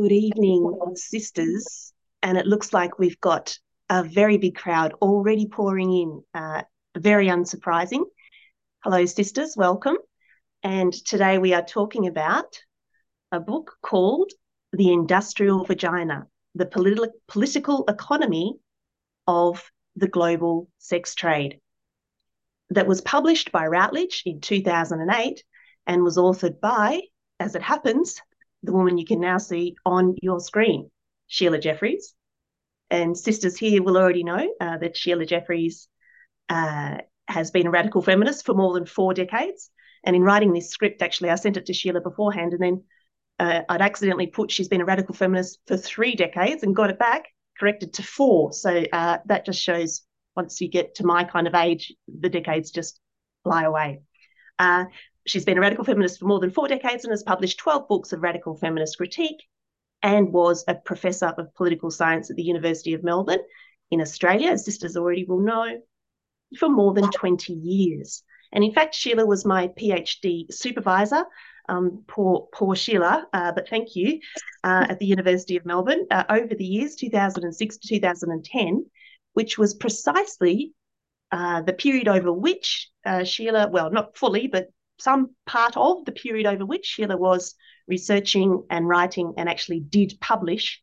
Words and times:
Good 0.00 0.12
evening, 0.12 0.94
sisters. 0.94 1.92
And 2.22 2.38
it 2.38 2.46
looks 2.46 2.72
like 2.72 2.98
we've 2.98 3.20
got 3.20 3.58
a 3.90 4.02
very 4.02 4.38
big 4.38 4.54
crowd 4.54 4.94
already 5.02 5.46
pouring 5.46 5.92
in. 5.92 6.22
Uh, 6.32 6.62
very 6.96 7.26
unsurprising. 7.26 8.04
Hello, 8.82 9.04
sisters, 9.04 9.58
welcome. 9.58 9.98
And 10.62 10.90
today 10.90 11.36
we 11.36 11.52
are 11.52 11.62
talking 11.62 12.06
about 12.06 12.62
a 13.30 13.40
book 13.40 13.76
called 13.82 14.32
The 14.72 14.90
Industrial 14.90 15.66
Vagina 15.66 16.26
The 16.54 16.64
Polit- 16.64 17.12
Political 17.28 17.84
Economy 17.86 18.54
of 19.26 19.70
the 19.96 20.08
Global 20.08 20.70
Sex 20.78 21.14
Trade, 21.14 21.60
that 22.70 22.86
was 22.86 23.02
published 23.02 23.52
by 23.52 23.66
Routledge 23.66 24.22
in 24.24 24.40
2008 24.40 25.44
and 25.86 26.02
was 26.02 26.16
authored 26.16 26.58
by, 26.58 27.02
as 27.38 27.54
it 27.54 27.60
happens, 27.60 28.18
the 28.62 28.72
woman 28.72 28.98
you 28.98 29.04
can 29.04 29.20
now 29.20 29.38
see 29.38 29.76
on 29.84 30.16
your 30.22 30.40
screen, 30.40 30.90
Sheila 31.26 31.58
Jeffreys. 31.58 32.14
And 32.90 33.16
sisters 33.16 33.56
here 33.56 33.82
will 33.82 33.96
already 33.96 34.24
know 34.24 34.52
uh, 34.60 34.78
that 34.78 34.96
Sheila 34.96 35.24
Jeffreys 35.24 35.88
uh, 36.48 36.98
has 37.28 37.50
been 37.50 37.66
a 37.66 37.70
radical 37.70 38.02
feminist 38.02 38.44
for 38.44 38.54
more 38.54 38.74
than 38.74 38.86
four 38.86 39.14
decades. 39.14 39.70
And 40.04 40.16
in 40.16 40.22
writing 40.22 40.52
this 40.52 40.70
script, 40.70 41.02
actually, 41.02 41.30
I 41.30 41.36
sent 41.36 41.56
it 41.56 41.66
to 41.66 41.72
Sheila 41.72 42.00
beforehand, 42.00 42.52
and 42.52 42.62
then 42.62 42.84
uh, 43.38 43.62
I'd 43.68 43.82
accidentally 43.82 44.26
put 44.26 44.50
she's 44.50 44.68
been 44.68 44.80
a 44.80 44.86
radical 44.86 45.14
feminist 45.14 45.60
for 45.66 45.76
three 45.76 46.14
decades 46.14 46.62
and 46.62 46.74
got 46.74 46.90
it 46.90 46.98
back 46.98 47.24
corrected 47.58 47.92
to 47.94 48.02
four. 48.02 48.52
So 48.52 48.84
uh, 48.92 49.18
that 49.26 49.44
just 49.44 49.60
shows 49.60 50.02
once 50.34 50.60
you 50.60 50.68
get 50.68 50.96
to 50.96 51.04
my 51.04 51.24
kind 51.24 51.46
of 51.46 51.54
age, 51.54 51.92
the 52.08 52.30
decades 52.30 52.70
just 52.70 52.98
fly 53.44 53.64
away. 53.64 54.00
Uh, 54.60 54.84
She's 55.26 55.44
been 55.44 55.58
a 55.58 55.60
radical 55.60 55.84
feminist 55.84 56.18
for 56.18 56.26
more 56.26 56.40
than 56.40 56.50
four 56.50 56.66
decades 56.66 57.04
and 57.04 57.12
has 57.12 57.22
published 57.22 57.58
12 57.58 57.88
books 57.88 58.12
of 58.12 58.22
radical 58.22 58.56
feminist 58.56 58.96
critique 58.96 59.42
and 60.02 60.32
was 60.32 60.64
a 60.66 60.74
professor 60.74 61.26
of 61.26 61.54
political 61.54 61.90
science 61.90 62.30
at 62.30 62.36
the 62.36 62.42
University 62.42 62.94
of 62.94 63.04
Melbourne 63.04 63.42
in 63.90 64.00
Australia, 64.00 64.50
as 64.50 64.64
sisters 64.64 64.96
already 64.96 65.24
will 65.24 65.40
know, 65.40 65.80
for 66.58 66.68
more 66.68 66.94
than 66.94 67.10
20 67.10 67.52
years. 67.52 68.22
And 68.52 68.64
in 68.64 68.72
fact, 68.72 68.94
Sheila 68.94 69.26
was 69.26 69.44
my 69.44 69.68
PhD 69.68 70.52
supervisor. 70.52 71.24
Um, 71.68 72.02
poor, 72.08 72.48
poor 72.52 72.74
Sheila, 72.74 73.26
uh, 73.32 73.52
but 73.52 73.68
thank 73.68 73.94
you, 73.94 74.20
uh, 74.64 74.86
at 74.88 74.98
the 74.98 75.06
University 75.06 75.56
of 75.56 75.66
Melbourne 75.66 76.06
uh, 76.10 76.24
over 76.28 76.54
the 76.54 76.64
years 76.64 76.96
2006 76.96 77.76
to 77.76 77.88
2010, 77.88 78.86
which 79.34 79.58
was 79.58 79.74
precisely 79.74 80.72
uh, 81.32 81.62
the 81.62 81.72
period 81.72 82.08
over 82.08 82.32
which 82.32 82.90
uh, 83.04 83.24
Sheila, 83.24 83.68
well, 83.68 83.90
not 83.90 84.16
fully, 84.16 84.48
but 84.48 84.68
some 84.98 85.34
part 85.46 85.76
of 85.76 86.04
the 86.04 86.12
period 86.12 86.46
over 86.46 86.66
which 86.66 86.86
Sheila 86.86 87.16
was 87.16 87.54
researching 87.88 88.64
and 88.70 88.88
writing 88.88 89.34
and 89.36 89.48
actually 89.48 89.80
did 89.80 90.18
publish 90.20 90.82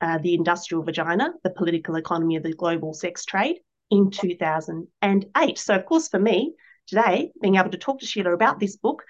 uh, 0.00 0.18
The 0.18 0.34
Industrial 0.34 0.82
Vagina, 0.82 1.32
The 1.42 1.50
Political 1.50 1.96
Economy 1.96 2.36
of 2.36 2.42
the 2.42 2.52
Global 2.52 2.94
Sex 2.94 3.24
Trade 3.24 3.60
in 3.90 4.10
2008. 4.10 5.58
So, 5.58 5.74
of 5.74 5.86
course, 5.86 6.08
for 6.08 6.18
me 6.18 6.54
today, 6.86 7.32
being 7.40 7.56
able 7.56 7.70
to 7.70 7.78
talk 7.78 8.00
to 8.00 8.06
Sheila 8.06 8.32
about 8.32 8.60
this 8.60 8.76
book 8.76 9.04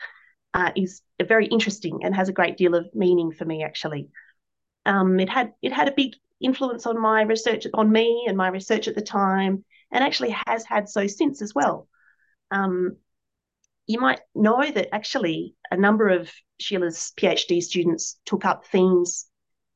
uh, 0.52 0.70
is 0.76 1.02
very 1.22 1.46
interesting 1.46 2.00
and 2.04 2.14
has 2.14 2.28
a 2.28 2.32
great 2.32 2.56
deal 2.56 2.74
of 2.74 2.86
meaning 2.94 3.32
for 3.32 3.44
me, 3.44 3.64
actually. 3.64 4.08
Um, 4.86 5.18
it 5.18 5.28
had 5.28 5.54
it 5.62 5.72
had 5.72 5.88
a 5.88 5.94
big 5.96 6.14
influence 6.40 6.86
on 6.86 7.00
my 7.00 7.22
research 7.22 7.66
on 7.72 7.90
me 7.90 8.26
and 8.28 8.36
my 8.36 8.48
research 8.48 8.86
at 8.86 8.94
the 8.94 9.02
time, 9.02 9.64
and 9.94 10.02
actually 10.02 10.36
has 10.46 10.66
had 10.66 10.88
so 10.88 11.06
since 11.06 11.40
as 11.40 11.54
well. 11.54 11.88
Um, 12.50 12.96
you 13.86 14.00
might 14.00 14.20
know 14.34 14.70
that 14.70 14.94
actually 14.94 15.54
a 15.70 15.76
number 15.76 16.08
of 16.08 16.30
Sheila's 16.58 17.12
PhD 17.16 17.62
students 17.62 18.18
took 18.26 18.44
up 18.44 18.66
themes 18.66 19.26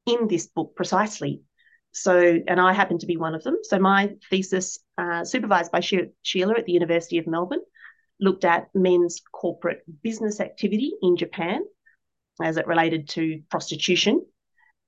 in 0.07 0.27
this 0.29 0.47
book 0.47 0.75
precisely. 0.75 1.43
So, 1.93 2.39
and 2.47 2.61
I 2.61 2.73
happen 2.73 2.99
to 2.99 3.07
be 3.07 3.17
one 3.17 3.35
of 3.35 3.45
them. 3.45 3.59
So, 3.63 3.79
my 3.79 4.15
thesis, 4.29 4.79
uh, 4.99 5.25
supervised 5.25 5.73
by 5.73 5.81
Sheila 5.81 6.55
at 6.55 6.67
the 6.67 6.73
University 6.73 7.19
of 7.19 7.27
Melbourne, 7.27 7.63
looked 8.21 8.45
at 8.45 8.69
men's 8.75 9.23
corporate 9.33 9.83
business 10.03 10.41
activity 10.41 10.93
in 11.01 11.17
Japan 11.17 11.63
as 12.43 12.57
it 12.57 12.67
related 12.67 13.09
to 13.11 13.43
prostitution. 13.51 14.25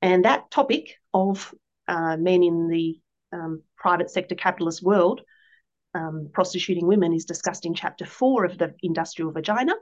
And 0.03 0.25
that 0.25 0.51
topic 0.51 0.97
of 1.13 1.55
uh, 1.89 2.17
men 2.17 2.43
in 2.43 2.69
the 2.69 3.01
um, 3.33 3.63
private 3.77 4.11
sector 4.11 4.35
capitalist 4.35 4.83
world 4.83 5.21
um, 5.95 6.31
prostituting 6.33 6.87
women 6.87 7.13
is 7.13 7.25
discussed 7.25 7.67
in 7.67 7.75
chapter 7.75 8.07
four 8.07 8.45
of 8.45 8.59
the 8.59 8.75
Industrial 8.83 9.33
Vagina. 9.33 9.75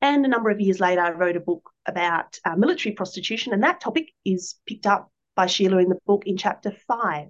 And 0.00 0.24
a 0.24 0.28
number 0.28 0.50
of 0.50 0.60
years 0.60 0.80
later, 0.80 1.00
I 1.00 1.12
wrote 1.12 1.36
a 1.36 1.40
book 1.40 1.70
about 1.86 2.38
uh, 2.44 2.56
military 2.56 2.94
prostitution, 2.94 3.52
and 3.52 3.62
that 3.62 3.80
topic 3.80 4.10
is 4.24 4.56
picked 4.66 4.86
up 4.86 5.10
by 5.34 5.46
Sheila 5.46 5.78
in 5.78 5.88
the 5.88 5.98
book 6.06 6.24
in 6.26 6.36
chapter 6.36 6.72
five. 6.86 7.28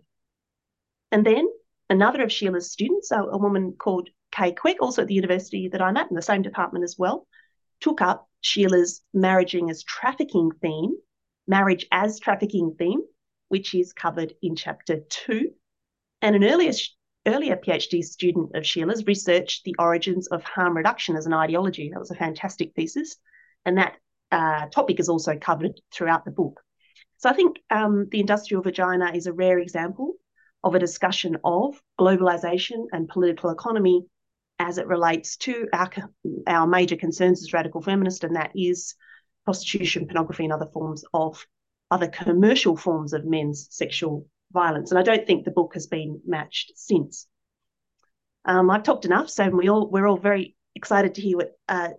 And 1.13 1.25
then 1.25 1.49
another 1.89 2.23
of 2.23 2.33
Sheila's 2.33 2.73
students, 2.73 3.11
a, 3.13 3.21
a 3.21 3.39
woman 3.39 3.75
called 3.79 4.09
Kay 4.33 4.53
Quick, 4.53 4.79
also 4.81 5.03
at 5.03 5.09
the 5.09 5.15
university 5.15 5.69
that 5.69 5.83
I'm 5.83 5.97
at 5.97 6.11
in 6.11 6.17
the 6.17 6.23
same 6.23 6.43
department 6.43 6.85
as 6.85 6.97
well, 6.99 7.27
took 7.81 8.01
up 8.01 8.29
Sheila's 8.41 9.03
marrying 9.13 9.71
as 9.71 9.85
trafficking 9.85 10.51
theme, 10.61 10.97
marriage 11.47 11.87
as 11.93 12.19
trafficking 12.19 12.75
theme, 12.79 13.03
which 13.55 13.73
is 13.73 13.93
covered 13.93 14.35
in 14.43 14.57
chapter 14.57 14.97
two. 15.09 15.51
And 16.21 16.35
an 16.35 16.43
earlier 16.43 16.73
earlier 17.25 17.57
PhD 17.57 18.03
student 18.03 18.51
of 18.57 18.67
Sheila's 18.67 19.07
researched 19.07 19.63
the 19.63 19.77
origins 19.79 20.27
of 20.27 20.43
harm 20.43 20.77
reduction 20.77 21.15
as 21.15 21.27
an 21.27 21.33
ideology. 21.33 21.89
That 21.89 22.01
was 22.01 22.11
a 22.11 22.17
fantastic 22.17 22.73
thesis. 22.75 23.15
And 23.65 23.79
that 23.79 23.95
uh, 24.33 24.67
topic 24.79 24.99
is 24.99 25.09
also 25.09 25.37
covered 25.37 25.81
throughout 25.93 26.25
the 26.25 26.33
book. 26.33 26.61
So 27.19 27.31
I 27.31 27.35
think 27.35 27.59
um, 27.71 28.09
the 28.11 28.19
industrial 28.19 28.65
vagina 28.65 29.13
is 29.15 29.29
a 29.29 29.33
rare 29.33 29.61
example 29.61 30.15
of 30.65 30.75
a 30.75 30.81
discussion 30.81 31.37
of 31.45 31.81
globalization 31.97 32.87
and 32.93 33.09
political 33.09 33.51
economy 33.51 34.05
as 34.59 34.79
it 34.79 34.89
relates 34.89 35.37
to 35.47 35.69
our, 35.73 35.89
our 36.49 36.67
major 36.67 36.97
concerns 36.97 37.41
as 37.45 37.53
radical 37.53 37.83
feminists, 37.83 38.25
and 38.25 38.35
that 38.35 38.51
is 38.57 38.97
prostitution, 39.45 40.07
pornography, 40.07 40.43
and 40.43 40.53
other 40.53 40.73
forms 40.73 41.05
of 41.13 41.47
other 41.91 42.09
commercial 42.09 42.77
forms 42.77 43.13
of 43.13 43.25
men's 43.25 43.69
sexual 43.71 44.27
violence. 44.53 44.91
And 44.91 44.99
I 44.99 45.03
don't 45.03 45.27
think 45.27 45.45
the 45.45 45.51
book 45.51 45.75
has 45.75 45.87
been 45.87 46.21
matched 46.27 46.73
since. 46.77 47.27
Um, 48.45 48.71
I've 48.71 48.83
talked 48.83 49.05
enough, 49.05 49.31
so 49.31 49.49
we 49.49 49.69
all 49.69 49.91
we're 49.91 50.07
all 50.07 50.19
very 50.19 50.57
excited 50.75 51.15
to 51.15 51.23
hear 51.23 51.37
what 51.39 51.53
uh, 51.69 51.91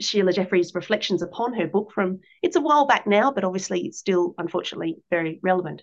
Sheila 0.00 0.32
Jeffreys' 0.32 0.74
reflections 0.74 1.22
upon 1.22 1.54
her 1.54 1.66
book 1.66 1.92
from 1.92 2.20
it's 2.42 2.56
a 2.56 2.60
while 2.60 2.86
back 2.86 3.06
now, 3.06 3.30
but 3.30 3.44
obviously 3.44 3.86
it's 3.86 3.98
still 3.98 4.34
unfortunately 4.38 4.98
very 5.10 5.38
relevant. 5.42 5.82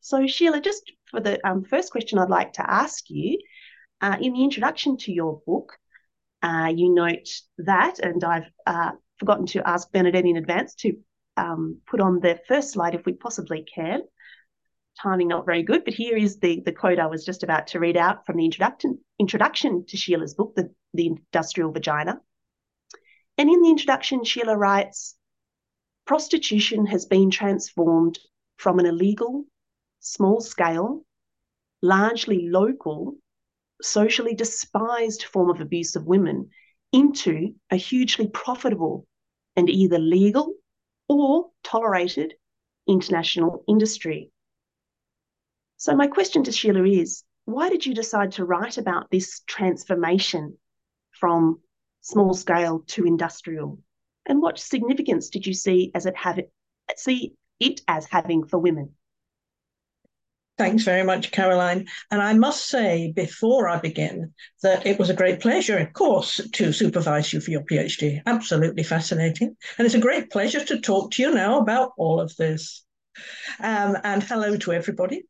So 0.00 0.26
Sheila, 0.26 0.60
just 0.60 0.92
for 1.10 1.20
the 1.20 1.46
um, 1.46 1.64
first 1.64 1.92
question, 1.92 2.18
I'd 2.18 2.30
like 2.30 2.54
to 2.54 2.70
ask 2.70 3.04
you 3.08 3.38
uh, 4.00 4.16
in 4.20 4.32
the 4.32 4.44
introduction 4.44 4.96
to 4.98 5.12
your 5.12 5.42
book, 5.46 5.76
uh, 6.42 6.72
you 6.74 6.94
note 6.94 7.28
that, 7.58 7.98
and 7.98 8.22
I've 8.24 8.50
uh, 8.66 8.92
forgotten 9.18 9.46
to 9.46 9.68
ask 9.68 9.90
Bernadette 9.92 10.24
in 10.24 10.36
advance 10.36 10.74
to 10.76 10.94
um, 11.40 11.80
put 11.86 12.00
on 12.00 12.20
the 12.20 12.38
first 12.46 12.72
slide 12.72 12.94
if 12.94 13.04
we 13.06 13.12
possibly 13.12 13.64
can 13.74 14.02
timing 15.02 15.28
not 15.28 15.46
very 15.46 15.62
good, 15.62 15.84
but 15.84 15.94
here 15.94 16.16
is 16.16 16.38
the, 16.38 16.62
the 16.64 16.72
quote 16.72 16.98
I 16.98 17.06
was 17.06 17.24
just 17.24 17.42
about 17.42 17.68
to 17.68 17.80
read 17.80 17.96
out 17.96 18.26
from 18.26 18.36
the 18.36 18.44
introduction, 18.44 18.98
introduction 19.18 19.84
to 19.86 19.96
Sheila's 19.96 20.34
book, 20.34 20.54
the, 20.56 20.72
the 20.94 21.06
Industrial 21.06 21.72
Vagina. 21.72 22.20
And 23.38 23.48
in 23.48 23.62
the 23.62 23.70
introduction, 23.70 24.24
Sheila 24.24 24.56
writes 24.56 25.16
Prostitution 26.06 26.86
has 26.86 27.06
been 27.06 27.30
transformed 27.30 28.18
from 28.56 28.78
an 28.78 28.86
illegal, 28.86 29.44
small 30.00 30.40
scale, 30.40 31.04
largely 31.82 32.48
local, 32.48 33.16
socially 33.80 34.34
despised 34.34 35.22
form 35.22 35.50
of 35.50 35.60
abuse 35.60 35.96
of 35.96 36.06
women 36.06 36.50
into 36.92 37.54
a 37.70 37.76
hugely 37.76 38.28
profitable 38.28 39.06
and 39.56 39.70
either 39.70 39.98
legal 39.98 40.52
or 41.10 41.50
tolerated 41.64 42.34
international 42.86 43.64
industry. 43.66 44.30
So, 45.76 45.96
my 45.96 46.06
question 46.06 46.44
to 46.44 46.52
Sheila 46.52 46.84
is 46.84 47.24
why 47.46 47.68
did 47.68 47.84
you 47.84 47.94
decide 47.94 48.32
to 48.32 48.44
write 48.44 48.78
about 48.78 49.10
this 49.10 49.40
transformation 49.40 50.56
from 51.10 51.58
small 52.00 52.32
scale 52.32 52.84
to 52.88 53.06
industrial? 53.06 53.80
And 54.24 54.40
what 54.40 54.60
significance 54.60 55.30
did 55.30 55.48
you 55.48 55.52
see 55.52 55.90
as 55.96 56.06
it 56.06 56.16
have 56.16 56.38
it, 56.38 56.52
see 56.94 57.34
it 57.58 57.80
as 57.88 58.06
having 58.06 58.44
for 58.44 58.60
women? 58.60 58.94
Thanks 60.60 60.82
very 60.82 61.04
much, 61.04 61.30
Caroline. 61.30 61.86
And 62.10 62.20
I 62.20 62.34
must 62.34 62.68
say, 62.68 63.14
before 63.16 63.66
I 63.66 63.78
begin, 63.78 64.34
that 64.62 64.84
it 64.84 64.98
was 64.98 65.08
a 65.08 65.14
great 65.14 65.40
pleasure, 65.40 65.78
of 65.78 65.94
course, 65.94 66.38
to 66.52 66.70
supervise 66.74 67.32
you 67.32 67.40
for 67.40 67.50
your 67.50 67.62
PhD. 67.62 68.20
Absolutely 68.26 68.82
fascinating. 68.82 69.56
And 69.78 69.86
it's 69.86 69.94
a 69.94 69.98
great 69.98 70.28
pleasure 70.28 70.62
to 70.62 70.78
talk 70.78 71.12
to 71.12 71.22
you 71.22 71.32
now 71.32 71.60
about 71.60 71.92
all 71.96 72.20
of 72.20 72.36
this. 72.36 72.84
Um, 73.58 73.96
and 74.04 74.22
hello 74.22 74.58
to 74.58 74.72
everybody. 74.74 75.22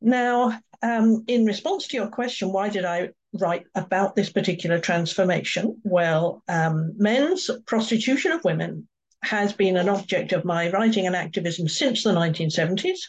Now, 0.00 0.60
um, 0.80 1.24
in 1.26 1.44
response 1.44 1.88
to 1.88 1.96
your 1.96 2.06
question, 2.06 2.52
why 2.52 2.68
did 2.68 2.84
I 2.84 3.08
write 3.32 3.64
about 3.74 4.14
this 4.14 4.30
particular 4.30 4.78
transformation? 4.78 5.80
Well, 5.82 6.44
um, 6.46 6.92
men's 6.98 7.50
prostitution 7.66 8.30
of 8.30 8.44
women 8.44 8.86
has 9.24 9.52
been 9.52 9.76
an 9.76 9.88
object 9.88 10.30
of 10.30 10.44
my 10.44 10.70
writing 10.70 11.08
and 11.08 11.16
activism 11.16 11.66
since 11.66 12.04
the 12.04 12.12
1970s. 12.12 13.00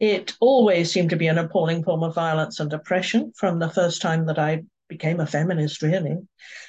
It 0.00 0.34
always 0.40 0.92
seemed 0.92 1.10
to 1.10 1.16
be 1.16 1.26
an 1.26 1.38
appalling 1.38 1.82
form 1.82 2.02
of 2.02 2.14
violence 2.14 2.60
and 2.60 2.72
oppression 2.72 3.32
from 3.36 3.58
the 3.58 3.70
first 3.70 4.00
time 4.00 4.26
that 4.26 4.38
I 4.38 4.62
became 4.88 5.20
a 5.20 5.26
feminist, 5.26 5.82
really. 5.82 6.16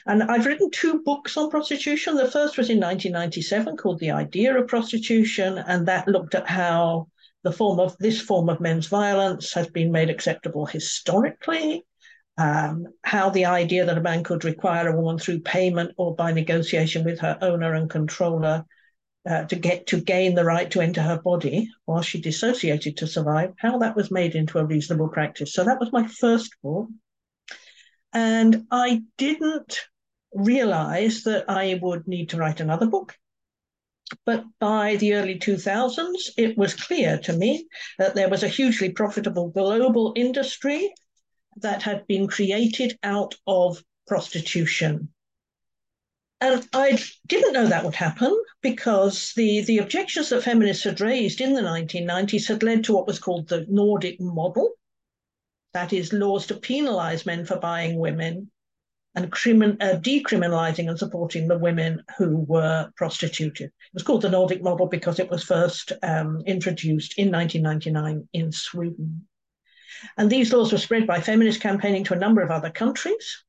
And 0.05 0.23
I've 0.23 0.45
written 0.45 0.69
two 0.71 1.01
books 1.03 1.37
on 1.37 1.49
prostitution. 1.49 2.15
The 2.15 2.31
first 2.31 2.57
was 2.57 2.69
in 2.69 2.79
1997 2.79 3.77
called 3.77 3.99
The 3.99 4.11
Idea 4.11 4.57
of 4.57 4.67
Prostitution, 4.67 5.57
and 5.57 5.87
that 5.87 6.07
looked 6.07 6.35
at 6.35 6.47
how 6.47 7.07
the 7.43 7.51
form 7.51 7.79
of 7.79 7.97
this 7.99 8.19
form 8.19 8.49
of 8.49 8.59
men's 8.59 8.87
violence 8.87 9.53
has 9.53 9.67
been 9.67 9.91
made 9.91 10.09
acceptable 10.09 10.65
historically. 10.65 11.85
Um, 12.37 12.87
how 13.03 13.29
the 13.29 13.45
idea 13.45 13.85
that 13.85 13.97
a 13.97 14.01
man 14.01 14.23
could 14.23 14.45
require 14.45 14.87
a 14.87 14.95
woman 14.95 15.19
through 15.19 15.41
payment 15.41 15.91
or 15.97 16.15
by 16.15 16.31
negotiation 16.31 17.03
with 17.03 17.19
her 17.19 17.37
owner 17.41 17.73
and 17.73 17.89
controller 17.89 18.65
uh, 19.29 19.43
to 19.45 19.55
get 19.55 19.85
to 19.87 20.01
gain 20.01 20.33
the 20.33 20.43
right 20.43 20.71
to 20.71 20.81
enter 20.81 21.01
her 21.01 21.21
body 21.21 21.69
while 21.85 22.01
she 22.01 22.19
dissociated 22.19 22.97
to 22.97 23.07
survive, 23.07 23.53
how 23.57 23.77
that 23.77 23.95
was 23.95 24.09
made 24.09 24.33
into 24.33 24.57
a 24.57 24.65
reasonable 24.65 25.07
practice. 25.07 25.53
So 25.53 25.63
that 25.63 25.79
was 25.79 25.91
my 25.91 26.07
first 26.07 26.55
book. 26.63 26.87
And 28.11 28.65
I 28.71 29.03
didn't 29.17 29.81
realize 30.33 31.23
that 31.23 31.47
I 31.47 31.79
would 31.81 32.07
need 32.07 32.29
to 32.29 32.37
write 32.37 32.59
another 32.59 32.87
book. 32.87 33.15
But 34.25 34.45
by 34.59 34.95
the 34.95 35.13
early 35.13 35.37
2000s, 35.37 36.31
it 36.35 36.57
was 36.57 36.73
clear 36.73 37.19
to 37.19 37.33
me 37.33 37.67
that 37.99 38.15
there 38.15 38.29
was 38.29 38.41
a 38.41 38.47
hugely 38.47 38.91
profitable 38.91 39.49
global 39.49 40.13
industry 40.15 40.91
that 41.57 41.83
had 41.83 42.07
been 42.07 42.27
created 42.27 42.97
out 43.03 43.35
of 43.45 43.83
prostitution. 44.07 45.09
And 46.41 46.67
I 46.73 46.97
didn't 47.27 47.53
know 47.53 47.67
that 47.67 47.83
would 47.83 47.95
happen 47.95 48.37
because 48.61 49.33
the, 49.35 49.61
the 49.61 49.79
objections 49.79 50.29
that 50.29 50.43
feminists 50.43 50.85
had 50.85 51.01
raised 51.01 51.41
in 51.41 51.53
the 51.53 51.61
1990s 51.61 52.47
had 52.47 52.63
led 52.63 52.85
to 52.85 52.93
what 52.93 53.07
was 53.07 53.19
called 53.19 53.49
the 53.49 53.65
Nordic 53.69 54.21
model, 54.21 54.71
that 55.73 55.91
is, 55.91 56.13
laws 56.13 56.47
to 56.47 56.55
penalize 56.55 57.25
men 57.25 57.45
for 57.45 57.57
buying 57.57 57.99
women 57.99 58.51
and 59.15 59.31
crimin- 59.31 59.81
uh, 59.81 59.99
decriminalizing 59.99 60.87
and 60.87 60.97
supporting 60.97 61.47
the 61.47 61.57
women 61.57 62.03
who 62.17 62.37
were 62.47 62.89
prostituted. 62.95 63.65
It 63.67 63.93
was 63.93 64.03
called 64.03 64.21
the 64.21 64.29
Nordic 64.29 64.63
model 64.63 64.87
because 64.87 65.19
it 65.19 65.29
was 65.29 65.43
first 65.43 65.91
um, 66.03 66.41
introduced 66.45 67.17
in 67.17 67.31
1999 67.31 68.29
in 68.31 68.51
Sweden. 68.53 69.27
And 70.17 70.29
these 70.29 70.53
laws 70.53 70.71
were 70.71 70.77
spread 70.77 71.05
by 71.05 71.19
feminist 71.19 71.59
campaigning 71.59 72.05
to 72.05 72.13
a 72.13 72.19
number 72.19 72.41
of 72.41 72.51
other 72.51 72.69
countries. 72.69 73.43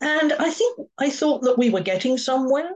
And 0.00 0.32
I 0.32 0.50
think 0.50 0.78
I 0.98 1.10
thought 1.10 1.42
that 1.42 1.58
we 1.58 1.70
were 1.70 1.80
getting 1.80 2.18
somewhere. 2.18 2.70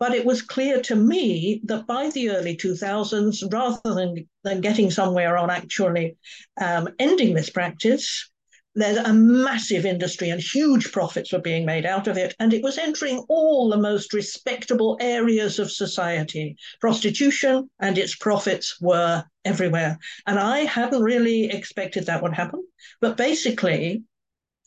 But 0.00 0.14
it 0.14 0.26
was 0.26 0.42
clear 0.42 0.82
to 0.82 0.96
me 0.96 1.60
that 1.64 1.86
by 1.86 2.10
the 2.10 2.30
early 2.30 2.56
2000s, 2.56 3.52
rather 3.52 3.80
than, 3.84 4.28
than 4.42 4.60
getting 4.60 4.90
somewhere 4.90 5.38
on 5.38 5.50
actually 5.50 6.16
um, 6.60 6.88
ending 6.98 7.32
this 7.32 7.48
practice, 7.48 8.28
there's 8.74 8.96
a 8.96 9.12
massive 9.12 9.86
industry 9.86 10.30
and 10.30 10.40
huge 10.40 10.90
profits 10.90 11.32
were 11.32 11.40
being 11.40 11.64
made 11.64 11.86
out 11.86 12.08
of 12.08 12.18
it. 12.18 12.34
And 12.40 12.52
it 12.52 12.62
was 12.62 12.76
entering 12.76 13.18
all 13.28 13.70
the 13.70 13.76
most 13.76 14.12
respectable 14.12 14.96
areas 15.00 15.60
of 15.60 15.70
society. 15.70 16.56
Prostitution 16.80 17.70
and 17.78 17.96
its 17.96 18.16
profits 18.16 18.80
were 18.80 19.24
everywhere. 19.44 19.98
And 20.26 20.40
I 20.40 20.60
hadn't 20.60 21.02
really 21.02 21.50
expected 21.50 22.06
that 22.06 22.22
would 22.22 22.34
happen. 22.34 22.66
But 23.00 23.16
basically, 23.16 24.02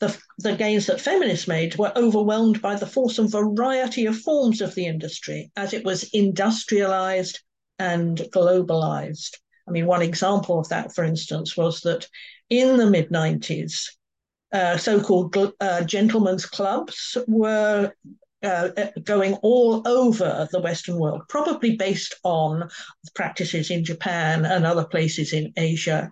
the, 0.00 0.16
the 0.38 0.54
gains 0.54 0.86
that 0.86 1.00
feminists 1.00 1.48
made 1.48 1.76
were 1.76 1.92
overwhelmed 1.96 2.62
by 2.62 2.76
the 2.76 2.86
force 2.86 3.18
and 3.18 3.30
variety 3.30 4.06
of 4.06 4.18
forms 4.18 4.60
of 4.60 4.74
the 4.74 4.86
industry 4.86 5.50
as 5.56 5.74
it 5.74 5.84
was 5.84 6.04
industrialized 6.12 7.40
and 7.78 8.18
globalized. 8.32 9.36
I 9.66 9.70
mean, 9.70 9.86
one 9.86 10.02
example 10.02 10.58
of 10.58 10.68
that, 10.68 10.94
for 10.94 11.04
instance, 11.04 11.56
was 11.56 11.80
that 11.82 12.06
in 12.48 12.76
the 12.76 12.88
mid 12.88 13.10
90s, 13.10 13.88
uh, 14.52 14.78
so 14.78 15.00
called 15.00 15.36
uh, 15.60 15.82
gentlemen's 15.84 16.46
clubs 16.46 17.16
were 17.26 17.92
uh, 18.42 18.68
going 19.02 19.34
all 19.42 19.86
over 19.86 20.48
the 20.52 20.60
Western 20.60 20.98
world, 20.98 21.22
probably 21.28 21.76
based 21.76 22.14
on 22.24 22.68
practices 23.14 23.70
in 23.70 23.84
Japan 23.84 24.44
and 24.44 24.64
other 24.64 24.84
places 24.84 25.32
in 25.32 25.52
Asia. 25.56 26.10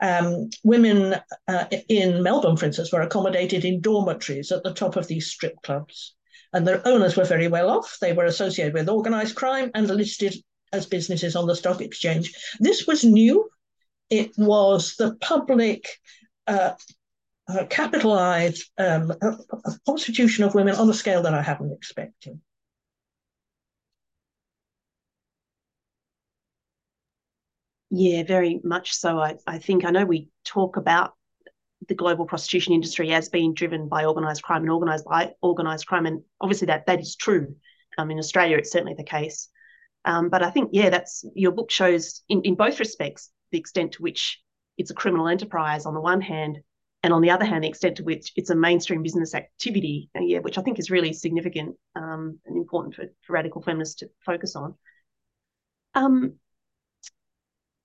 Um, 0.00 0.50
women 0.64 1.16
uh, 1.46 1.64
in 1.88 2.22
Melbourne, 2.22 2.56
for 2.56 2.66
instance, 2.66 2.92
were 2.92 3.02
accommodated 3.02 3.64
in 3.64 3.80
dormitories 3.80 4.50
at 4.50 4.64
the 4.64 4.74
top 4.74 4.96
of 4.96 5.06
these 5.06 5.28
strip 5.28 5.54
clubs. 5.62 6.14
And 6.52 6.66
their 6.66 6.86
owners 6.86 7.16
were 7.16 7.24
very 7.24 7.48
well 7.48 7.70
off. 7.70 7.98
They 8.00 8.12
were 8.12 8.24
associated 8.24 8.74
with 8.74 8.88
organized 8.88 9.36
crime 9.36 9.70
and 9.74 9.88
listed 9.88 10.34
as 10.72 10.86
businesses 10.86 11.36
on 11.36 11.46
the 11.46 11.56
stock 11.56 11.80
exchange. 11.80 12.32
This 12.58 12.86
was 12.86 13.04
new. 13.04 13.48
It 14.10 14.32
was 14.38 14.96
the 14.96 15.16
public 15.20 15.86
uh, 16.46 16.72
uh, 17.48 17.64
capitalize 17.66 18.70
um, 18.78 19.12
a, 19.22 19.28
a 19.64 19.78
prostitution 19.84 20.44
of 20.44 20.54
women 20.54 20.74
on 20.74 20.88
a 20.90 20.94
scale 20.94 21.22
that 21.22 21.34
I 21.34 21.42
haven't 21.42 21.72
expected. 21.72 22.40
Yeah, 27.90 28.22
very 28.24 28.60
much 28.62 28.92
so. 28.92 29.18
I, 29.18 29.36
I 29.46 29.58
think 29.58 29.84
I 29.84 29.90
know 29.90 30.04
we 30.04 30.28
talk 30.44 30.76
about 30.76 31.14
the 31.88 31.94
global 31.94 32.26
prostitution 32.26 32.74
industry 32.74 33.12
as 33.12 33.30
being 33.30 33.54
driven 33.54 33.88
by 33.88 34.04
organized 34.04 34.42
crime 34.42 34.62
and 34.62 34.70
organized 34.70 35.06
by 35.06 35.32
organized 35.40 35.86
crime, 35.86 36.04
and 36.04 36.22
obviously 36.40 36.66
that 36.66 36.86
that 36.86 37.00
is 37.00 37.16
true. 37.16 37.56
Um, 37.96 38.10
in 38.10 38.18
Australia, 38.18 38.58
it's 38.58 38.70
certainly 38.70 38.94
the 38.94 39.04
case. 39.04 39.48
Um, 40.04 40.28
but 40.28 40.42
I 40.42 40.50
think, 40.50 40.70
yeah, 40.72 40.90
that's 40.90 41.24
your 41.34 41.52
book 41.52 41.70
shows 41.70 42.22
in, 42.28 42.42
in 42.42 42.54
both 42.54 42.78
respects 42.78 43.30
the 43.50 43.58
extent 43.58 43.92
to 43.92 44.02
which 44.02 44.40
it's 44.76 44.90
a 44.90 44.94
criminal 44.94 45.26
enterprise 45.26 45.86
on 45.86 45.94
the 45.94 46.00
one 46.00 46.20
hand, 46.20 46.58
and 47.02 47.12
on 47.12 47.22
the 47.22 47.30
other 47.30 47.44
hand, 47.44 47.62
the 47.62 47.68
extent 47.68 47.96
to 47.96 48.04
which 48.04 48.32
it's 48.34 48.50
a 48.50 48.56
mainstream 48.56 49.02
business 49.02 49.34
activity, 49.34 50.10
uh, 50.16 50.22
yeah, 50.22 50.40
which 50.40 50.58
I 50.58 50.62
think 50.62 50.78
is 50.78 50.90
really 50.90 51.12
significant 51.12 51.76
um, 51.94 52.40
and 52.44 52.56
important 52.56 52.94
for, 52.94 53.04
for, 53.22 53.32
radical 53.32 53.62
feminists 53.62 53.96
to 53.96 54.10
focus 54.26 54.56
on. 54.56 54.74
Um, 55.94 56.34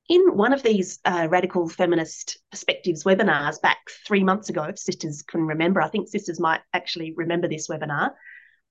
in 0.10 0.36
one 0.36 0.51
of 0.51 0.63
these 0.63 1.00
uh, 1.05 1.27
radical 1.29 1.70
feminist 1.70 2.39
perspectives 2.51 3.03
webinars 3.03 3.62
back 3.62 3.77
three 4.05 4.24
months 4.24 4.50
ago, 4.50 4.63
if 4.63 4.79
sisters 4.79 5.22
can 5.22 5.41
remember, 5.41 5.82
I 5.82 5.89
think 5.89 6.08
sisters 6.08 6.39
might 6.39 6.62
actually 6.74 7.13
remember 7.15 7.48
this 7.48 7.67
webinar. 7.67 8.12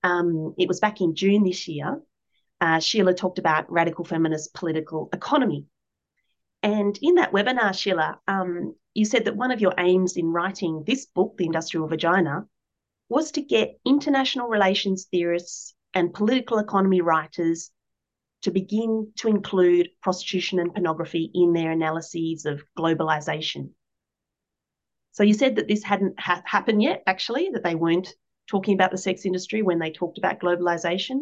Um, 0.03 0.53
it 0.57 0.67
was 0.67 0.79
back 0.79 0.99
in 1.01 1.15
June 1.15 1.43
this 1.43 1.67
year. 1.67 2.01
Uh, 2.59 2.79
Sheila 2.79 3.13
talked 3.13 3.39
about 3.39 3.71
radical 3.71 4.05
feminist 4.05 4.53
political 4.53 5.09
economy. 5.13 5.65
And 6.61 6.97
in 7.01 7.15
that 7.15 7.31
webinar, 7.33 7.77
Sheila, 7.77 8.19
um, 8.27 8.75
you 8.93 9.05
said 9.05 9.25
that 9.25 9.35
one 9.35 9.51
of 9.51 9.61
your 9.61 9.73
aims 9.77 10.17
in 10.17 10.27
writing 10.31 10.83
this 10.85 11.05
book, 11.05 11.35
The 11.37 11.45
Industrial 11.45 11.87
Vagina, 11.87 12.47
was 13.09 13.31
to 13.31 13.41
get 13.41 13.79
international 13.85 14.47
relations 14.47 15.07
theorists 15.11 15.73
and 15.93 16.13
political 16.13 16.59
economy 16.59 17.01
writers 17.01 17.71
to 18.43 18.51
begin 18.51 19.11
to 19.17 19.27
include 19.27 19.89
prostitution 20.01 20.59
and 20.59 20.73
pornography 20.73 21.31
in 21.33 21.53
their 21.53 21.71
analyses 21.71 22.45
of 22.45 22.63
globalization. 22.77 23.69
So 25.11 25.23
you 25.23 25.33
said 25.33 25.55
that 25.55 25.67
this 25.67 25.83
hadn't 25.83 26.19
ha- 26.19 26.41
happened 26.45 26.81
yet, 26.81 27.03
actually, 27.07 27.49
that 27.53 27.63
they 27.63 27.75
weren't 27.75 28.13
talking 28.47 28.73
about 28.73 28.91
the 28.91 28.97
sex 28.97 29.25
industry 29.25 29.61
when 29.61 29.79
they 29.79 29.91
talked 29.91 30.17
about 30.17 30.39
globalization. 30.39 31.21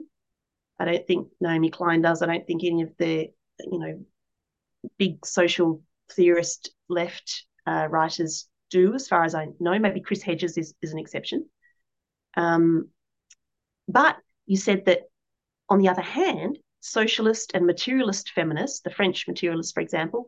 I 0.79 0.85
don't 0.85 1.05
think 1.05 1.27
Naomi 1.39 1.69
Klein 1.69 2.01
does. 2.01 2.21
I 2.21 2.25
don't 2.25 2.47
think 2.47 2.63
any 2.63 2.81
of 2.81 2.89
the, 2.97 3.31
you 3.59 3.79
know, 3.79 4.05
big 4.97 5.25
social 5.25 5.83
theorist 6.11 6.71
left 6.89 7.45
uh, 7.65 7.87
writers 7.89 8.47
do, 8.69 8.93
as 8.95 9.07
far 9.07 9.23
as 9.23 9.35
I 9.35 9.47
know. 9.59 9.77
Maybe 9.77 10.01
Chris 10.01 10.21
Hedges 10.21 10.57
is, 10.57 10.73
is 10.81 10.93
an 10.93 10.99
exception. 10.99 11.49
Um, 12.35 12.89
but 13.87 14.17
you 14.45 14.57
said 14.57 14.85
that, 14.85 15.01
on 15.69 15.79
the 15.79 15.89
other 15.89 16.01
hand, 16.01 16.57
socialist 16.81 17.51
and 17.53 17.65
materialist 17.65 18.31
feminists, 18.31 18.81
the 18.81 18.89
French 18.89 19.27
materialists, 19.27 19.71
for 19.71 19.81
example, 19.81 20.25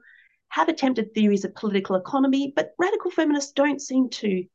have 0.50 0.70
attempted 0.70 1.14
theories 1.14 1.46
of 1.46 1.56
political 1.56 1.96
economy, 1.96 2.54
but 2.56 2.74
radical 2.78 3.12
feminists 3.12 3.52
don't 3.54 3.82
seem 3.82 4.10
to 4.10 4.46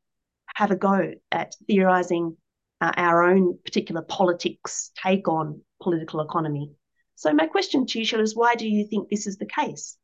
have 0.54 0.70
a 0.70 0.76
go 0.76 1.12
at 1.32 1.54
theorizing 1.66 2.36
uh, 2.80 2.92
our 2.96 3.24
own 3.24 3.58
particular 3.64 4.02
politics 4.02 4.92
take 5.02 5.26
on 5.28 5.60
political 5.82 6.20
economy. 6.20 6.70
So, 7.16 7.32
my 7.32 7.46
question 7.46 7.84
to 7.86 7.98
you, 7.98 8.04
Sheila, 8.04 8.22
is 8.22 8.36
why 8.36 8.54
do 8.54 8.68
you 8.68 8.86
think 8.86 9.08
this 9.08 9.26
is 9.26 9.38
the 9.38 9.46
case? 9.46 9.96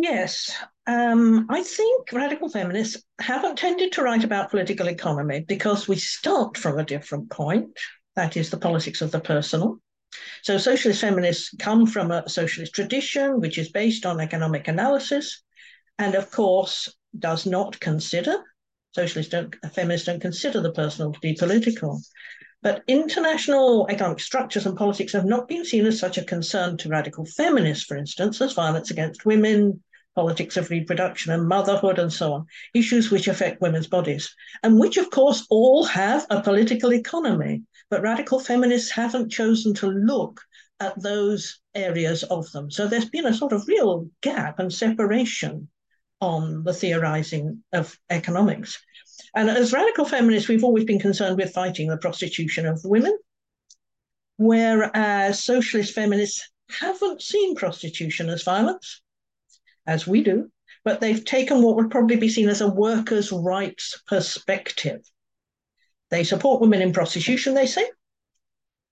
Yes, 0.00 0.50
um, 0.86 1.46
I 1.50 1.62
think 1.62 2.10
radical 2.12 2.48
feminists 2.48 3.04
haven't 3.20 3.58
tended 3.58 3.92
to 3.92 4.02
write 4.02 4.24
about 4.24 4.50
political 4.50 4.88
economy 4.88 5.44
because 5.46 5.86
we 5.86 5.96
start 5.96 6.56
from 6.56 6.78
a 6.78 6.84
different 6.84 7.30
point, 7.30 7.78
that 8.16 8.38
is 8.38 8.48
the 8.48 8.56
politics 8.56 9.02
of 9.02 9.10
the 9.10 9.20
personal. 9.20 9.76
So 10.42 10.56
socialist 10.56 11.02
feminists 11.02 11.54
come 11.58 11.86
from 11.86 12.10
a 12.10 12.26
socialist 12.26 12.74
tradition, 12.74 13.38
which 13.38 13.58
is 13.58 13.70
based 13.70 14.06
on 14.06 14.18
economic 14.18 14.66
analysis, 14.66 15.42
and 15.98 16.14
of 16.14 16.30
course 16.30 16.88
does 17.18 17.44
not 17.44 17.78
consider, 17.78 18.38
socialists 18.94 19.30
don't, 19.30 19.54
feminists 19.74 20.06
don't 20.06 20.22
consider 20.22 20.62
the 20.62 20.72
personal 20.72 21.12
to 21.12 21.20
be 21.20 21.34
political. 21.34 22.00
But 22.62 22.84
international 22.86 23.88
economic 23.90 24.20
structures 24.20 24.66
and 24.66 24.76
politics 24.76 25.12
have 25.14 25.24
not 25.24 25.48
been 25.48 25.64
seen 25.64 25.84
as 25.84 25.98
such 25.98 26.16
a 26.16 26.24
concern 26.24 26.76
to 26.78 26.88
radical 26.88 27.24
feminists, 27.24 27.84
for 27.84 27.96
instance, 27.96 28.40
as 28.40 28.52
violence 28.52 28.90
against 28.90 29.26
women, 29.26 29.82
politics 30.14 30.56
of 30.56 30.70
reproduction 30.70 31.32
and 31.32 31.48
motherhood, 31.48 31.98
and 31.98 32.12
so 32.12 32.32
on, 32.34 32.46
issues 32.72 33.10
which 33.10 33.26
affect 33.26 33.60
women's 33.60 33.88
bodies, 33.88 34.32
and 34.62 34.78
which, 34.78 34.96
of 34.96 35.10
course, 35.10 35.46
all 35.50 35.84
have 35.84 36.24
a 36.30 36.42
political 36.42 36.92
economy. 36.92 37.62
But 37.90 38.02
radical 38.02 38.38
feminists 38.38 38.90
haven't 38.90 39.30
chosen 39.30 39.74
to 39.74 39.88
look 39.88 40.40
at 40.78 41.00
those 41.00 41.60
areas 41.74 42.22
of 42.24 42.50
them. 42.52 42.70
So 42.70 42.86
there's 42.86 43.08
been 43.08 43.26
a 43.26 43.34
sort 43.34 43.52
of 43.52 43.66
real 43.66 44.08
gap 44.20 44.58
and 44.58 44.72
separation 44.72 45.68
on 46.20 46.62
the 46.62 46.72
theorizing 46.72 47.64
of 47.72 47.98
economics. 48.08 48.80
And 49.34 49.48
as 49.48 49.72
radical 49.72 50.04
feminists, 50.04 50.48
we've 50.48 50.64
always 50.64 50.84
been 50.84 50.98
concerned 50.98 51.36
with 51.36 51.52
fighting 51.52 51.88
the 51.88 51.96
prostitution 51.96 52.66
of 52.66 52.84
women, 52.84 53.16
whereas 54.36 55.42
socialist 55.42 55.94
feminists 55.94 56.48
haven't 56.70 57.22
seen 57.22 57.54
prostitution 57.54 58.28
as 58.28 58.42
violence, 58.42 59.02
as 59.86 60.06
we 60.06 60.22
do, 60.22 60.50
but 60.84 61.00
they've 61.00 61.24
taken 61.24 61.62
what 61.62 61.76
would 61.76 61.90
probably 61.90 62.16
be 62.16 62.28
seen 62.28 62.48
as 62.48 62.60
a 62.60 62.68
workers' 62.68 63.32
rights 63.32 64.00
perspective. 64.06 65.00
They 66.10 66.24
support 66.24 66.60
women 66.60 66.82
in 66.82 66.92
prostitution, 66.92 67.54
they 67.54 67.66
say, 67.66 67.88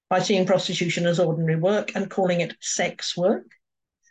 by 0.08 0.20
seeing 0.20 0.46
prostitution 0.46 1.06
as 1.06 1.20
ordinary 1.20 1.56
work 1.56 1.92
and 1.94 2.10
calling 2.10 2.40
it 2.40 2.56
sex 2.60 3.16
work, 3.16 3.46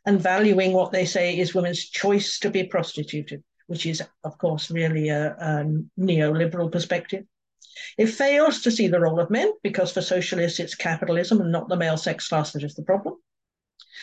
and 0.06 0.22
valuing 0.22 0.74
what 0.74 0.92
they 0.92 1.06
say 1.06 1.38
is 1.38 1.54
women's 1.54 1.84
choice 1.90 2.40
to 2.40 2.50
be 2.50 2.64
prostituted 2.64 3.44
which 3.70 3.86
is, 3.86 4.02
of 4.24 4.38
course, 4.40 4.72
really 4.72 5.10
a, 5.10 5.32
a 5.34 5.82
neoliberal 6.00 6.72
perspective. 6.72 7.24
It 8.00 8.08
fails 8.08 8.64
to 8.64 8.72
see 8.72 8.88
the 8.88 9.00
role 9.00 9.20
of 9.20 9.30
men 9.30 9.54
because 9.62 9.92
for 9.92 10.02
socialists 10.02 10.60
it's 10.60 10.74
capitalism 10.74 11.40
and 11.40 11.52
not 11.52 11.70
the 11.70 11.78
male 11.78 11.96
sex 11.96 12.28
class 12.28 12.52
that 12.54 12.64
is 12.64 12.74
the 12.74 12.84
problem. 12.84 13.16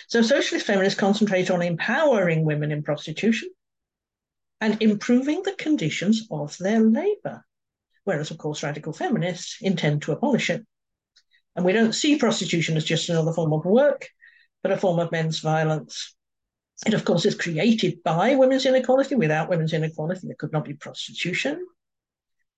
So 0.07 0.23
socialist 0.23 0.67
feminists 0.67 0.99
concentrate 0.99 1.51
on 1.51 1.63
empowering 1.63 2.45
women 2.45 2.71
in 2.71 2.85
prostitution 2.85 3.51
and 4.61 4.81
improving 4.81 5.43
the 5.43 5.57
conditions 5.59 6.29
of 6.31 6.57
their 6.59 6.81
labor, 6.81 7.45
whereas, 8.05 8.31
of 8.31 8.39
course, 8.39 8.63
radical 8.63 8.93
feminists 8.93 9.59
intend 9.61 10.03
to 10.03 10.13
abolish 10.13 10.49
it. 10.49 10.65
And 11.57 11.65
we 11.65 11.73
don't 11.73 11.93
see 11.93 12.19
prostitution 12.19 12.77
as 12.77 12.85
just 12.85 13.09
another 13.09 13.33
form 13.33 13.53
of 13.53 13.65
work, 13.65 14.09
but 14.63 14.71
a 14.71 14.77
form 14.77 15.01
of 15.01 15.11
men's 15.11 15.41
violence 15.41 16.16
it, 16.85 16.95
of 16.95 17.05
course, 17.05 17.25
is 17.25 17.35
created 17.35 18.03
by 18.03 18.35
women's 18.35 18.67
inequality. 18.67 19.15
Without 19.15 19.49
women's 19.49 19.73
inequality, 19.73 20.27
there 20.27 20.37
could 20.37 20.53
not 20.53 20.65
be 20.65 20.75
prostitution. 20.75 21.67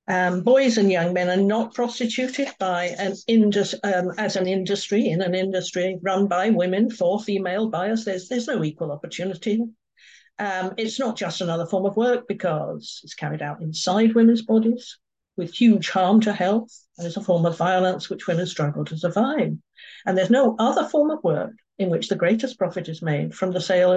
Um, 0.09 0.41
boys 0.41 0.79
and 0.79 0.91
young 0.91 1.13
men 1.13 1.29
are 1.29 1.43
not 1.43 1.75
prostituted 1.75 2.49
by 2.59 2.87
an 2.99 3.15
indus- 3.27 3.75
um, 3.85 4.13
as 4.17 4.37
an 4.37 4.49
industry 4.49 5.09
in 5.09 5.21
an 5.21 5.35
industry 5.35 5.99
run 6.03 6.27
by 6.27 6.49
women 6.49 6.91
for 6.91 7.21
female 7.21 7.69
bias. 7.69 8.07
There's 8.07 8.29
there's 8.29 8.49
no 8.49 8.65
equal 8.65 8.91
opportunity. 8.91 9.63
Um, 10.39 10.75
it's 10.79 10.99
not 10.99 11.17
just 11.17 11.41
another 11.41 11.67
form 11.67 11.85
of 11.85 11.97
work 11.97 12.27
because 12.27 13.01
it's 13.05 13.15
carried 13.15 13.43
out 13.43 13.61
inside 13.61 14.15
women's 14.15 14.43
bodies 14.43 14.99
with 15.37 15.53
huge 15.53 15.91
harm 15.91 16.21
to 16.23 16.33
health, 16.33 16.71
and 16.97 17.07
it's 17.07 17.17
a 17.17 17.23
form 17.23 17.45
of 17.45 17.59
violence 17.59 18.09
which 18.09 18.27
women 18.27 18.47
struggle 18.47 18.85
to 18.87 18.97
survive. 18.97 19.53
And 20.07 20.17
there's 20.17 20.31
no 20.31 20.57
other 20.59 20.89
form 20.89 21.11
of 21.11 21.23
work 21.23 21.53
in 21.79 21.91
which 21.91 22.09
the 22.09 22.17
greatest 22.17 22.59
profit 22.59 22.89
is 22.89 23.03
made 23.03 23.35
from 23.35 23.53
the 23.53 23.61
sale 23.61 23.93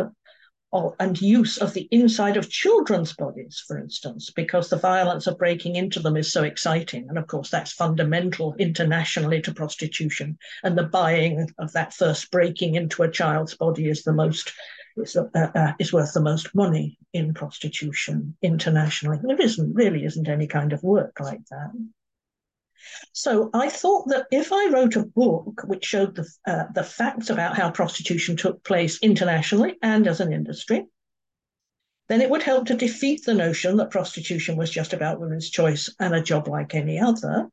of, 0.73 0.95
and 0.99 1.21
use 1.21 1.57
of 1.57 1.73
the 1.73 1.87
inside 1.91 2.37
of 2.37 2.49
children's 2.49 3.13
bodies, 3.13 3.63
for 3.67 3.77
instance, 3.77 4.31
because 4.31 4.69
the 4.69 4.77
violence 4.77 5.27
of 5.27 5.37
breaking 5.37 5.75
into 5.75 5.99
them 5.99 6.15
is 6.15 6.31
so 6.31 6.43
exciting. 6.43 7.09
And 7.09 7.17
of 7.17 7.27
course, 7.27 7.49
that's 7.49 7.73
fundamental 7.73 8.55
internationally 8.57 9.41
to 9.41 9.53
prostitution. 9.53 10.37
And 10.63 10.77
the 10.77 10.83
buying 10.83 11.49
of 11.57 11.73
that 11.73 11.93
first 11.93 12.31
breaking 12.31 12.75
into 12.75 13.03
a 13.03 13.11
child's 13.11 13.55
body 13.55 13.89
is 13.89 14.03
the 14.03 14.13
most. 14.13 14.53
Is, 14.97 15.15
uh, 15.15 15.23
uh, 15.33 15.71
is 15.79 15.93
worth 15.93 16.13
the 16.13 16.19
most 16.19 16.53
money 16.53 16.97
in 17.13 17.33
prostitution 17.33 18.35
internationally. 18.41 19.19
There 19.23 19.39
isn't 19.39 19.73
really 19.73 20.03
isn't 20.03 20.27
any 20.27 20.47
kind 20.47 20.73
of 20.73 20.83
work 20.83 21.17
like 21.21 21.45
that. 21.49 21.71
So 23.13 23.49
I 23.53 23.69
thought 23.69 24.07
that 24.09 24.27
if 24.31 24.51
I 24.51 24.69
wrote 24.69 24.95
a 24.95 25.05
book 25.05 25.61
which 25.65 25.85
showed 25.85 26.15
the, 26.15 26.27
uh, 26.47 26.65
the 26.73 26.83
facts 26.83 27.29
about 27.29 27.57
how 27.57 27.71
prostitution 27.71 28.35
took 28.35 28.63
place 28.63 28.99
internationally 29.01 29.77
and 29.81 30.07
as 30.07 30.19
an 30.19 30.33
industry, 30.33 30.85
then 32.07 32.21
it 32.21 32.29
would 32.29 32.43
help 32.43 32.65
to 32.67 32.75
defeat 32.75 33.23
the 33.25 33.33
notion 33.33 33.77
that 33.77 33.91
prostitution 33.91 34.57
was 34.57 34.69
just 34.69 34.93
about 34.93 35.19
women's 35.19 35.49
choice 35.49 35.89
and 35.99 36.13
a 36.13 36.21
job 36.21 36.47
like 36.47 36.75
any 36.75 36.99
other. 36.99 37.47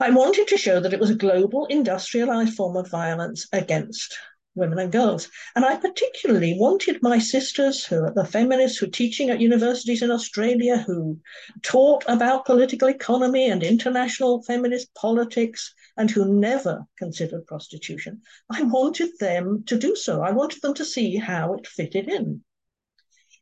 I 0.00 0.10
wanted 0.10 0.48
to 0.48 0.58
show 0.58 0.80
that 0.80 0.92
it 0.92 1.00
was 1.00 1.10
a 1.10 1.14
global 1.16 1.66
industrialized 1.66 2.54
form 2.54 2.76
of 2.76 2.90
violence 2.90 3.48
against 3.52 4.16
women 4.58 4.78
and 4.78 4.92
girls. 4.92 5.30
And 5.56 5.64
I 5.64 5.76
particularly 5.76 6.56
wanted 6.58 7.02
my 7.02 7.18
sisters, 7.18 7.84
who 7.84 8.04
are 8.04 8.12
the 8.12 8.24
feminists 8.24 8.78
who 8.78 8.86
are 8.86 8.90
teaching 8.90 9.30
at 9.30 9.40
universities 9.40 10.02
in 10.02 10.10
Australia, 10.10 10.78
who 10.78 11.18
taught 11.62 12.04
about 12.08 12.44
political 12.44 12.88
economy 12.88 13.48
and 13.48 13.62
international 13.62 14.42
feminist 14.42 14.92
politics, 14.94 15.72
and 15.96 16.10
who 16.10 16.34
never 16.38 16.84
considered 16.96 17.46
prostitution. 17.46 18.20
I 18.50 18.62
wanted 18.62 19.10
them 19.18 19.64
to 19.66 19.78
do 19.78 19.96
so. 19.96 20.22
I 20.22 20.32
wanted 20.32 20.62
them 20.62 20.74
to 20.74 20.84
see 20.84 21.16
how 21.16 21.54
it 21.54 21.66
fitted 21.66 22.08
in. 22.08 22.42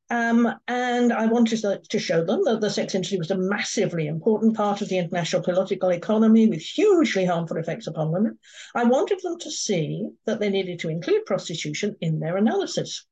Um, 0.09 0.49
and 0.69 1.13
I 1.13 1.27
wanted 1.27 1.81
to 1.91 1.99
show 1.99 2.25
them 2.25 2.45
that 2.45 2.61
the 2.61 2.71
sex 2.71 2.95
industry 2.95 3.19
was 3.19 3.33
a 3.33 3.39
massively 3.39 4.07
important 4.07 4.57
part 4.57 4.81
of 4.81 4.89
the 4.89 4.99
international 4.99 5.43
political 5.43 5.89
economy 5.89 6.47
with 6.47 6.61
hugely 6.61 7.25
harmful 7.25 7.57
effects 7.57 7.89
upon 7.89 8.13
women. 8.13 8.39
I 8.75 8.85
wanted 8.85 9.19
them 9.23 9.37
to 9.41 9.51
see 9.51 10.09
that 10.25 10.39
they 10.39 10.49
needed 10.49 10.79
to 10.81 10.91
include 10.91 11.27
prostitution 11.27 11.97
in 12.01 12.21
their 12.21 12.37
analysis. 12.37 13.05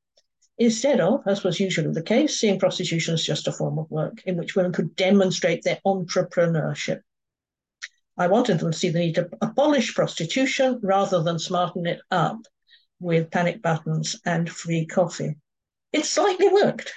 Instead 0.57 1.01
of, 1.01 1.19
as 1.27 1.43
was 1.43 1.59
usually 1.59 1.91
the 1.91 2.01
case, 2.01 2.39
seeing 2.39 2.59
prostitution 2.59 3.13
as 3.13 3.25
just 3.25 3.47
a 3.49 3.51
form 3.51 3.77
of 3.77 3.91
work 3.91 4.21
in 4.25 4.37
which 4.37 4.55
women 4.55 4.71
could 4.71 4.95
demonstrate 4.95 5.63
their 5.63 5.79
entrepreneurship. 5.85 7.01
I 8.17 8.27
wanted 8.27 8.59
them 8.59 8.71
to 8.71 8.77
see 8.77 8.87
the 8.87 8.99
need 8.99 9.15
to 9.15 9.29
abolish 9.41 9.93
prostitution 9.93 10.79
rather 10.81 11.21
than 11.21 11.39
smarten 11.39 11.85
it 11.85 11.99
up 12.09 12.39
with 13.01 13.31
panic 13.31 13.61
buttons 13.61 14.17
and 14.25 14.49
free 14.49 14.85
coffee. 14.85 15.35
It 15.95 16.05
slightly 16.05 16.49
worked. 16.49 16.93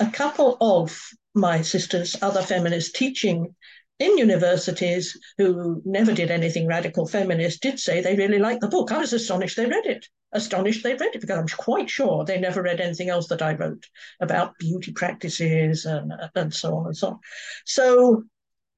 A 0.00 0.10
couple 0.10 0.56
of 0.60 1.00
my 1.36 1.62
sisters, 1.62 2.16
other 2.20 2.42
feminists 2.42 2.90
teaching 2.90 3.54
in 4.00 4.18
universities 4.18 5.16
who 5.38 5.80
never 5.84 6.12
did 6.12 6.32
anything 6.32 6.66
radical 6.66 7.06
feminist, 7.06 7.62
did 7.62 7.78
say 7.78 8.00
they 8.00 8.16
really 8.16 8.40
liked 8.40 8.60
the 8.60 8.66
book. 8.66 8.90
I 8.90 8.98
was 8.98 9.12
astonished 9.12 9.56
they 9.56 9.66
read 9.66 9.86
it. 9.86 10.04
Astonished 10.32 10.82
they 10.82 10.94
read 10.94 11.14
it 11.14 11.20
because 11.20 11.38
I'm 11.38 11.46
quite 11.46 11.88
sure 11.88 12.24
they 12.24 12.40
never 12.40 12.60
read 12.60 12.80
anything 12.80 13.08
else 13.08 13.28
that 13.28 13.40
I 13.40 13.54
wrote 13.54 13.86
about 14.20 14.58
beauty 14.58 14.90
practices 14.90 15.84
and, 15.84 16.12
and 16.34 16.52
so 16.52 16.74
on 16.74 16.86
and 16.86 16.96
so 16.96 17.08
on. 17.10 17.18
So 17.66 18.24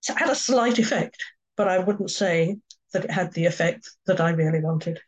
it 0.06 0.18
had 0.18 0.28
a 0.28 0.34
slight 0.34 0.78
effect, 0.78 1.16
but 1.56 1.66
I 1.66 1.78
wouldn't 1.78 2.10
say 2.10 2.58
that 2.92 3.04
it 3.06 3.10
had 3.10 3.32
the 3.32 3.46
effect 3.46 3.88
that 4.04 4.20
I 4.20 4.32
really 4.32 4.60
wanted. 4.60 5.00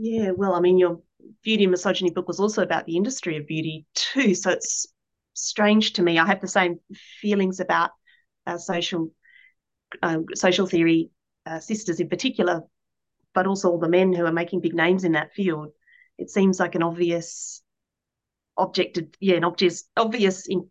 Yeah, 0.00 0.30
well, 0.30 0.54
I 0.54 0.60
mean, 0.60 0.78
your 0.78 1.00
beauty 1.42 1.64
and 1.64 1.72
misogyny 1.72 2.10
book 2.10 2.28
was 2.28 2.38
also 2.40 2.62
about 2.62 2.86
the 2.86 2.96
industry 2.96 3.36
of 3.36 3.46
beauty 3.46 3.86
too. 3.94 4.34
So 4.34 4.50
it's 4.50 4.86
strange 5.34 5.94
to 5.94 6.02
me. 6.02 6.18
I 6.18 6.26
have 6.26 6.40
the 6.40 6.48
same 6.48 6.78
feelings 7.20 7.58
about 7.60 7.90
uh, 8.46 8.58
social 8.58 9.10
uh, 10.02 10.20
social 10.34 10.66
theory 10.66 11.10
uh, 11.46 11.60
sisters 11.60 12.00
in 12.00 12.08
particular, 12.08 12.62
but 13.34 13.46
also 13.46 13.70
all 13.70 13.78
the 13.80 13.88
men 13.88 14.12
who 14.12 14.26
are 14.26 14.32
making 14.32 14.60
big 14.62 14.74
names 14.74 15.04
in 15.04 15.12
that 15.12 15.34
field. 15.34 15.70
It 16.18 16.30
seems 16.30 16.60
like 16.60 16.76
an 16.76 16.84
obvious 16.84 17.62
objected, 18.58 19.16
yeah, 19.20 19.36
an 19.36 19.44
obvious 19.44 19.84
obvious 19.96 20.46
in, 20.48 20.70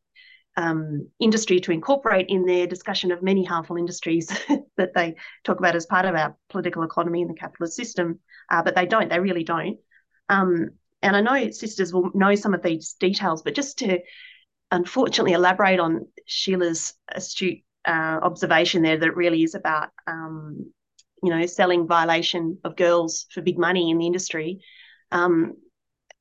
um, 0.57 1.07
industry 1.19 1.59
to 1.61 1.71
incorporate 1.71 2.27
in 2.29 2.45
their 2.45 2.67
discussion 2.67 3.11
of 3.11 3.23
many 3.23 3.45
harmful 3.45 3.77
industries 3.77 4.27
that 4.77 4.93
they 4.93 5.15
talk 5.43 5.59
about 5.59 5.75
as 5.75 5.85
part 5.85 6.05
of 6.05 6.15
our 6.15 6.35
political 6.49 6.83
economy 6.83 7.21
and 7.21 7.29
the 7.29 7.35
capitalist 7.35 7.75
system 7.75 8.19
uh, 8.49 8.61
but 8.61 8.75
they 8.75 8.85
don't. 8.85 9.09
They 9.09 9.19
really 9.19 9.43
don't. 9.43 9.77
Um, 10.29 10.69
and 11.01 11.15
I 11.15 11.21
know 11.21 11.51
sisters 11.51 11.93
will 11.93 12.11
know 12.13 12.35
some 12.35 12.53
of 12.53 12.63
these 12.63 12.93
details, 12.93 13.43
but 13.43 13.55
just 13.55 13.79
to 13.79 13.99
unfortunately 14.71 15.33
elaborate 15.33 15.79
on 15.79 16.07
Sheila's 16.25 16.93
astute 17.13 17.59
uh, 17.87 18.19
observation 18.21 18.81
there, 18.81 18.97
that 18.97 19.15
really 19.15 19.43
is 19.43 19.55
about 19.55 19.89
um, 20.07 20.71
you 21.23 21.29
know 21.29 21.45
selling 21.45 21.87
violation 21.87 22.57
of 22.63 22.75
girls 22.75 23.27
for 23.31 23.41
big 23.41 23.57
money 23.57 23.89
in 23.89 23.97
the 23.97 24.07
industry. 24.07 24.59
Um, 25.11 25.53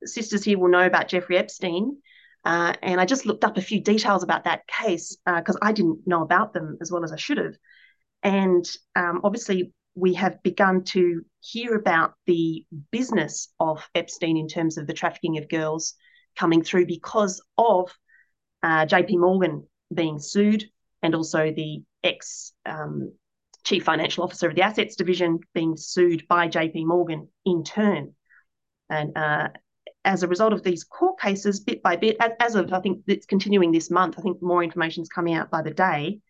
sisters 0.05 0.45
here 0.45 0.59
will 0.59 0.69
know 0.69 0.87
about 0.87 1.09
Jeffrey 1.09 1.39
Epstein. 1.39 1.99
Uh, 2.47 2.73
and 2.81 3.01
I 3.01 3.07
just 3.07 3.27
looked 3.27 3.43
up 3.43 3.57
a 3.57 3.61
few 3.61 3.81
details 3.81 4.23
about 4.23 4.45
that 4.45 4.69
case 4.69 5.17
because 5.27 5.57
uh, 5.57 5.61
I 5.63 5.73
didn't 5.73 6.07
know 6.07 6.23
about 6.23 6.53
them 6.53 6.79
as 6.81 6.93
well 6.93 7.03
as 7.03 7.11
I 7.11 7.17
should 7.17 7.39
have. 7.39 7.57
And 8.23 8.65
um, 8.95 9.23
obviously, 9.25 9.73
we 9.97 10.15
have 10.15 10.41
begun 10.45 10.85
to 10.85 11.23
hear 11.41 11.75
about 11.75 12.15
the 12.27 12.65
business 12.93 13.53
of 13.59 13.85
Epstein 13.97 14.37
in 14.37 14.47
terms 14.47 14.79
of 14.79 14.87
the 14.87 14.93
trafficking 14.93 15.39
of 15.39 15.49
girls 15.49 15.95
coming 16.37 16.63
through 16.63 16.87
because 16.87 17.43
of 17.59 17.93
uh, 18.63 18.87
JP 18.87 19.19
Morgan 19.19 19.67
being 19.93 20.21
sued 20.21 20.67
and 21.03 21.17
also 21.17 21.51
the 21.51 21.83
ex 22.05 22.53
um, 22.65 23.13
chief 23.65 23.83
financial 23.83 24.23
officer 24.23 24.49
of 24.49 24.55
the 24.55 24.63
assets 24.63 24.95
division 24.95 25.41
being 25.53 25.77
sued 25.77 26.29
by 26.29 26.47
JP 26.47 26.87
Morgan 26.87 27.27
in 27.45 27.65
turn. 27.65 28.15
And 28.89 29.19
uh, 29.19 29.49
as 30.07 30.23
a 30.23 30.29
result 30.29 30.53
of 30.53 30.63
these 30.63 30.85
court 30.85 31.21
cases, 31.21 31.61
bit 31.61 31.83
by 31.83 31.97
bit, 31.97 32.17
as, 32.41 32.55
of 32.55 32.73
I 32.73 32.81
think 32.81 33.03
it's 33.09 33.27
continuing 33.27 33.73
this 33.73 33.91
month, 33.91 34.15
I 34.17 34.23
think 34.23 34.41
more 34.41 34.63
information 34.63 35.03
is 35.03 35.09
coming 35.09 35.35
out 35.35 35.51
by 35.51 35.63
the 35.63 35.73
day. 35.73 36.21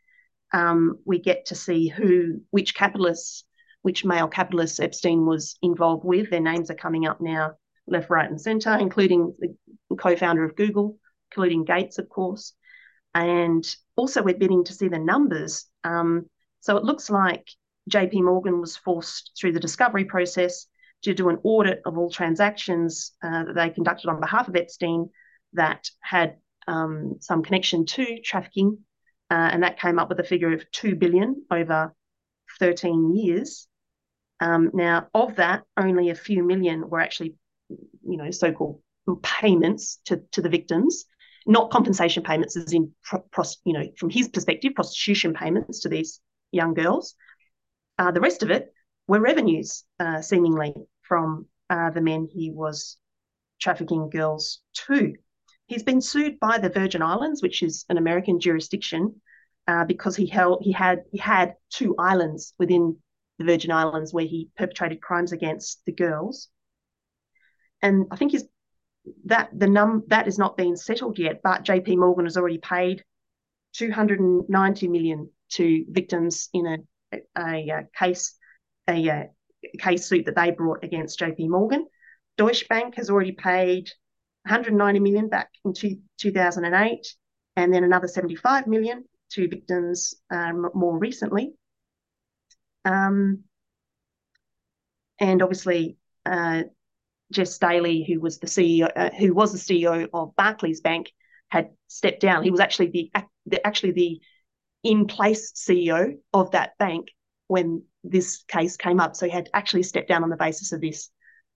Um, 0.52 0.98
we 1.04 1.18
get 1.20 1.46
to 1.46 1.54
see 1.54 1.88
who, 1.88 2.40
which 2.50 2.74
capitalists, 2.74 3.44
which 3.82 4.04
male 4.04 4.28
capitalists 4.28 4.80
Epstein 4.80 5.26
was 5.26 5.58
involved 5.60 6.04
with. 6.04 6.30
Their 6.30 6.40
names 6.40 6.70
are 6.70 6.74
coming 6.74 7.06
up 7.06 7.20
now, 7.20 7.52
left, 7.86 8.08
right, 8.08 8.28
and 8.28 8.40
centre, 8.40 8.74
including 8.74 9.34
the 9.38 9.54
co-founder 9.96 10.42
of 10.42 10.56
Google, 10.56 10.98
including 11.30 11.64
Gates, 11.64 11.98
of 11.98 12.08
course. 12.08 12.54
And 13.14 13.64
also, 13.94 14.22
we're 14.22 14.38
beginning 14.38 14.64
to 14.64 14.74
see 14.74 14.88
the 14.88 14.98
numbers. 14.98 15.66
Um, 15.84 16.30
so 16.60 16.78
it 16.78 16.84
looks 16.84 17.10
like 17.10 17.46
JP 17.90 18.22
Morgan 18.22 18.60
was 18.60 18.76
forced 18.76 19.32
through 19.38 19.52
the 19.52 19.60
discovery 19.60 20.06
process 20.06 20.66
to 21.02 21.14
do 21.14 21.28
an 21.28 21.38
audit 21.42 21.80
of 21.84 21.98
all 21.98 22.10
transactions 22.10 23.12
uh, 23.22 23.44
that 23.44 23.54
they 23.54 23.70
conducted 23.70 24.08
on 24.08 24.20
behalf 24.20 24.48
of 24.48 24.56
Epstein 24.56 25.10
that 25.52 25.88
had 26.00 26.36
um, 26.66 27.16
some 27.20 27.42
connection 27.42 27.86
to 27.86 28.20
trafficking, 28.24 28.78
uh, 29.30 29.50
and 29.52 29.62
that 29.62 29.80
came 29.80 29.98
up 29.98 30.08
with 30.08 30.20
a 30.20 30.24
figure 30.24 30.52
of 30.52 30.70
two 30.70 30.96
billion 30.96 31.44
over 31.50 31.94
13 32.58 33.14
years. 33.14 33.68
Um, 34.40 34.70
now, 34.74 35.08
of 35.14 35.36
that, 35.36 35.62
only 35.76 36.10
a 36.10 36.14
few 36.14 36.42
million 36.42 36.88
were 36.88 37.00
actually, 37.00 37.34
you 37.68 38.16
know, 38.16 38.30
so-called 38.30 38.80
payments 39.22 40.00
to, 40.06 40.22
to 40.32 40.42
the 40.42 40.48
victims, 40.48 41.06
not 41.46 41.70
compensation 41.70 42.22
payments, 42.22 42.56
as 42.56 42.72
in, 42.72 42.92
you 43.64 43.72
know, 43.72 43.84
from 43.96 44.10
his 44.10 44.28
perspective, 44.28 44.74
prostitution 44.74 45.32
payments 45.32 45.80
to 45.80 45.88
these 45.88 46.20
young 46.52 46.74
girls. 46.74 47.14
Uh, 47.98 48.10
the 48.10 48.20
rest 48.20 48.42
of 48.42 48.50
it 48.50 48.72
were 49.06 49.20
revenues, 49.20 49.84
uh, 50.00 50.20
seemingly, 50.20 50.74
from 51.02 51.46
uh, 51.70 51.90
the 51.90 52.00
men 52.00 52.28
he 52.30 52.50
was 52.50 52.96
trafficking 53.60 54.10
girls 54.10 54.60
to. 54.74 55.14
He's 55.66 55.82
been 55.82 56.00
sued 56.00 56.38
by 56.38 56.58
the 56.58 56.68
Virgin 56.68 57.02
Islands, 57.02 57.42
which 57.42 57.62
is 57.62 57.84
an 57.88 57.98
American 57.98 58.40
jurisdiction, 58.40 59.20
uh, 59.66 59.84
because 59.84 60.16
he 60.16 60.26
held 60.26 60.62
he 60.62 60.72
had 60.72 61.04
he 61.10 61.18
had 61.18 61.54
two 61.70 61.94
islands 61.98 62.54
within 62.58 62.96
the 63.38 63.44
Virgin 63.44 63.70
Islands 63.70 64.12
where 64.12 64.24
he 64.24 64.50
perpetrated 64.56 65.00
crimes 65.00 65.32
against 65.32 65.84
the 65.86 65.92
girls. 65.92 66.48
And 67.82 68.06
I 68.10 68.16
think 68.16 68.32
he's 68.32 68.44
that 69.24 69.50
the 69.56 69.68
num 69.68 70.04
that 70.08 70.26
is 70.26 70.38
not 70.38 70.56
being 70.56 70.76
settled 70.76 71.18
yet, 71.18 71.40
but 71.42 71.64
JP 71.64 71.98
Morgan 71.98 72.26
has 72.26 72.36
already 72.36 72.58
paid 72.58 73.04
290 73.74 74.88
million 74.88 75.30
to 75.48 75.84
victims 75.88 76.48
in 76.52 76.66
a, 76.66 77.18
a, 77.36 77.68
a 77.68 77.88
case 77.96 78.34
a, 78.88 79.08
a, 79.08 79.30
case 79.78 80.06
suit 80.06 80.26
that 80.26 80.36
they 80.36 80.50
brought 80.50 80.84
against 80.84 81.18
JP 81.18 81.48
Morgan. 81.48 81.86
Deutsche 82.36 82.68
Bank 82.68 82.94
has 82.96 83.10
already 83.10 83.32
paid 83.32 83.90
190 84.44 85.00
million 85.00 85.28
back 85.28 85.50
in 85.64 85.72
two, 85.72 85.98
2008 86.18 87.06
and 87.56 87.72
then 87.72 87.84
another 87.84 88.06
75 88.06 88.66
million 88.66 89.04
to 89.30 89.48
victims 89.48 90.14
um, 90.30 90.68
more 90.74 90.98
recently. 90.98 91.54
Um, 92.84 93.44
and 95.18 95.42
obviously, 95.42 95.96
uh, 96.24 96.64
Jes 97.34 97.54
Staley, 97.54 98.04
who 98.04 98.20
was 98.20 98.38
the 98.38 98.46
CEO, 98.46 98.90
uh, 98.94 99.10
who 99.10 99.34
was 99.34 99.52
the 99.52 99.58
CEO 99.58 100.08
of 100.12 100.36
Barclays 100.36 100.80
Bank, 100.80 101.10
had 101.48 101.70
stepped 101.88 102.20
down. 102.20 102.44
He 102.44 102.50
was 102.50 102.60
actually 102.60 102.90
the 102.90 103.10
actually 103.64 103.92
the 103.92 104.20
in 104.82 105.06
place 105.06 105.52
CEO 105.52 106.18
of 106.32 106.52
that 106.52 106.78
bank 106.78 107.08
when 107.48 107.82
this 108.04 108.44
case 108.48 108.76
came 108.76 109.00
up. 109.00 109.16
So 109.16 109.26
he 109.26 109.32
had 109.32 109.48
actually 109.54 109.82
stepped 109.82 110.08
down 110.08 110.22
on 110.22 110.30
the 110.30 110.36
basis 110.36 110.72
of 110.72 110.80
this 110.80 111.10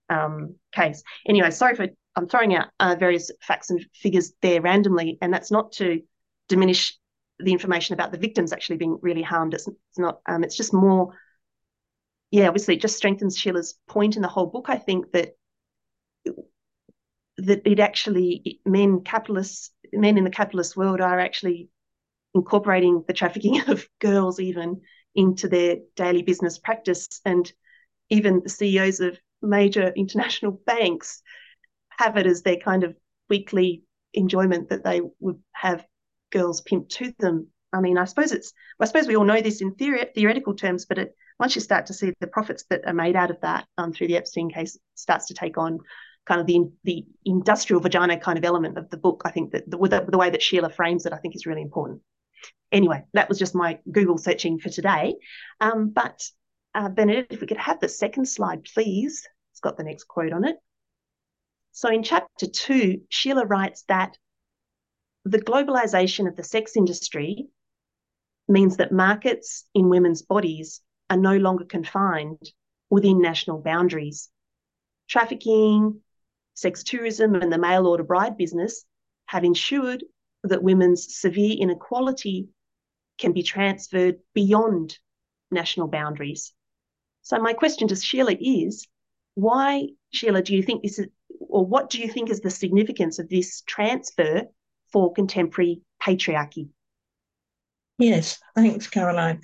um, 0.09 0.55
case. 0.73 1.03
Anyway, 1.27 1.51
sorry 1.51 1.75
for 1.75 1.87
I'm 2.15 2.27
throwing 2.27 2.55
out 2.55 2.67
uh, 2.79 2.95
various 2.99 3.31
facts 3.41 3.69
and 3.69 3.85
figures 3.93 4.33
there 4.41 4.61
randomly, 4.61 5.17
and 5.21 5.33
that's 5.33 5.51
not 5.51 5.71
to 5.73 6.01
diminish 6.49 6.97
the 7.39 7.53
information 7.53 7.93
about 7.93 8.11
the 8.11 8.17
victims 8.17 8.51
actually 8.51 8.77
being 8.77 8.99
really 9.01 9.21
harmed. 9.21 9.53
It's, 9.53 9.67
it's 9.67 9.99
not. 9.99 10.19
Um, 10.27 10.43
it's 10.43 10.57
just 10.57 10.73
more. 10.73 11.13
Yeah, 12.29 12.47
obviously, 12.47 12.75
it 12.75 12.81
just 12.81 12.97
strengthens 12.97 13.37
Sheila's 13.37 13.77
point 13.87 14.15
in 14.15 14.21
the 14.21 14.27
whole 14.27 14.47
book. 14.47 14.65
I 14.67 14.77
think 14.77 15.11
that 15.13 15.35
that 17.37 17.61
it 17.65 17.79
actually 17.79 18.59
men 18.65 19.01
capitalists 19.01 19.71
men 19.93 20.17
in 20.17 20.23
the 20.23 20.29
capitalist 20.29 20.77
world 20.77 21.01
are 21.01 21.19
actually 21.19 21.69
incorporating 22.33 23.03
the 23.07 23.13
trafficking 23.13 23.61
of 23.69 23.87
girls 23.99 24.39
even 24.39 24.81
into 25.15 25.47
their 25.47 25.77
daily 25.95 26.21
business 26.21 26.57
practice. 26.57 27.07
And 27.25 27.51
even 28.09 28.41
the 28.43 28.49
CEOs 28.49 28.99
of 28.99 29.17
major 29.41 29.91
international 29.95 30.51
banks 30.65 31.21
have 31.97 32.17
it 32.17 32.25
as 32.25 32.41
their 32.41 32.57
kind 32.57 32.83
of 32.83 32.95
weekly 33.29 33.83
enjoyment 34.13 34.69
that 34.69 34.83
they 34.83 35.01
would 35.19 35.39
have 35.53 35.85
girls 36.31 36.61
pimped 36.61 36.89
to 36.89 37.13
them. 37.19 37.47
I 37.73 37.79
mean, 37.79 37.97
I 37.97 38.05
suppose 38.05 38.31
it's, 38.31 38.51
I 38.79 38.85
suppose 38.85 39.07
we 39.07 39.15
all 39.15 39.23
know 39.23 39.41
this 39.41 39.61
in 39.61 39.75
theory, 39.75 40.05
theoretical 40.13 40.55
terms, 40.55 40.85
but 40.85 40.97
it, 40.97 41.15
once 41.39 41.55
you 41.55 41.61
start 41.61 41.85
to 41.85 41.93
see 41.93 42.13
the 42.19 42.27
profits 42.27 42.65
that 42.69 42.85
are 42.85 42.93
made 42.93 43.15
out 43.15 43.31
of 43.31 43.39
that 43.41 43.65
um, 43.77 43.93
through 43.93 44.07
the 44.07 44.17
Epstein 44.17 44.49
case, 44.49 44.77
starts 44.95 45.27
to 45.27 45.33
take 45.33 45.57
on 45.57 45.79
kind 46.25 46.39
of 46.39 46.47
the 46.47 46.69
the 46.83 47.05
industrial 47.25 47.81
vagina 47.81 48.17
kind 48.17 48.37
of 48.37 48.45
element 48.45 48.77
of 48.77 48.89
the 48.89 48.97
book. 48.97 49.21
I 49.25 49.31
think 49.31 49.51
that 49.51 49.69
the, 49.69 49.77
the, 49.77 50.05
the 50.09 50.17
way 50.17 50.29
that 50.29 50.41
Sheila 50.41 50.69
frames 50.69 51.05
it, 51.05 51.13
I 51.13 51.17
think 51.17 51.35
is 51.35 51.45
really 51.45 51.61
important. 51.61 52.01
Anyway, 52.71 53.03
that 53.13 53.29
was 53.29 53.37
just 53.37 53.55
my 53.55 53.79
Google 53.91 54.17
searching 54.17 54.59
for 54.59 54.69
today. 54.69 55.15
Um, 55.59 55.89
but 55.89 56.23
uh, 56.73 56.89
Bernadette, 56.89 57.27
if 57.29 57.41
we 57.41 57.47
could 57.47 57.57
have 57.57 57.79
the 57.79 57.89
second 57.89 58.25
slide, 58.25 58.63
please. 58.63 59.27
It's 59.51 59.59
got 59.59 59.77
the 59.77 59.83
next 59.83 60.05
quote 60.05 60.31
on 60.31 60.45
it. 60.45 60.55
So 61.73 61.89
in 61.89 62.03
chapter 62.03 62.47
two, 62.47 63.01
Sheila 63.09 63.45
writes 63.45 63.83
that 63.87 64.17
the 65.25 65.39
globalization 65.39 66.27
of 66.27 66.35
the 66.35 66.43
sex 66.43 66.75
industry 66.75 67.47
means 68.47 68.77
that 68.77 68.91
markets 68.91 69.65
in 69.73 69.89
women's 69.89 70.21
bodies 70.21 70.81
are 71.09 71.17
no 71.17 71.37
longer 71.37 71.65
confined 71.65 72.51
within 72.89 73.21
national 73.21 73.59
boundaries. 73.59 74.29
Trafficking, 75.07 76.01
sex 76.53 76.83
tourism, 76.83 77.35
and 77.35 77.51
the 77.51 77.57
mail 77.57 77.87
order 77.87 78.03
bride 78.03 78.37
business 78.37 78.85
have 79.25 79.43
ensured 79.43 80.03
that 80.43 80.63
women's 80.63 81.15
severe 81.15 81.55
inequality 81.59 82.49
can 83.17 83.31
be 83.31 83.43
transferred 83.43 84.17
beyond 84.33 84.97
national 85.51 85.87
boundaries. 85.87 86.53
So, 87.21 87.39
my 87.39 87.53
question 87.53 87.87
to 87.89 87.95
Sheila 87.95 88.35
is 88.39 88.87
why, 89.35 89.89
Sheila, 90.11 90.41
do 90.41 90.55
you 90.55 90.63
think 90.63 90.81
this 90.83 90.99
is, 90.99 91.07
or 91.39 91.65
what 91.65 91.89
do 91.89 91.99
you 91.99 92.11
think 92.11 92.29
is 92.29 92.41
the 92.41 92.49
significance 92.49 93.19
of 93.19 93.29
this 93.29 93.61
transfer 93.61 94.43
for 94.91 95.13
contemporary 95.13 95.81
patriarchy? 96.01 96.69
Yes, 97.97 98.39
thanks, 98.55 98.87
Caroline. 98.87 99.41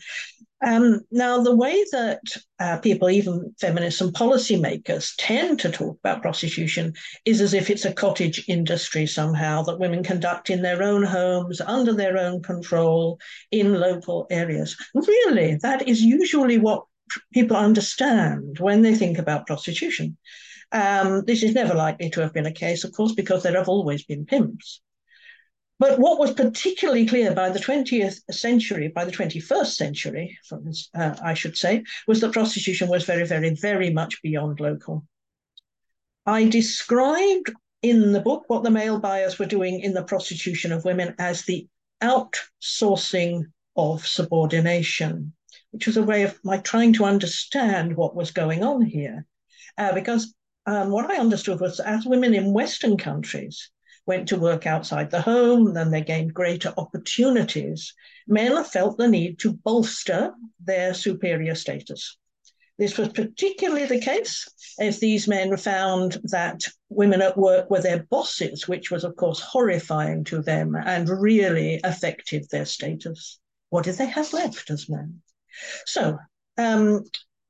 Um, 0.66 1.02
now, 1.12 1.42
the 1.42 1.56
way 1.56 1.86
that 1.92 2.22
uh, 2.60 2.78
people, 2.80 3.10
even 3.12 3.54
feminists 3.60 4.02
and 4.02 4.14
policymakers, 4.14 5.12
tend 5.18 5.60
to 5.60 5.72
talk 5.72 6.00
about 6.00 6.24
prostitution 6.24 6.94
is 7.26 7.42
as 7.42 7.54
if 7.54 7.70
it's 7.70 7.86
a 7.86 7.94
cottage 7.94 8.44
industry 8.48 9.06
somehow 9.06 9.62
that 9.64 9.80
women 9.80 10.04
conduct 10.04 10.50
in 10.50 10.64
their 10.64 10.82
own 10.82 11.04
homes, 11.04 11.62
under 11.62 11.94
their 11.94 12.18
own 12.18 12.42
control, 12.42 13.20
in 13.52 13.80
local 13.80 14.26
areas. 14.32 14.76
Really, 14.96 15.58
that 15.62 15.88
is 15.88 16.02
usually 16.02 16.58
what 16.58 16.86
people 17.34 17.56
understand 17.56 18.58
when 18.60 18.82
they 18.82 18.96
think 18.96 19.20
about 19.20 19.48
prostitution. 19.48 20.18
Um, 20.72 21.24
this 21.26 21.44
is 21.44 21.54
never 21.54 21.76
likely 21.76 22.10
to 22.10 22.22
have 22.22 22.34
been 22.34 22.48
a 22.48 22.52
case, 22.52 22.84
of 22.84 22.92
course, 22.94 23.14
because 23.14 23.44
there 23.44 23.56
have 23.56 23.70
always 23.70 24.04
been 24.04 24.26
pimps. 24.26 24.82
But 25.80 26.00
what 26.00 26.18
was 26.18 26.34
particularly 26.34 27.06
clear 27.06 27.34
by 27.34 27.50
the 27.50 27.60
20th 27.60 28.22
century, 28.32 28.88
by 28.88 29.06
the 29.06 29.12
21st 29.12 29.76
century, 29.76 30.38
uh, 30.52 31.16
I 31.24 31.36
should 31.36 31.56
say, 31.56 31.84
was 32.08 32.20
that 32.22 32.34
prostitution 32.34 32.90
was 32.90 33.06
very, 33.06 33.28
very, 33.28 33.52
very 33.52 33.92
much 33.92 34.22
beyond 34.24 34.60
local. 34.60 35.06
I 36.26 36.46
described 36.46 37.52
in 37.84 38.12
the 38.12 38.22
book 38.22 38.46
what 38.48 38.64
the 38.64 38.72
male 38.72 39.00
buyers 39.00 39.38
were 39.38 39.46
doing 39.46 39.82
in 39.82 39.94
the 39.94 40.04
prostitution 40.04 40.72
of 40.72 40.84
women 40.84 41.14
as 41.20 41.44
the 41.44 41.68
outsourcing 42.02 43.44
of 43.76 44.06
subordination, 44.06 45.34
which 45.72 45.86
was 45.86 45.98
a 45.98 46.04
way 46.04 46.24
of 46.24 46.40
my 46.44 46.58
trying 46.58 46.94
to 46.94 47.06
understand 47.06 47.96
what 47.96 48.16
was 48.16 48.32
going 48.32 48.64
on 48.64 48.82
here. 48.82 49.28
Uh, 49.78 49.94
because 49.94 50.34
um, 50.66 50.90
what 50.90 51.10
I 51.10 51.18
understood 51.18 51.60
was 51.60 51.80
as 51.80 52.04
women 52.04 52.34
in 52.34 52.52
Western 52.52 52.98
countries 52.98 53.70
went 54.08 54.30
to 54.30 54.40
work 54.40 54.66
outside 54.66 55.12
the 55.12 55.22
home, 55.22 55.74
then 55.74 55.92
they 55.92 56.02
gained 56.02 56.34
greater 56.34 56.74
opportunities. 56.78 57.94
Men 58.28 58.64
felt 58.64 58.98
the 58.98 59.08
need 59.08 59.40
to 59.40 59.54
bolster 59.54 60.34
their 60.64 60.94
superior 60.94 61.54
status. 61.56 62.18
This 62.80 62.98
was 62.98 63.10
particularly 63.10 63.86
the 63.86 64.00
case 64.00 64.48
if 64.78 65.00
these 65.00 65.28
men 65.28 65.58
found 65.58 66.20
that 66.26 66.62
women 66.90 67.22
at 67.22 67.38
work 67.38 67.70
were 67.70 67.82
their 67.82 68.04
bosses, 68.04 68.68
which 68.68 68.92
was, 68.92 69.04
of 69.04 69.16
course, 69.16 69.40
horrifying 69.40 70.24
to 70.26 70.42
them 70.42 70.76
and 70.76 71.10
really 71.10 71.82
affected 71.84 72.48
their 72.50 72.66
status. 72.66 73.40
What 73.70 73.86
did 73.86 73.96
they 73.96 74.06
have 74.06 74.32
left 74.32 74.70
as 74.70 74.88
men? 74.88 75.22
So 75.86 76.18
um, 76.58 77.04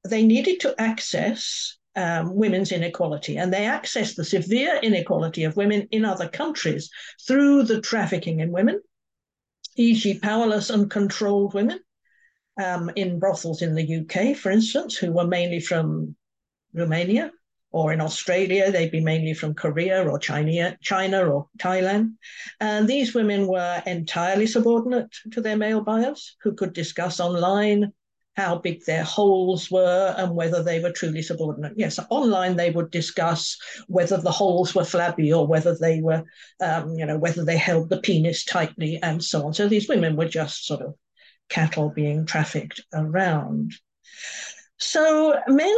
they 0.06 0.26
needed 0.26 0.62
to 0.62 0.80
access 0.80 1.78
um, 1.98 2.36
women's 2.36 2.72
inequality, 2.72 3.38
and 3.38 3.52
they 3.52 3.66
access 3.66 4.14
the 4.14 4.24
severe 4.24 4.80
inequality 4.84 5.44
of 5.44 5.58
women 5.58 5.88
in 5.92 6.06
other 6.06 6.30
countries 6.30 6.90
through 7.28 7.64
the 7.64 7.82
trafficking 7.82 8.40
in 8.40 8.52
women, 8.52 8.80
e.g., 9.76 10.20
powerless 10.20 10.70
and 10.70 10.92
controlled 10.92 11.56
women 11.56 11.80
um, 12.64 12.92
in 12.96 13.20
brothels 13.20 13.62
in 13.62 13.74
the 13.74 13.98
UK, 13.98 14.38
for 14.38 14.52
instance, 14.52 14.96
who 14.96 15.12
were 15.12 15.28
mainly 15.28 15.60
from 15.60 16.16
Romania, 16.74 17.32
or 17.72 17.92
in 17.92 18.00
Australia, 18.00 18.72
they'd 18.72 18.92
be 18.92 19.02
mainly 19.02 19.34
from 19.34 19.54
Korea 19.54 20.08
or 20.08 20.20
China, 20.20 20.78
China 20.82 21.28
or 21.28 21.48
Thailand. 21.58 22.14
And 22.60 22.88
these 22.88 23.14
women 23.14 23.48
were 23.48 23.84
entirely 23.86 24.48
subordinate 24.48 25.14
to 25.32 25.42
their 25.42 25.58
male 25.58 25.82
buyers 25.82 26.38
who 26.42 26.54
could 26.54 26.74
discuss 26.74 27.20
online 27.20 27.92
how 28.38 28.56
big 28.56 28.86
their 28.86 29.04
holes 29.04 29.72
were 29.72 30.14
and 30.16 30.36
whether 30.36 30.62
they 30.62 30.80
were 30.80 30.92
truly 30.92 31.24
subordinate. 31.24 31.74
Yes, 31.76 32.00
online 32.12 32.56
they 32.56 32.70
would 32.70 32.92
discuss 32.92 33.58
whether 33.88 34.18
the 34.18 34.32
holes 34.32 34.76
were 34.76 34.86
flabby 34.86 35.34
or 35.34 35.48
whether 35.48 35.76
they 35.76 36.02
were, 36.02 36.24
um, 36.62 36.94
you 36.94 37.06
know, 37.06 37.18
whether 37.18 37.44
they 37.44 37.58
held 37.58 37.90
the 37.90 38.00
penis 38.00 38.46
tightly 38.46 39.00
and 39.02 39.24
so 39.24 39.48
on. 39.48 39.56
So 39.56 39.68
these 39.68 39.90
women 39.90 40.16
were 40.16 40.28
just 40.28 40.68
sort 40.68 40.82
of 40.82 40.94
cattle 41.50 41.90
being 41.90 42.28
trafficked 42.28 42.80
around. 42.94 43.74
So 44.78 45.36
men 45.48 45.76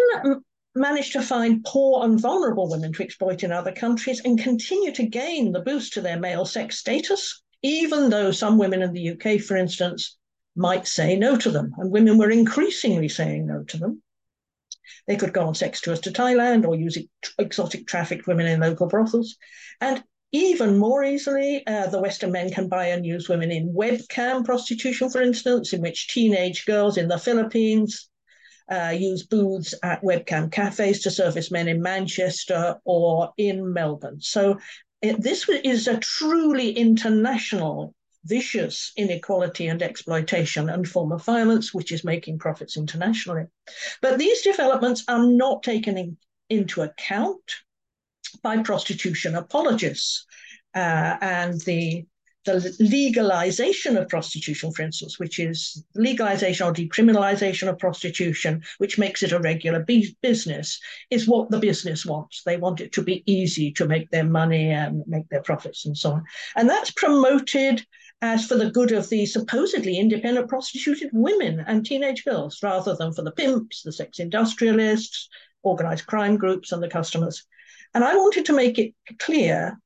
managed 0.76 1.13
to 1.13 1.22
find 1.22 1.63
poor 1.63 2.04
and 2.04 2.19
vulnerable 2.19 2.69
women 2.69 2.91
to 2.91 3.04
exploit 3.04 3.43
in 3.43 3.54
other 3.54 3.72
countries 3.72 4.22
and 4.26 4.38
continue 4.38 4.91
to 4.91 5.08
gain 5.08 5.54
the 5.54 5.62
boost 5.62 5.93
to 5.93 6.02
their 6.02 6.19
male 6.19 6.45
sex 6.45 6.78
status, 6.78 7.41
even 7.62 8.10
though 8.10 8.32
some 8.32 8.58
women 8.58 8.82
in 8.82 8.91
the 8.91 9.12
UK, 9.12 9.39
for 9.39 9.56
instance, 9.56 10.17
might 10.60 10.86
say 10.86 11.15
no 11.15 11.38
to 11.38 11.50
them. 11.50 11.74
And 11.78 11.89
women 11.89 12.17
were 12.17 12.30
increasingly 12.30 13.08
saying 13.08 13.48
no 13.48 13.63
to 13.63 13.78
them. 13.78 14.04
They 15.08 15.15
could 15.15 15.34
go 15.34 15.48
on 15.48 15.56
sex 15.56 15.80
tours 15.80 16.02
to 16.02 16.12
Thailand 16.12 16.67
or 16.67 16.76
use 16.76 16.98
exotic 17.38 17.88
trafficked 17.88 18.28
women 18.28 18.45
in 18.45 18.60
local 18.60 18.88
brothels. 18.88 19.38
And 19.80 20.04
even 20.32 20.78
more 20.78 21.04
easily, 21.04 21.65
uh, 21.65 21.88
the 21.88 22.02
Western 22.02 22.34
men 22.34 22.52
can 22.52 22.67
buy 22.67 22.88
and 22.88 23.06
use 23.06 23.30
women 23.30 23.52
in 23.52 23.74
webcam 23.74 24.45
prostitution, 24.45 25.10
for 25.10 25.22
instance, 25.22 25.72
in 25.74 25.82
which 25.82 26.10
teenage 26.10 26.65
girls 26.65 26.98
in 26.98 27.08
the 27.08 27.17
Philippines 27.17 28.10
uh, 28.69 28.93
use 28.95 29.26
booths 29.26 29.74
at 29.82 30.04
webcam 30.04 30.52
cafes 30.52 31.02
to 31.02 31.10
service 31.10 31.50
men 31.52 31.67
in 31.67 31.82
Manchester 31.82 32.76
or 32.84 33.34
in 33.38 33.74
Melbourne. 33.74 34.19
So 34.19 34.60
it, 35.02 35.22
this 35.22 35.48
is 35.50 35.88
a 35.88 35.98
truly 35.98 36.72
international 36.72 37.95
vicious 38.25 38.91
inequality 38.97 39.67
and 39.67 39.82
exploitation 39.82 40.69
and 40.69 40.88
form 40.88 41.12
of 41.12 41.23
violence, 41.23 41.73
which 41.73 41.91
is 41.91 42.03
making 42.03 42.39
profits 42.39 42.77
internationally. 42.77 43.45
But 44.01 44.19
these 44.19 44.41
developments 44.41 45.03
are 45.08 45.25
not 45.25 45.63
taken 45.63 45.97
in, 45.97 46.17
into 46.49 46.82
account 46.82 47.41
by 48.43 48.62
prostitution 48.62 49.36
apologists. 49.36 50.25
Uh, 50.75 51.17
and 51.21 51.60
the 51.62 52.05
the 52.45 52.75
legalization 52.79 53.97
of 53.97 54.08
prostitution, 54.08 54.71
for 54.71 54.84
instance, 54.84 55.19
which 55.19 55.39
is 55.39 55.84
legalization 55.95 56.65
or 56.65 56.73
decriminalization 56.73 57.67
of 57.67 57.77
prostitution, 57.77 58.63
which 58.77 58.97
makes 58.97 59.23
it 59.23 59.32
a 59.32 59.39
regular 59.39 59.86
business, 60.21 60.79
is 61.10 61.27
what 61.27 61.51
the 61.51 61.60
business 61.60 62.05
wants. 62.05 62.41
They 62.43 62.58
want 62.58 62.82
it 62.82 62.93
to 62.93 63.03
be 63.03 63.23
easy 63.25 63.71
to 63.73 63.86
make 63.86 64.10
their 64.10 64.23
money 64.23 64.69
and 64.69 65.03
make 65.05 65.27
their 65.29 65.41
profits 65.41 65.86
and 65.86 65.97
so 65.97 66.13
on. 66.13 66.23
And 66.55 66.69
that's 66.69 66.91
promoted 66.91 67.86
as 68.21 68.45
for 68.45 68.55
the 68.55 68.71
good 68.71 68.91
of 68.91 69.08
the 69.10 69.25
supposedly 69.25 69.97
independent 69.97 70.49
prostituted 70.49 71.10
women 71.13 71.63
and 71.65 71.86
teenage 71.86 72.25
girls, 72.25 72.62
rather 72.62 72.95
than 72.95 73.13
for 73.13 73.21
the 73.21 73.32
pimps, 73.32 73.82
the 73.82 73.93
sex 73.93 74.19
industrialists, 74.19 75.29
organized 75.63 76.05
crime 76.05 76.36
groups, 76.36 76.71
and 76.71 76.84
the 76.84 76.89
customers. 76.89 77.45
And 77.93 78.03
I 78.03 78.15
wanted 78.15 78.45
to 78.45 78.53
make 78.53 78.77
it 78.77 78.93
clear 79.19 79.79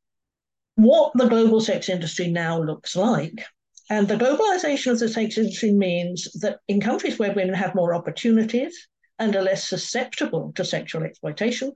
what 0.76 1.12
the 1.16 1.28
global 1.28 1.62
sex 1.62 1.90
industry 1.90 2.28
now 2.28 2.62
looks 2.62 2.96
like. 2.96 3.46
And 3.90 4.08
the 4.08 4.16
globalization 4.16 4.92
of 4.92 5.00
the 5.00 5.10
sex 5.10 5.38
industry 5.38 5.72
means 5.72 6.32
that 6.42 6.60
in 6.68 6.82
countries 6.82 7.20
where 7.20 7.34
women 7.34 7.54
have 7.54 7.76
more 7.76 7.94
opportunities 7.94 8.88
and 9.20 9.36
are 9.36 9.44
less 9.44 9.68
susceptible 9.68 10.52
to 10.56 10.66
sexual 10.66 11.04
exploitation, 11.04 11.74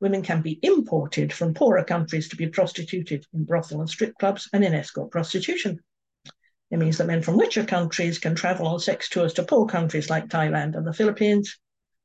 women 0.00 0.22
can 0.22 0.42
be 0.42 0.60
imported 0.62 1.32
from 1.32 1.54
poorer 1.54 1.82
countries 1.82 2.28
to 2.28 2.36
be 2.36 2.46
prostituted 2.46 3.24
in 3.34 3.44
brothel 3.44 3.80
and 3.80 3.90
strip 3.90 4.14
clubs 4.18 4.48
and 4.52 4.64
in 4.64 4.74
escort 4.74 5.10
prostitution. 5.10 5.80
It 6.70 6.78
means 6.78 6.98
that 6.98 7.06
men 7.06 7.22
from 7.22 7.38
richer 7.38 7.64
countries 7.64 8.18
can 8.18 8.34
travel 8.34 8.66
on 8.66 8.80
sex 8.80 9.08
tours 9.08 9.34
to 9.34 9.44
poor 9.44 9.66
countries 9.66 10.10
like 10.10 10.28
Thailand 10.28 10.76
and 10.76 10.86
the 10.86 10.92
Philippines 10.92 11.58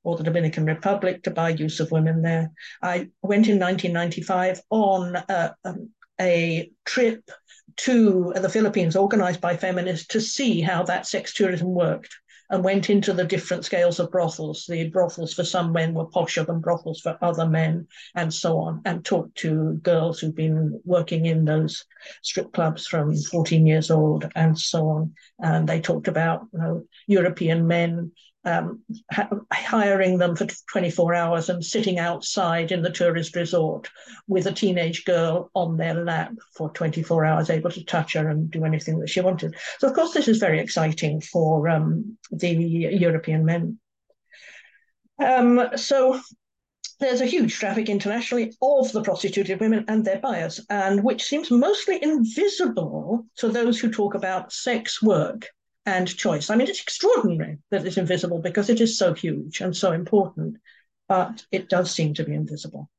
or 0.04 0.18
the 0.18 0.24
Dominican 0.24 0.66
Republic 0.66 1.24
to 1.24 1.32
buy 1.32 1.50
use 1.50 1.80
of 1.80 1.92
women 1.92 2.22
there. 2.22 2.52
I 2.82 3.10
went 3.22 3.48
in 3.48 3.60
1995 3.60 4.62
on 4.70 5.16
a, 5.16 5.56
um, 5.64 5.90
a 6.20 6.72
trip 6.86 7.24
to 7.78 8.34
the 8.36 8.50
Philippines 8.50 8.96
organized 8.96 9.42
by 9.42 9.58
feminists 9.58 10.08
to 10.08 10.22
see 10.22 10.62
how 10.62 10.84
that 10.84 11.08
sex 11.08 11.34
tourism 11.34 11.70
worked 11.70 12.16
and 12.52 12.64
went 12.66 12.90
into 12.90 13.14
the 13.14 13.24
different 13.24 13.64
scales 13.64 14.00
of 14.00 14.12
brothels. 14.12 14.66
The 14.68 14.90
brothels 14.90 15.34
for 15.34 15.46
some 15.46 15.72
men 15.72 15.94
were 15.94 16.08
posher 16.08 16.46
than 16.46 16.60
brothels 16.60 17.00
for 17.00 17.18
other 17.22 17.48
men, 17.48 17.88
and 18.14 18.32
so 18.34 18.60
on, 18.60 18.82
and 18.86 19.04
talked 19.04 19.36
to 19.38 19.80
girls 19.82 20.20
who've 20.20 20.36
been 20.36 20.80
working 20.84 21.26
in 21.26 21.46
those 21.46 21.86
strip 22.22 22.52
clubs 22.52 22.86
from 22.86 23.16
14 23.16 23.66
years 23.66 23.90
old 23.90 24.30
and 24.36 24.60
so 24.60 24.90
on. 24.90 25.14
And 25.40 25.68
they 25.68 25.80
talked 25.80 26.10
about 26.10 26.46
you 26.52 26.60
know, 26.60 26.84
European 27.08 27.68
men 27.68 28.12
um, 28.44 28.82
ha- 29.12 29.30
hiring 29.52 30.18
them 30.18 30.36
for 30.36 30.48
24 30.72 31.14
hours 31.14 31.50
and 31.50 31.64
sitting 31.64 32.00
outside 32.00 32.72
in 32.72 32.82
the 32.82 32.92
tourist 32.92 33.36
resort 33.36 33.90
with 34.28 34.48
a 34.48 34.52
teenage 34.52 35.06
girl 35.06 35.52
on 35.54 35.78
their 35.78 35.94
lap 35.94 36.34
for 36.56 36.72
24 36.72 37.26
hours, 37.26 37.50
able 37.50 37.72
to 37.72 37.86
touch 37.86 38.14
her 38.14 38.30
and 38.30 38.50
do 38.50 38.66
anything 38.66 39.00
that 39.00 39.10
she 39.10 39.22
wanted. 39.22 39.56
So, 39.80 39.88
of 39.88 39.94
course, 39.94 40.14
this 40.14 40.28
is 40.28 40.38
very 40.38 40.60
exciting 40.60 41.22
for 41.22 41.70
um, 41.70 42.18
the 42.32 42.50
European 42.50 43.46
men. 43.46 43.80
Um, 45.20 45.70
so, 45.76 46.20
there's 47.00 47.22
a 47.22 47.26
huge 47.26 47.56
traffic 47.56 47.90
internationally 47.90 48.54
of 48.62 48.92
the 48.92 49.02
prostituted 49.02 49.60
women 49.60 49.86
and 49.88 50.06
their 50.06 50.20
buyers, 50.20 50.60
and 50.70 51.04
which 51.04 51.24
seems 51.24 51.50
mostly 51.50 52.02
invisible 52.02 53.26
to 53.38 53.50
those 53.50 53.80
who 53.80 53.92
talk 53.92 54.14
about 54.14 54.54
sex 54.54 55.02
work 55.02 55.48
and 55.86 56.08
choice. 56.16 56.50
I 56.50 56.56
mean, 56.56 56.68
it's 56.68 56.82
extraordinary 56.82 57.58
that 57.72 57.86
it's 57.86 57.98
invisible 57.98 58.40
because 58.40 58.70
it 58.70 58.82
is 58.82 58.98
so 58.98 59.14
huge 59.14 59.62
and 59.62 59.76
so 59.76 59.92
important, 59.92 60.58
but 61.08 61.46
it 61.52 61.70
does 61.70 61.92
seem 61.92 62.14
to 62.16 62.24
be 62.24 62.34
invisible. 62.34 62.90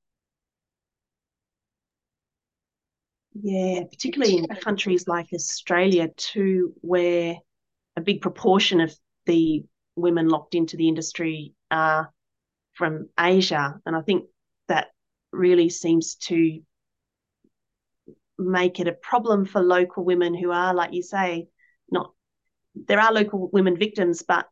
Yeah, 3.35 3.85
particularly 3.91 4.37
in 4.37 4.47
countries 4.47 5.09
like 5.09 5.29
Australia, 5.33 6.09
too, 6.17 6.75
where 6.81 7.37
a 7.97 8.01
big 8.01 8.21
proportion 8.21 8.81
of 8.81 8.95
the 9.27 9.65
women 9.97 10.29
locked 10.29 10.55
into 10.55 10.77
the 10.77 10.89
industry 10.89 11.55
are 11.71 12.13
from 12.73 13.09
Asia. 13.19 13.81
And 13.87 13.97
I 13.97 14.03
think 14.03 14.25
that 14.69 14.89
really 15.33 15.71
seems 15.71 16.17
to 16.17 16.61
make 18.39 18.81
it 18.81 18.89
a 18.89 18.93
problem 18.93 19.47
for 19.47 19.63
local 19.63 20.05
women 20.05 20.35
who 20.35 20.51
are, 20.51 20.75
like 20.75 20.93
you 20.93 21.03
say, 21.03 21.49
not 21.91 22.13
there 22.75 23.01
are 23.01 23.13
local 23.13 23.49
women 23.53 23.77
victims, 23.77 24.23
but 24.23 24.47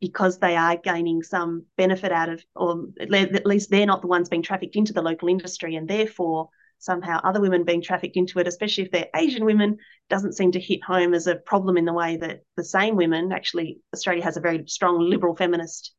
because 0.00 0.38
they 0.38 0.56
are 0.56 0.76
gaining 0.76 1.22
some 1.22 1.64
benefit 1.76 2.12
out 2.12 2.28
of, 2.28 2.44
or 2.54 2.86
at 3.00 3.46
least 3.46 3.70
they're 3.70 3.86
not 3.86 4.02
the 4.02 4.08
ones 4.08 4.28
being 4.28 4.42
trafficked 4.42 4.76
into 4.76 4.92
the 4.92 5.02
local 5.02 5.28
industry, 5.28 5.76
and 5.76 5.88
therefore 5.88 6.48
somehow 6.78 7.18
other 7.24 7.40
women 7.40 7.64
being 7.64 7.80
trafficked 7.80 8.16
into 8.16 8.38
it, 8.38 8.46
especially 8.46 8.84
if 8.84 8.90
they're 8.90 9.08
Asian 9.16 9.44
women, 9.44 9.78
doesn't 10.10 10.34
seem 10.34 10.52
to 10.52 10.60
hit 10.60 10.82
home 10.82 11.14
as 11.14 11.26
a 11.26 11.36
problem 11.36 11.76
in 11.76 11.84
the 11.84 11.92
way 11.92 12.16
that 12.16 12.40
the 12.56 12.64
same 12.64 12.96
women, 12.96 13.32
actually, 13.32 13.78
Australia 13.94 14.22
has 14.22 14.36
a 14.36 14.40
very 14.40 14.64
strong 14.66 14.98
liberal 14.98 15.34
feminist 15.34 15.94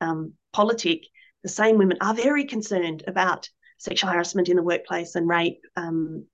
um, 0.00 0.32
politic. 0.52 1.04
The 1.42 1.48
same 1.48 1.78
women 1.78 1.98
are 2.00 2.14
very 2.14 2.46
concerned 2.46 3.04
about 3.06 3.48
sexual 3.78 4.10
harassment 4.10 4.48
in 4.48 4.56
the 4.56 4.62
workplace 4.62 5.14
and 5.14 5.28
rape, 5.28 5.60
um, 5.76 6.26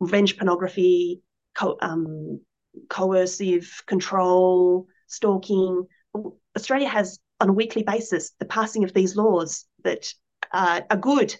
revenge 0.00 0.36
pornography, 0.36 1.22
co- 1.54 1.78
um, 1.80 2.40
coercive 2.88 3.82
control, 3.86 4.86
stalking. 5.06 5.86
Australia 6.56 6.88
has, 6.88 7.18
on 7.40 7.50
a 7.50 7.52
weekly 7.52 7.82
basis, 7.82 8.32
the 8.38 8.46
passing 8.46 8.84
of 8.84 8.92
these 8.92 9.16
laws 9.16 9.66
that 9.84 10.12
uh, 10.52 10.80
are 10.90 10.96
good 10.96 11.34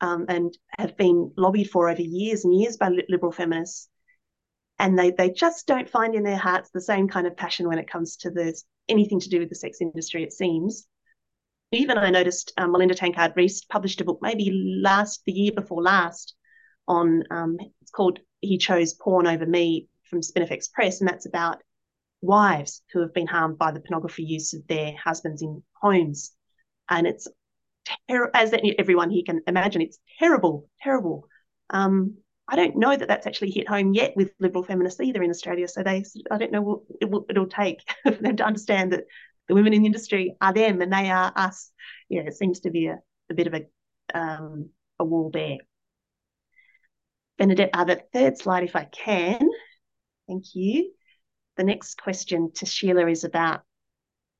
um, 0.00 0.26
and 0.28 0.56
have 0.78 0.96
been 0.96 1.32
lobbied 1.36 1.70
for 1.70 1.88
over 1.88 2.02
years 2.02 2.44
and 2.44 2.58
years 2.58 2.76
by 2.76 2.90
liberal 3.08 3.32
feminists. 3.32 3.88
And 4.78 4.98
they, 4.98 5.12
they 5.12 5.30
just 5.30 5.66
don't 5.66 5.88
find 5.88 6.14
in 6.14 6.24
their 6.24 6.36
hearts 6.36 6.70
the 6.70 6.80
same 6.80 7.08
kind 7.08 7.26
of 7.26 7.36
passion 7.36 7.68
when 7.68 7.78
it 7.78 7.90
comes 7.90 8.16
to 8.18 8.30
the, 8.30 8.60
anything 8.88 9.20
to 9.20 9.28
do 9.28 9.38
with 9.38 9.48
the 9.48 9.54
sex 9.54 9.78
industry, 9.80 10.24
it 10.24 10.32
seems. 10.32 10.86
Even 11.70 11.98
I 11.98 12.10
noticed 12.10 12.52
um, 12.58 12.72
Melinda 12.72 12.94
Tankard 12.94 13.34
Reist 13.34 13.68
published 13.68 14.00
a 14.00 14.04
book 14.04 14.18
maybe 14.20 14.80
last, 14.82 15.22
the 15.24 15.32
year 15.32 15.52
before 15.52 15.82
last, 15.82 16.34
on 16.88 17.22
um, 17.30 17.56
it's 17.80 17.90
called 17.92 18.18
He 18.40 18.58
Chose 18.58 18.94
Porn 18.94 19.26
Over 19.26 19.46
Me 19.46 19.88
from 20.12 20.20
Spinifex 20.20 20.70
Press, 20.70 21.00
and 21.00 21.08
that's 21.08 21.26
about 21.26 21.62
wives 22.20 22.82
who 22.92 23.00
have 23.00 23.14
been 23.14 23.26
harmed 23.26 23.58
by 23.58 23.72
the 23.72 23.80
pornography 23.80 24.22
use 24.22 24.52
of 24.52 24.64
their 24.68 24.94
husbands 25.02 25.40
in 25.40 25.62
homes. 25.80 26.32
And 26.88 27.06
it's 27.06 27.26
ter- 28.08 28.30
as 28.34 28.52
everyone 28.78 29.10
here 29.10 29.22
can 29.24 29.40
imagine, 29.46 29.80
it's 29.80 29.98
terrible, 30.18 30.68
terrible. 30.82 31.26
Um, 31.70 32.18
I 32.46 32.56
don't 32.56 32.76
know 32.76 32.94
that 32.94 33.08
that's 33.08 33.26
actually 33.26 33.52
hit 33.52 33.66
home 33.66 33.94
yet 33.94 34.14
with 34.14 34.34
liberal 34.38 34.62
feminists 34.62 35.00
either 35.00 35.22
in 35.22 35.30
Australia. 35.30 35.66
So 35.66 35.82
they, 35.82 36.04
I 36.30 36.36
don't 36.36 36.52
know 36.52 36.62
what 36.62 36.80
it 37.00 37.10
will, 37.10 37.24
it'll 37.30 37.46
take 37.46 37.80
for 38.02 38.10
them 38.10 38.36
to 38.36 38.44
understand 38.44 38.92
that 38.92 39.04
the 39.48 39.54
women 39.54 39.72
in 39.72 39.80
the 39.80 39.86
industry 39.86 40.36
are 40.42 40.52
them 40.52 40.82
and 40.82 40.92
they 40.92 41.10
are 41.10 41.32
us. 41.34 41.70
Yeah, 42.10 42.22
it 42.22 42.34
seems 42.34 42.60
to 42.60 42.70
be 42.70 42.86
a, 42.88 42.98
a 43.30 43.34
bit 43.34 43.46
of 43.46 43.54
a 43.54 43.62
um, 44.14 44.68
a 44.98 45.04
wall 45.04 45.30
there. 45.32 45.56
Bernadette, 47.38 47.70
uh, 47.72 47.84
the 47.84 48.02
third 48.12 48.38
slide, 48.38 48.64
if 48.64 48.76
I 48.76 48.84
can. 48.84 49.48
Thank 50.32 50.54
you. 50.54 50.92
The 51.58 51.64
next 51.64 52.00
question 52.00 52.52
to 52.54 52.64
Sheila 52.64 53.06
is 53.06 53.24
about 53.24 53.60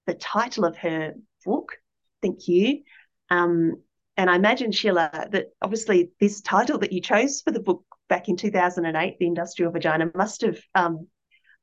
the 0.07 0.15
title 0.15 0.65
of 0.65 0.75
her 0.79 1.13
book. 1.45 1.77
Thank 2.23 2.49
you. 2.49 2.85
Um, 3.29 3.83
and 4.17 4.31
I 4.31 4.37
imagine, 4.37 4.73
Sheila, 4.73 5.29
that 5.33 5.49
obviously 5.61 6.13
this 6.19 6.41
title 6.41 6.79
that 6.79 6.93
you 6.93 7.03
chose 7.03 7.43
for 7.43 7.51
the 7.51 7.61
book 7.61 7.85
back 8.09 8.31
in 8.31 8.39
2008, 8.39 9.19
The 9.19 9.27
Industrial 9.27 9.71
Vagina, 9.71 10.11
must 10.15 10.41
have, 10.41 10.59
um, 10.75 11.09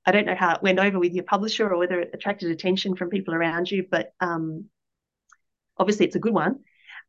I 0.05 0.11
don't 0.11 0.27
know 0.27 0.35
how 0.35 0.53
it 0.53 0.61
went 0.61 0.77
over 0.77 0.99
with 0.99 1.13
your 1.13 1.23
publisher 1.23 1.67
or 1.67 1.79
whether 1.79 1.99
it 1.99 2.11
attracted 2.13 2.51
attention 2.51 2.95
from 2.95 3.09
people 3.09 3.33
around 3.33 3.71
you, 3.71 3.87
but 3.89 4.13
um, 4.19 4.65
obviously 5.75 6.05
it's 6.05 6.15
a 6.15 6.19
good 6.19 6.35
one. 6.35 6.59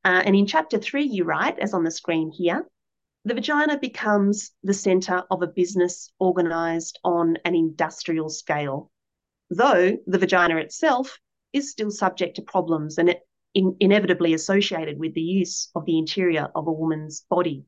Uh, 0.07 0.23
and 0.25 0.35
in 0.35 0.47
chapter 0.47 0.79
three, 0.79 1.05
you 1.05 1.25
write, 1.25 1.59
as 1.59 1.75
on 1.75 1.85
the 1.85 1.91
screen 1.91 2.31
here, 2.31 2.65
the 3.25 3.35
vagina 3.35 3.79
becomes 3.79 4.53
the 4.63 4.75
centre 4.75 5.23
of 5.31 5.43
a 5.43 5.47
business 5.47 6.13
organised 6.21 6.99
on 7.05 7.37
an 7.45 7.55
industrial 7.55 8.31
scale, 8.31 8.91
though 9.51 9.97
the 10.07 10.19
vagina 10.19 10.57
itself 10.57 11.19
is 11.53 11.71
still 11.71 11.91
subject 11.91 12.37
to 12.37 12.43
problems 12.43 12.99
and 12.99 13.11
it 13.11 13.21
in, 13.55 13.77
inevitably 13.81 14.35
associated 14.35 14.99
with 14.99 15.15
the 15.15 15.21
use 15.21 15.71
of 15.75 15.85
the 15.85 15.99
interior 15.99 16.49
of 16.55 16.67
a 16.67 16.73
woman's 16.73 17.25
body. 17.29 17.65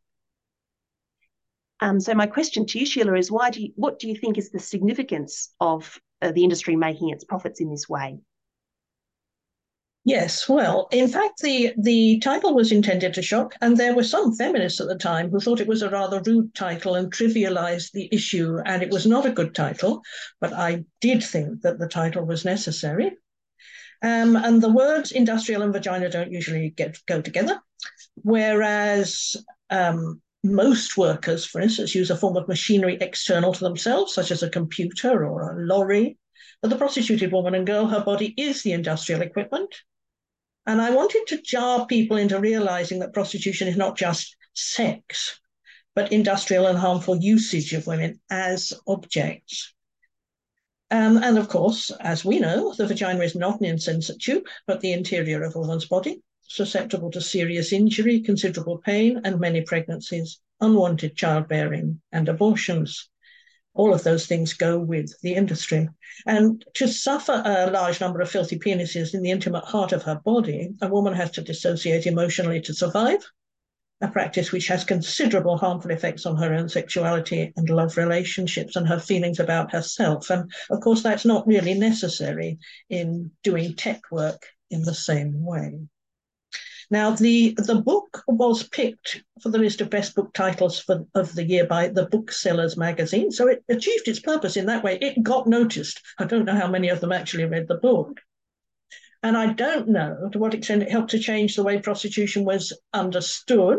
Um, 1.80 1.98
so 1.98 2.14
my 2.14 2.26
question 2.26 2.64
to 2.66 2.78
you, 2.78 2.86
Sheila, 2.86 3.14
is 3.14 3.30
why 3.30 3.50
do 3.50 3.60
you, 3.60 3.72
what 3.74 3.98
do 3.98 4.08
you 4.08 4.14
think 4.14 4.38
is 4.38 4.50
the 4.50 4.60
significance 4.60 5.52
of 5.58 6.00
uh, 6.22 6.30
the 6.30 6.44
industry 6.44 6.76
making 6.76 7.10
its 7.10 7.24
profits 7.24 7.60
in 7.60 7.70
this 7.70 7.88
way? 7.88 8.20
Yes, 10.04 10.48
well, 10.48 10.88
in 10.90 11.06
fact, 11.06 11.42
the, 11.42 11.72
the 11.78 12.18
title 12.18 12.54
was 12.54 12.72
intended 12.72 13.14
to 13.14 13.22
shock, 13.22 13.54
and 13.60 13.76
there 13.76 13.94
were 13.94 14.02
some 14.02 14.34
feminists 14.34 14.80
at 14.80 14.88
the 14.88 14.96
time 14.96 15.30
who 15.30 15.38
thought 15.38 15.60
it 15.60 15.68
was 15.68 15.82
a 15.82 15.90
rather 15.90 16.20
rude 16.26 16.52
title 16.56 16.96
and 16.96 17.12
trivialized 17.12 17.92
the 17.92 18.08
issue, 18.10 18.58
and 18.66 18.82
it 18.82 18.90
was 18.90 19.06
not 19.06 19.26
a 19.26 19.30
good 19.30 19.54
title. 19.54 20.02
But 20.40 20.54
I 20.54 20.84
did 21.00 21.22
think 21.22 21.62
that 21.62 21.78
the 21.78 21.86
title 21.86 22.24
was 22.26 22.44
necessary. 22.44 23.12
Um, 24.02 24.34
and 24.34 24.60
the 24.60 24.72
words 24.72 25.12
industrial 25.12 25.62
and 25.62 25.72
vagina 25.72 26.10
don't 26.10 26.32
usually 26.32 26.70
get 26.70 26.98
go 27.06 27.22
together, 27.22 27.60
whereas 28.16 29.36
um, 29.70 30.20
most 30.42 30.96
workers, 30.96 31.46
for 31.46 31.60
instance, 31.60 31.94
use 31.94 32.10
a 32.10 32.16
form 32.16 32.36
of 32.36 32.48
machinery 32.48 32.98
external 33.00 33.52
to 33.52 33.60
themselves, 33.60 34.12
such 34.12 34.32
as 34.32 34.42
a 34.42 34.50
computer 34.50 35.24
or 35.24 35.52
a 35.52 35.64
lorry. 35.64 36.18
But 36.60 36.70
the 36.70 36.76
prostituted 36.76 37.30
woman 37.30 37.54
and 37.54 37.64
girl, 37.64 37.86
her 37.86 38.02
body 38.02 38.34
is 38.36 38.64
the 38.64 38.72
industrial 38.72 39.22
equipment. 39.22 39.72
And 40.66 40.80
I 40.80 40.90
wanted 40.90 41.26
to 41.28 41.42
jar 41.42 41.86
people 41.86 42.16
into 42.16 42.38
realizing 42.38 43.00
that 43.00 43.12
prostitution 43.12 43.68
is 43.68 43.76
not 43.76 43.96
just 43.96 44.36
sex, 44.54 45.40
but 45.94 46.12
industrial 46.12 46.66
and 46.66 46.78
harmful 46.78 47.16
usage 47.16 47.72
of 47.72 47.86
women 47.86 48.20
as 48.30 48.72
objects. 48.86 49.74
Um, 50.90 51.16
and 51.16 51.38
of 51.38 51.48
course, 51.48 51.90
as 52.00 52.24
we 52.24 52.38
know, 52.38 52.74
the 52.74 52.86
vagina 52.86 53.20
is 53.24 53.34
not 53.34 53.60
an 53.60 53.66
insensate 53.66 54.20
tube, 54.20 54.44
but 54.66 54.80
the 54.80 54.92
interior 54.92 55.42
of 55.42 55.56
a 55.56 55.58
woman's 55.58 55.86
body, 55.86 56.22
susceptible 56.42 57.10
to 57.12 57.20
serious 57.20 57.72
injury, 57.72 58.20
considerable 58.20 58.78
pain, 58.78 59.20
and 59.24 59.40
many 59.40 59.62
pregnancies, 59.62 60.38
unwanted 60.60 61.16
childbearing, 61.16 62.00
and 62.12 62.28
abortions 62.28 63.08
all 63.74 63.94
of 63.94 64.02
those 64.02 64.26
things 64.26 64.54
go 64.54 64.78
with 64.78 65.14
the 65.22 65.34
industry. 65.34 65.88
And 66.26 66.64
to 66.74 66.86
suffer 66.88 67.42
a 67.44 67.70
large 67.70 68.00
number 68.00 68.20
of 68.20 68.30
filthy 68.30 68.58
penises 68.58 69.14
in 69.14 69.22
the 69.22 69.30
intimate 69.30 69.64
heart 69.64 69.92
of 69.92 70.02
her 70.02 70.20
body, 70.24 70.70
a 70.82 70.88
woman 70.88 71.14
has 71.14 71.30
to 71.32 71.42
dissociate 71.42 72.06
emotionally 72.06 72.60
to 72.62 72.74
survive, 72.74 73.24
a 74.02 74.08
practice 74.08 74.52
which 74.52 74.66
has 74.66 74.84
considerable 74.84 75.56
harmful 75.56 75.90
effects 75.90 76.26
on 76.26 76.36
her 76.36 76.52
own 76.52 76.68
sexuality 76.68 77.52
and 77.56 77.70
love 77.70 77.96
relationships 77.96 78.76
and 78.76 78.86
her 78.88 78.98
feelings 78.98 79.40
about 79.40 79.72
herself. 79.72 80.28
And 80.28 80.50
of 80.70 80.80
course, 80.80 81.02
that's 81.02 81.24
not 81.24 81.46
really 81.46 81.74
necessary 81.74 82.58
in 82.90 83.30
doing 83.42 83.74
tech 83.74 84.00
work 84.10 84.46
in 84.70 84.82
the 84.82 84.94
same 84.94 85.44
way. 85.44 85.78
Now, 86.90 87.10
the, 87.10 87.54
the 87.56 87.80
book 87.80 88.22
was 88.26 88.68
picked 88.68 89.22
for 89.40 89.50
the 89.50 89.58
list 89.58 89.80
of 89.80 89.90
best 89.90 90.14
book 90.14 90.32
titles 90.34 90.80
for, 90.80 91.06
of 91.14 91.34
the 91.34 91.44
year 91.44 91.66
by 91.66 91.88
the 91.88 92.06
Booksellers 92.06 92.76
magazine. 92.76 93.30
So 93.30 93.48
it 93.48 93.64
achieved 93.68 94.08
its 94.08 94.20
purpose 94.20 94.56
in 94.56 94.66
that 94.66 94.84
way. 94.84 94.98
It 95.00 95.22
got 95.22 95.46
noticed. 95.46 96.00
I 96.18 96.24
don't 96.24 96.44
know 96.44 96.54
how 96.54 96.68
many 96.68 96.88
of 96.88 97.00
them 97.00 97.12
actually 97.12 97.44
read 97.44 97.68
the 97.68 97.76
book. 97.76 98.20
And 99.22 99.36
I 99.36 99.52
don't 99.52 99.88
know 99.88 100.28
to 100.32 100.38
what 100.38 100.54
extent 100.54 100.82
it 100.82 100.90
helped 100.90 101.12
to 101.12 101.18
change 101.18 101.54
the 101.54 101.62
way 101.62 101.78
prostitution 101.78 102.44
was 102.44 102.72
understood, 102.92 103.78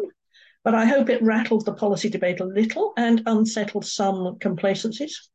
but 0.63 0.73
I 0.73 0.85
hope 0.85 1.09
it 1.09 1.21
rattled 1.21 1.65
the 1.65 1.73
policy 1.73 2.09
debate 2.09 2.39
a 2.39 2.45
little 2.45 2.93
and 2.95 3.21
unsettled 3.25 3.85
some 3.85 4.37
complacencies. 4.39 5.29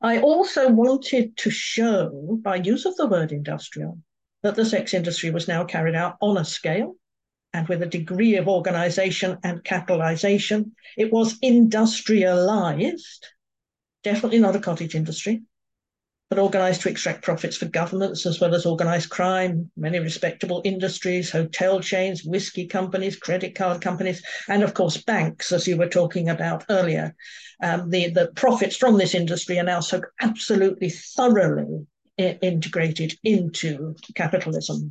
I 0.00 0.20
also 0.20 0.70
wanted 0.70 1.36
to 1.38 1.50
show, 1.50 2.38
by 2.42 2.56
use 2.56 2.84
of 2.86 2.96
the 2.96 3.06
word 3.06 3.32
industrial, 3.32 3.98
that 4.42 4.54
the 4.54 4.64
sex 4.64 4.94
industry 4.94 5.30
was 5.30 5.48
now 5.48 5.64
carried 5.64 5.94
out 5.94 6.16
on 6.20 6.36
a 6.36 6.44
scale 6.44 6.94
and 7.52 7.68
with 7.68 7.82
a 7.82 7.86
degree 7.86 8.36
of 8.36 8.48
organization 8.48 9.38
and 9.42 9.64
capitalization. 9.64 10.72
It 10.96 11.12
was 11.12 11.38
industrialized, 11.42 13.26
definitely 14.04 14.38
not 14.38 14.56
a 14.56 14.60
cottage 14.60 14.94
industry, 14.94 15.42
but 16.28 16.38
organized 16.38 16.82
to 16.82 16.90
extract 16.90 17.24
profits 17.24 17.56
for 17.56 17.66
governments 17.66 18.26
as 18.26 18.38
well 18.38 18.54
as 18.54 18.66
organized 18.66 19.08
crime, 19.08 19.70
many 19.76 19.98
respectable 19.98 20.60
industries, 20.62 21.30
hotel 21.30 21.80
chains, 21.80 22.22
whiskey 22.22 22.66
companies, 22.66 23.16
credit 23.16 23.54
card 23.54 23.80
companies, 23.80 24.22
and 24.46 24.62
of 24.62 24.74
course 24.74 24.98
banks, 24.98 25.52
as 25.52 25.66
you 25.66 25.76
were 25.78 25.88
talking 25.88 26.28
about 26.28 26.66
earlier. 26.68 27.16
Um, 27.62 27.88
the, 27.88 28.10
the 28.10 28.30
profits 28.36 28.76
from 28.76 28.98
this 28.98 29.14
industry 29.14 29.58
are 29.58 29.64
now 29.64 29.80
so 29.80 30.02
absolutely 30.20 30.90
thoroughly 30.90 31.86
integrated 32.18 33.14
into 33.24 33.94
capitalism 34.14 34.90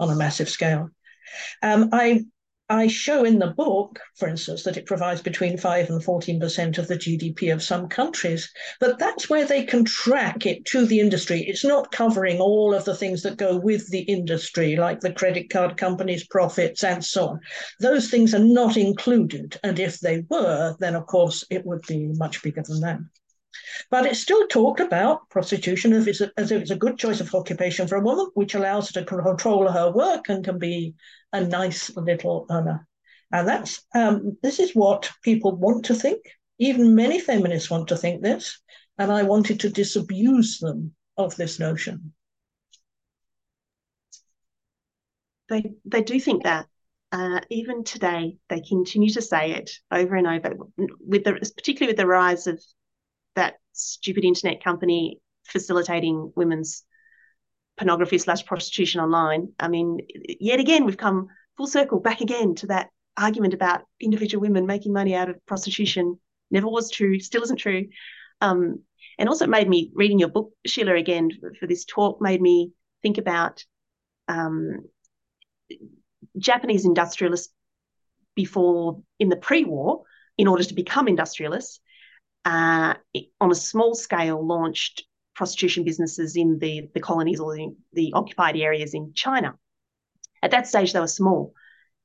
on 0.00 0.10
a 0.10 0.16
massive 0.16 0.48
scale. 0.48 0.90
Um, 1.62 1.90
I 1.92 2.24
I 2.70 2.86
show 2.86 3.24
in 3.24 3.40
the 3.40 3.48
book, 3.48 4.00
for 4.16 4.26
instance, 4.26 4.62
that 4.62 4.78
it 4.78 4.86
provides 4.86 5.20
between 5.20 5.58
5 5.58 5.90
and 5.90 6.02
14% 6.02 6.78
of 6.78 6.88
the 6.88 6.96
GDP 6.96 7.52
of 7.52 7.62
some 7.62 7.88
countries, 7.88 8.50
but 8.80 8.98
that's 8.98 9.28
where 9.28 9.44
they 9.44 9.64
can 9.64 9.84
track 9.84 10.46
it 10.46 10.64
to 10.66 10.86
the 10.86 10.98
industry. 10.98 11.42
It's 11.42 11.64
not 11.64 11.92
covering 11.92 12.40
all 12.40 12.72
of 12.72 12.86
the 12.86 12.96
things 12.96 13.20
that 13.22 13.36
go 13.36 13.58
with 13.58 13.90
the 13.90 14.00
industry, 14.00 14.76
like 14.76 15.00
the 15.00 15.12
credit 15.12 15.50
card 15.50 15.76
companies' 15.76 16.26
profits 16.26 16.82
and 16.82 17.04
so 17.04 17.28
on. 17.28 17.40
Those 17.80 18.10
things 18.10 18.34
are 18.34 18.38
not 18.38 18.78
included. 18.78 19.60
And 19.62 19.78
if 19.78 20.00
they 20.00 20.24
were, 20.30 20.74
then 20.80 20.94
of 20.94 21.06
course 21.06 21.44
it 21.50 21.66
would 21.66 21.82
be 21.82 22.06
much 22.14 22.42
bigger 22.42 22.62
than 22.66 22.80
that. 22.80 22.98
But 23.90 24.06
it 24.06 24.16
still 24.16 24.46
talked 24.48 24.80
about 24.80 25.28
prostitution 25.30 25.92
as 25.92 26.06
if, 26.06 26.30
as 26.36 26.50
if 26.50 26.62
it's 26.62 26.70
a 26.70 26.76
good 26.76 26.98
choice 26.98 27.20
of 27.20 27.34
occupation 27.34 27.86
for 27.86 27.96
a 27.96 28.04
woman, 28.04 28.28
which 28.34 28.54
allows 28.54 28.88
her 28.94 29.00
to 29.00 29.06
control 29.06 29.68
her 29.68 29.90
work 29.92 30.28
and 30.28 30.44
can 30.44 30.58
be 30.58 30.94
a 31.32 31.40
nice 31.40 31.94
little 31.96 32.46
earner. 32.50 32.86
And 33.32 33.48
that's 33.48 33.84
um, 33.94 34.36
this 34.42 34.60
is 34.60 34.74
what 34.74 35.10
people 35.22 35.56
want 35.56 35.86
to 35.86 35.94
think. 35.94 36.22
Even 36.58 36.94
many 36.94 37.18
feminists 37.18 37.70
want 37.70 37.88
to 37.88 37.96
think 37.96 38.22
this, 38.22 38.60
and 38.98 39.10
I 39.10 39.24
wanted 39.24 39.60
to 39.60 39.70
disabuse 39.70 40.58
them 40.58 40.94
of 41.16 41.34
this 41.36 41.58
notion. 41.58 42.12
They 45.48 45.72
they 45.84 46.02
do 46.02 46.20
think 46.20 46.44
that. 46.44 46.66
Uh, 47.12 47.40
even 47.48 47.84
today, 47.84 48.36
they 48.48 48.60
continue 48.60 49.08
to 49.08 49.22
say 49.22 49.52
it 49.52 49.70
over 49.92 50.16
and 50.16 50.26
over. 50.26 50.56
With 50.76 51.22
the 51.22 51.32
particularly 51.32 51.92
with 51.92 51.96
the 51.96 52.08
rise 52.08 52.48
of 52.48 52.60
that 53.34 53.54
stupid 53.72 54.24
internet 54.24 54.62
company 54.62 55.20
facilitating 55.44 56.32
women's 56.36 56.84
pornography 57.76 58.18
slash 58.18 58.44
prostitution 58.44 59.00
online. 59.00 59.48
I 59.58 59.68
mean, 59.68 59.98
yet 60.40 60.60
again, 60.60 60.84
we've 60.84 60.96
come 60.96 61.28
full 61.56 61.66
circle 61.66 62.00
back 62.00 62.20
again 62.20 62.54
to 62.56 62.68
that 62.68 62.88
argument 63.16 63.54
about 63.54 63.82
individual 64.00 64.42
women 64.42 64.66
making 64.66 64.92
money 64.92 65.14
out 65.14 65.28
of 65.28 65.44
prostitution. 65.46 66.18
Never 66.50 66.68
was 66.68 66.90
true, 66.90 67.18
still 67.20 67.42
isn't 67.42 67.58
true. 67.58 67.86
Um, 68.40 68.80
and 69.18 69.28
also 69.28 69.44
it 69.44 69.50
made 69.50 69.68
me 69.68 69.90
reading 69.94 70.18
your 70.18 70.28
book, 70.28 70.52
Sheila, 70.66 70.94
again 70.94 71.30
for, 71.40 71.54
for 71.54 71.66
this 71.66 71.84
talk, 71.84 72.20
made 72.20 72.40
me 72.40 72.72
think 73.02 73.18
about 73.18 73.64
um, 74.28 74.84
Japanese 76.38 76.84
industrialists 76.84 77.52
before 78.34 79.02
in 79.18 79.28
the 79.28 79.36
pre-war, 79.36 80.02
in 80.36 80.48
order 80.48 80.64
to 80.64 80.74
become 80.74 81.06
industrialists, 81.06 81.80
uh, 82.44 82.94
on 83.40 83.50
a 83.50 83.54
small 83.54 83.94
scale 83.94 84.44
launched 84.44 85.04
prostitution 85.34 85.84
businesses 85.84 86.36
in 86.36 86.58
the, 86.58 86.88
the 86.94 87.00
colonies 87.00 87.40
or 87.40 87.54
the, 87.54 87.74
the 87.92 88.12
occupied 88.14 88.56
areas 88.56 88.94
in 88.94 89.12
China. 89.14 89.54
At 90.42 90.50
that 90.52 90.66
stage, 90.66 90.92
they 90.92 91.00
were 91.00 91.06
small. 91.06 91.54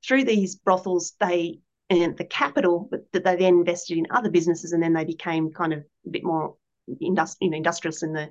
Through 0.04 0.24
these 0.24 0.56
brothels, 0.56 1.14
they 1.20 1.60
and 1.90 2.16
the 2.16 2.24
capital 2.24 2.88
that 3.12 3.24
they 3.24 3.36
then 3.36 3.54
invested 3.54 3.98
in 3.98 4.06
other 4.10 4.30
businesses, 4.30 4.72
and 4.72 4.82
then 4.82 4.92
they 4.92 5.04
became 5.04 5.50
kind 5.50 5.72
of 5.72 5.80
a 6.06 6.10
bit 6.10 6.24
more 6.24 6.56
industri- 7.02 7.36
you 7.40 7.50
know, 7.50 7.56
industrious 7.56 8.02
in 8.02 8.12
the 8.12 8.30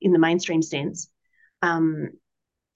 in 0.00 0.12
the 0.12 0.18
mainstream 0.18 0.62
sense. 0.62 1.08
Um, 1.60 2.10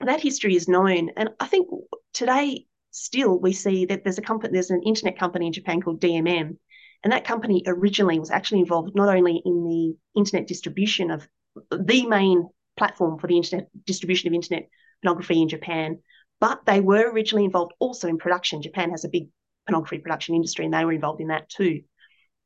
that 0.01 0.21
history 0.21 0.57
is 0.57 0.69
known, 0.69 1.11
and 1.17 1.31
I 1.39 1.47
think 1.47 1.69
today 2.13 2.67
still 2.91 3.39
we 3.39 3.53
see 3.53 3.87
that 3.87 4.03
there's 4.03 4.19
a 4.19 4.23
company, 4.23 4.53
there's 4.53 4.71
an 4.71 4.83
internet 4.83 5.19
company 5.19 5.47
in 5.47 5.53
Japan 5.53 5.81
called 5.81 6.01
DMM, 6.01 6.57
and 7.03 7.13
that 7.13 7.25
company 7.25 7.63
originally 7.67 8.19
was 8.19 8.31
actually 8.31 8.61
involved 8.61 8.95
not 8.95 9.15
only 9.15 9.43
in 9.45 9.65
the 9.65 9.97
internet 10.19 10.47
distribution 10.47 11.11
of 11.11 11.27
the 11.71 12.07
main 12.07 12.49
platform 12.77 13.19
for 13.19 13.27
the 13.27 13.37
internet 13.37 13.69
distribution 13.85 14.29
of 14.29 14.35
internet 14.35 14.69
pornography 15.03 15.43
in 15.43 15.49
Japan, 15.49 15.99
but 16.41 16.65
they 16.65 16.81
were 16.81 17.11
originally 17.11 17.45
involved 17.45 17.73
also 17.79 18.09
in 18.09 18.19
production. 18.19 18.63
Japan 18.63 18.91
has 18.91 19.05
a 19.05 19.09
big 19.09 19.29
pornography 19.67 19.99
production 19.99 20.35
industry, 20.35 20.65
and 20.65 20.75
they 20.75 20.85
were 20.85 20.93
involved 20.93 21.21
in 21.21 21.29
that 21.29 21.49
too. 21.49 21.83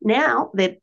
Now, 0.02 0.50
they, 0.54 0.78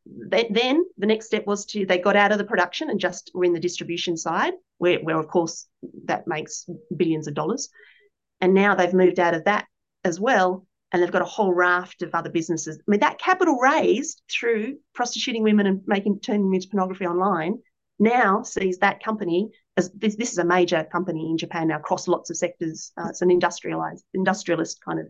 then 0.50 0.84
the 0.98 1.06
next 1.06 1.28
step 1.28 1.46
was 1.46 1.66
to 1.68 1.86
they 1.86 2.00
got 2.00 2.16
out 2.16 2.32
of 2.32 2.40
the 2.40 2.44
production 2.44 2.90
and 2.90 3.00
just 3.00 3.32
were 3.34 3.46
in 3.46 3.54
the 3.54 3.60
distribution 3.60 4.18
side, 4.18 4.54
where, 4.80 5.00
where 5.00 5.20
of 5.20 5.28
course 5.28 5.68
that 6.06 6.28
makes 6.28 6.68
billions 6.96 7.28
of 7.28 7.36
dollars. 7.36 7.70
And 8.42 8.54
now 8.54 8.76
they've 8.76 8.94
moved 8.94 9.20
out 9.20 9.36
of 9.36 9.46
that 9.46 9.68
as 10.04 10.20
well, 10.20 10.66
and 10.94 11.02
they've 11.02 11.12
got 11.12 11.24
a 11.24 11.26
whole 11.26 11.54
raft 11.54 12.04
of 12.04 12.14
other 12.14 12.30
businesses. 12.30 12.78
I 12.78 12.84
mean, 12.90 13.00
that 13.00 13.18
capital 13.18 13.58
raised 13.58 14.22
through 14.32 14.78
prostituting 14.94 15.44
women 15.44 15.66
and 15.66 15.82
making 15.88 16.20
turning 16.20 16.44
them 16.44 16.54
into 16.54 16.70
pornography 16.70 17.08
online 17.08 17.60
now 18.00 18.44
sees 18.44 18.78
that 18.78 19.04
company 19.04 19.50
as 19.76 19.90
this, 19.92 20.16
this 20.16 20.32
is 20.32 20.38
a 20.38 20.46
major 20.46 20.84
company 20.84 21.30
in 21.30 21.38
Japan 21.38 21.68
now 21.70 21.78
across 21.78 22.08
lots 22.08 22.30
of 22.30 22.38
sectors. 22.38 22.92
Uh, 22.96 23.08
it's 23.10 23.22
an 23.22 23.32
industrialized 23.32 24.06
industrialist 24.14 24.80
kind 24.84 25.00
of 25.00 25.08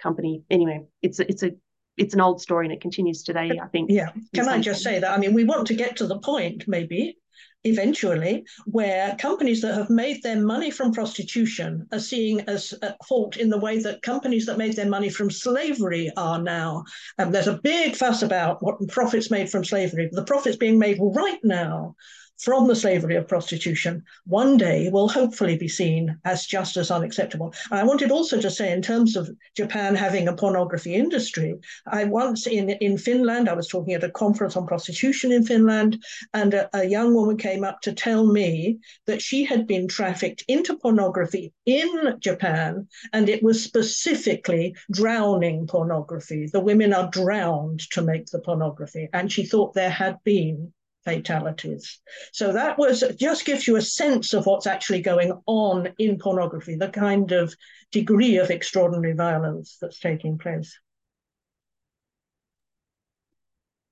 company. 0.00 0.42
Anyway, 0.50 0.84
it's 1.02 1.20
a, 1.20 1.28
it's 1.28 1.42
a 1.42 1.52
it's 1.96 2.14
an 2.14 2.20
old 2.20 2.40
story 2.40 2.66
and 2.66 2.72
it 2.72 2.80
continues 2.80 3.22
today. 3.22 3.60
I 3.62 3.68
think. 3.68 3.90
Yeah. 3.90 4.10
Can 4.34 4.48
I 4.48 4.58
just 4.58 4.82
say 4.82 4.98
that? 4.98 5.10
I 5.10 5.18
mean, 5.18 5.34
we 5.34 5.44
want 5.44 5.66
to 5.68 5.74
get 5.74 5.96
to 5.96 6.06
the 6.06 6.18
point, 6.18 6.66
maybe, 6.66 7.18
eventually, 7.64 8.44
where 8.66 9.16
companies 9.18 9.62
that 9.62 9.74
have 9.74 9.90
made 9.90 10.22
their 10.22 10.40
money 10.40 10.70
from 10.70 10.92
prostitution 10.92 11.86
are 11.92 11.98
seeing 11.98 12.40
as 12.42 12.74
at 12.82 12.96
fault 13.06 13.36
in 13.36 13.48
the 13.48 13.58
way 13.58 13.78
that 13.78 14.02
companies 14.02 14.46
that 14.46 14.58
made 14.58 14.74
their 14.76 14.88
money 14.88 15.08
from 15.08 15.30
slavery 15.30 16.10
are 16.16 16.40
now. 16.40 16.84
Um, 17.18 17.30
there's 17.30 17.48
a 17.48 17.60
big 17.62 17.94
fuss 17.94 18.22
about 18.22 18.62
what 18.62 18.86
profits 18.88 19.30
made 19.30 19.50
from 19.50 19.64
slavery. 19.64 20.08
The 20.10 20.24
profits 20.24 20.56
being 20.56 20.78
made 20.78 20.98
right 21.00 21.40
now 21.42 21.96
from 22.42 22.66
the 22.66 22.74
slavery 22.74 23.14
of 23.14 23.28
prostitution 23.28 24.02
one 24.24 24.56
day 24.56 24.90
will 24.90 25.08
hopefully 25.08 25.56
be 25.56 25.68
seen 25.68 26.18
as 26.24 26.44
just 26.44 26.76
as 26.76 26.90
unacceptable. 26.90 27.54
And 27.70 27.78
I 27.78 27.84
wanted 27.84 28.10
also 28.10 28.40
to 28.40 28.50
say, 28.50 28.72
in 28.72 28.82
terms 28.82 29.16
of 29.16 29.30
Japan 29.56 29.94
having 29.94 30.26
a 30.26 30.34
pornography 30.34 30.94
industry, 30.94 31.54
I 31.86 32.04
once 32.04 32.48
in, 32.48 32.70
in 32.70 32.98
Finland, 32.98 33.48
I 33.48 33.54
was 33.54 33.68
talking 33.68 33.94
at 33.94 34.02
a 34.02 34.10
conference 34.10 34.56
on 34.56 34.66
prostitution 34.66 35.30
in 35.30 35.44
Finland, 35.44 36.02
and 36.34 36.52
a, 36.54 36.68
a 36.76 36.84
young 36.84 37.14
woman 37.14 37.36
came 37.36 37.62
up 37.62 37.80
to 37.82 37.92
tell 37.92 38.26
me 38.26 38.78
that 39.06 39.22
she 39.22 39.44
had 39.44 39.66
been 39.68 39.86
trafficked 39.86 40.44
into 40.48 40.76
pornography 40.76 41.52
in 41.64 42.16
Japan, 42.18 42.88
and 43.12 43.28
it 43.28 43.42
was 43.42 43.62
specifically 43.62 44.74
drowning 44.90 45.66
pornography. 45.66 46.48
The 46.52 46.60
women 46.60 46.92
are 46.92 47.10
drowned 47.10 47.80
to 47.92 48.02
make 48.02 48.26
the 48.26 48.40
pornography, 48.40 49.08
and 49.12 49.30
she 49.30 49.44
thought 49.44 49.74
there 49.74 49.90
had 49.90 50.16
been 50.24 50.72
fatalities. 51.04 52.00
So 52.32 52.52
that 52.52 52.78
was 52.78 53.02
just 53.18 53.44
gives 53.44 53.66
you 53.66 53.76
a 53.76 53.82
sense 53.82 54.34
of 54.34 54.46
what's 54.46 54.66
actually 54.66 55.02
going 55.02 55.32
on 55.46 55.88
in 55.98 56.18
pornography, 56.18 56.76
the 56.76 56.88
kind 56.88 57.32
of 57.32 57.54
degree 57.90 58.38
of 58.38 58.50
extraordinary 58.50 59.14
violence 59.14 59.78
that's 59.80 59.98
taking 60.00 60.38
place. 60.38 60.78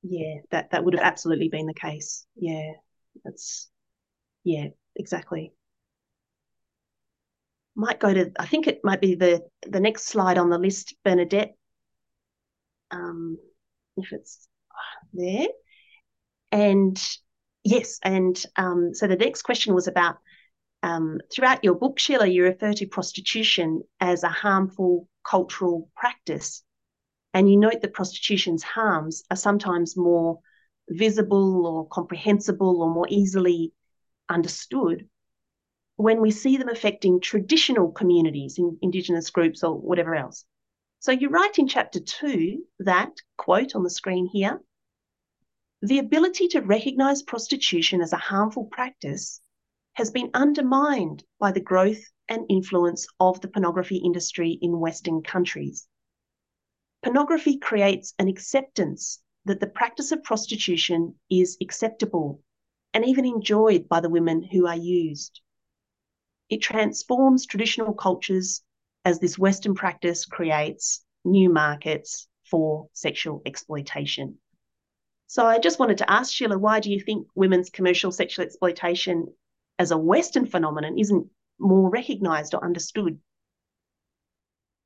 Yeah, 0.03 0.41
that 0.51 0.71
that 0.71 0.85
would 0.85 0.95
have 0.95 1.05
absolutely 1.05 1.49
been 1.49 1.67
the 1.67 1.75
case. 1.75 2.27
Yeah, 2.37 2.73
that's 3.25 3.69
yeah, 4.45 4.69
exactly. 4.97 5.53
Might 7.75 8.01
go 8.01 8.13
to 8.13 8.33
I 8.39 8.47
think 8.47 8.67
it 8.67 8.81
might 8.83 9.01
be 9.01 9.15
the 9.15 9.43
the 9.67 9.81
next 9.81 10.07
slide 10.07 10.39
on 10.39 10.51
the 10.51 10.59
list, 10.59 10.95
Bernadette. 11.05 11.55
Um, 12.91 13.39
if 13.97 14.13
it's 14.13 14.49
there. 15.13 15.49
And 16.53 17.01
yes, 17.65 17.99
and 18.03 18.43
um, 18.57 18.95
so 18.95 19.07
the 19.07 19.17
next 19.17 19.43
question 19.43 19.75
was 19.75 19.87
about 19.87 20.17
um, 20.83 21.19
throughout 21.33 21.63
your 21.63 21.75
book, 21.75 21.99
Sheila, 21.99 22.27
you 22.27 22.45
refer 22.45 22.73
to 22.73 22.87
prostitution 22.87 23.83
as 24.01 24.23
a 24.23 24.29
harmful 24.29 25.09
cultural 25.29 25.91
practice. 25.97 26.63
And 27.35 27.51
you 27.51 27.57
note 27.59 27.83
that 27.83 27.93
prostitution's 27.93 28.63
harms 28.63 29.23
are 29.31 29.37
sometimes 29.37 29.97
more 29.97 30.41
visible 30.89 31.67
or 31.67 31.87
comprehensible 31.87 32.83
or 32.83 32.93
more 32.93 33.07
easily 33.09 33.73
understood 34.29 35.07
when 35.97 36.21
we 36.21 36.31
see 36.31 36.57
them 36.57 36.71
affecting 36.71 37.21
traditional 37.21 37.93
communities, 37.93 38.57
in 38.59 38.79
Indigenous 38.81 39.29
groups, 39.31 39.63
or 39.63 39.75
whatever 39.75 40.15
else. 40.15 40.45
So 40.99 41.13
you 41.13 41.29
write 41.29 41.59
in 41.59 41.69
chapter 41.69 42.01
two 42.01 42.65
that, 42.79 43.11
quote 43.37 43.75
on 43.75 43.83
the 43.83 43.91
screen 43.91 44.27
here, 44.33 44.61
the 45.83 45.99
ability 45.99 46.47
to 46.49 46.61
recognize 46.61 47.23
prostitution 47.23 48.03
as 48.03 48.13
a 48.13 48.19
harmful 48.19 48.67
practice 48.67 49.41
has 49.95 50.11
been 50.11 50.31
undermined 50.35 51.25
by 51.39 51.51
the 51.53 51.61
growth 51.61 52.03
and 52.29 52.45
influence 52.51 53.07
of 53.19 53.41
the 53.41 53.49
pornography 53.49 53.97
industry 53.97 54.59
in 54.61 54.79
Western 54.79 55.23
countries. 55.23 55.89
Pornography 57.03 57.57
creates 57.57 58.15
an 58.19 58.29
acceptance 58.29 59.23
that 59.47 59.59
the 59.59 59.67
practice 59.67 60.13
of 60.13 60.23
prostitution 60.23 61.15
is 61.31 61.57
acceptable 61.63 62.43
and 62.93 63.07
even 63.07 63.25
enjoyed 63.25 63.89
by 63.89 64.01
the 64.01 64.11
women 64.11 64.43
who 64.43 64.67
are 64.67 64.77
used. 64.77 65.41
It 66.51 66.59
transforms 66.59 67.47
traditional 67.47 67.95
cultures 67.95 68.63
as 69.07 69.19
this 69.19 69.39
Western 69.39 69.75
practice 69.75 70.27
creates 70.27 71.03
new 71.25 71.49
markets 71.49 72.29
for 72.51 72.91
sexual 72.93 73.41
exploitation. 73.47 74.39
So 75.31 75.47
I 75.47 75.61
just 75.61 75.79
wanted 75.79 75.99
to 75.99 76.11
ask 76.11 76.33
Sheila, 76.33 76.59
why 76.59 76.81
do 76.81 76.91
you 76.91 76.99
think 76.99 77.29
women's 77.37 77.71
commercial 77.71 78.11
sexual 78.11 78.45
exploitation 78.45 79.33
as 79.79 79.93
a 79.93 79.97
Western 79.97 80.45
phenomenon 80.45 80.99
isn't 80.99 81.31
more 81.57 81.89
recognised 81.89 82.53
or 82.53 82.65
understood? 82.65 83.17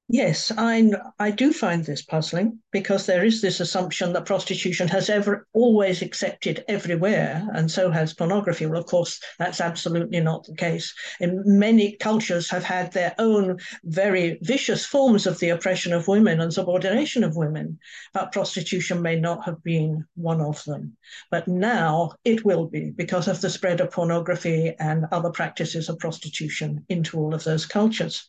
Yes, 0.08 0.52
I 0.58 0.90
I 1.18 1.30
do 1.30 1.50
find 1.50 1.82
this 1.82 2.02
puzzling 2.02 2.58
because 2.70 3.06
there 3.06 3.24
is 3.24 3.40
this 3.40 3.58
assumption 3.58 4.12
that 4.12 4.26
prostitution 4.26 4.86
has 4.88 5.08
ever 5.08 5.46
always 5.54 6.02
accepted 6.02 6.62
everywhere, 6.68 7.48
and 7.54 7.70
so 7.70 7.90
has 7.90 8.12
pornography. 8.12 8.66
Well, 8.66 8.80
of 8.80 8.86
course, 8.86 9.18
that's 9.38 9.62
absolutely 9.62 10.20
not 10.20 10.44
the 10.44 10.56
case. 10.56 10.92
In 11.20 11.42
many 11.46 11.96
cultures 11.96 12.50
have 12.50 12.64
had 12.64 12.92
their 12.92 13.14
own 13.18 13.58
very 13.84 14.38
vicious 14.42 14.84
forms 14.84 15.26
of 15.26 15.38
the 15.38 15.48
oppression 15.48 15.94
of 15.94 16.06
women 16.06 16.38
and 16.38 16.52
subordination 16.52 17.24
of 17.24 17.34
women, 17.36 17.78
but 18.12 18.30
prostitution 18.30 19.00
may 19.00 19.18
not 19.18 19.46
have 19.46 19.64
been 19.64 20.04
one 20.16 20.42
of 20.42 20.62
them. 20.64 20.98
But 21.30 21.48
now 21.48 22.12
it 22.26 22.44
will 22.44 22.66
be 22.66 22.90
because 22.90 23.26
of 23.26 23.40
the 23.40 23.48
spread 23.48 23.80
of 23.80 23.90
pornography 23.90 24.74
and 24.78 25.06
other 25.12 25.30
practices 25.30 25.88
of 25.88 25.98
prostitution 25.98 26.84
into 26.90 27.18
all 27.18 27.32
of 27.32 27.44
those 27.44 27.64
cultures. 27.64 28.26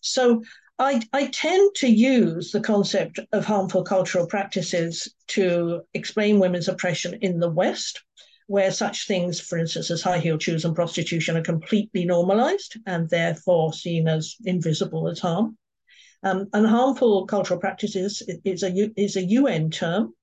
So 0.00 0.42
I, 0.80 1.02
I 1.12 1.26
tend 1.26 1.74
to 1.76 1.88
use 1.88 2.52
the 2.52 2.60
concept 2.60 3.18
of 3.32 3.44
harmful 3.44 3.82
cultural 3.82 4.28
practices 4.28 5.12
to 5.28 5.82
explain 5.92 6.38
women's 6.38 6.68
oppression 6.68 7.18
in 7.20 7.40
the 7.40 7.50
West, 7.50 8.04
where 8.46 8.70
such 8.70 9.08
things, 9.08 9.40
for 9.40 9.58
instance, 9.58 9.90
as 9.90 10.02
high 10.02 10.20
heel 10.20 10.38
shoes 10.38 10.64
and 10.64 10.76
prostitution, 10.76 11.36
are 11.36 11.42
completely 11.42 12.04
normalized 12.04 12.76
and 12.86 13.10
therefore 13.10 13.72
seen 13.72 14.06
as 14.06 14.36
invisible 14.44 15.08
as 15.08 15.18
harm. 15.18 15.58
Um, 16.22 16.48
and 16.52 16.66
harmful 16.66 17.26
cultural 17.26 17.58
practices 17.58 18.22
is 18.44 18.62
a, 18.62 18.90
is 18.96 19.16
a 19.16 19.24
UN 19.24 19.70
term. 19.70 20.14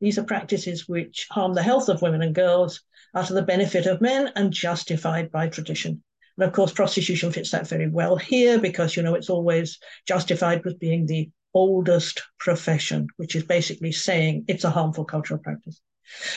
These 0.00 0.18
are 0.18 0.24
practices 0.24 0.86
which 0.86 1.26
harm 1.30 1.54
the 1.54 1.62
health 1.62 1.88
of 1.88 2.02
women 2.02 2.20
and 2.20 2.34
girls, 2.34 2.82
are 3.14 3.24
to 3.24 3.32
the 3.32 3.42
benefit 3.42 3.86
of 3.86 4.02
men, 4.02 4.30
and 4.36 4.52
justified 4.52 5.30
by 5.30 5.48
tradition. 5.48 6.02
And 6.36 6.46
of 6.46 6.52
course, 6.52 6.72
prostitution 6.72 7.32
fits 7.32 7.50
that 7.50 7.68
very 7.68 7.88
well 7.88 8.16
here 8.16 8.58
because, 8.58 8.96
you 8.96 9.02
know, 9.02 9.14
it's 9.14 9.30
always 9.30 9.78
justified 10.06 10.64
with 10.64 10.80
being 10.80 11.06
the 11.06 11.30
oldest 11.54 12.22
profession, 12.38 13.06
which 13.16 13.36
is 13.36 13.44
basically 13.44 13.92
saying 13.92 14.44
it's 14.48 14.64
a 14.64 14.70
harmful 14.70 15.04
cultural 15.04 15.38
practice. 15.38 15.80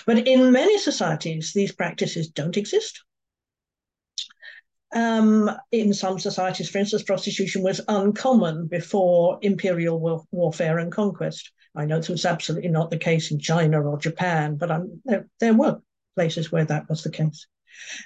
But 0.06 0.28
in 0.28 0.52
many 0.52 0.78
societies, 0.78 1.52
these 1.54 1.72
practices 1.72 2.30
don't 2.30 2.58
exist. 2.58 3.04
Um, 4.94 5.52
in 5.72 5.94
some 5.94 6.18
societies, 6.20 6.70
for 6.70 6.78
instance, 6.78 7.04
prostitution 7.04 7.62
was 7.62 7.82
uncommon 7.88 8.68
before 8.68 9.38
imperial 9.42 10.00
war- 10.00 10.24
warfare 10.32 10.78
and 10.78 10.92
conquest. 10.92 11.52
I 11.76 11.86
know 11.86 11.98
this 11.98 12.10
was 12.10 12.26
absolutely 12.26 12.70
not 12.70 12.90
the 12.90 12.98
case 12.98 13.32
in 13.32 13.40
China 13.40 13.82
or 13.82 13.98
Japan, 13.98 14.56
but 14.56 14.82
there, 15.04 15.28
there 15.40 15.54
were 15.54 15.82
places 16.16 16.52
where 16.52 16.66
that 16.66 16.88
was 16.88 17.04
the 17.04 17.12
case. 17.12 17.48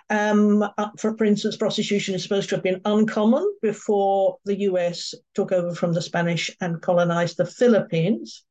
Um, 0.09 0.65
for, 0.97 1.17
for 1.17 1.26
instance, 1.26 1.57
prostitution 1.57 2.15
is 2.15 2.24
supposed 2.24 2.49
to 2.49 2.55
have 2.55 2.63
been 2.63 2.82
uncommon 2.86 3.45
before 3.61 4.38
the 4.45 4.59
US 4.61 5.13
took 5.34 5.51
over 5.51 5.74
from 5.74 5.93
the 5.93 6.01
Spanish 6.01 6.51
and 6.61 6.82
colonized 6.82 7.38
the 7.38 7.45
Philippines 7.45 8.43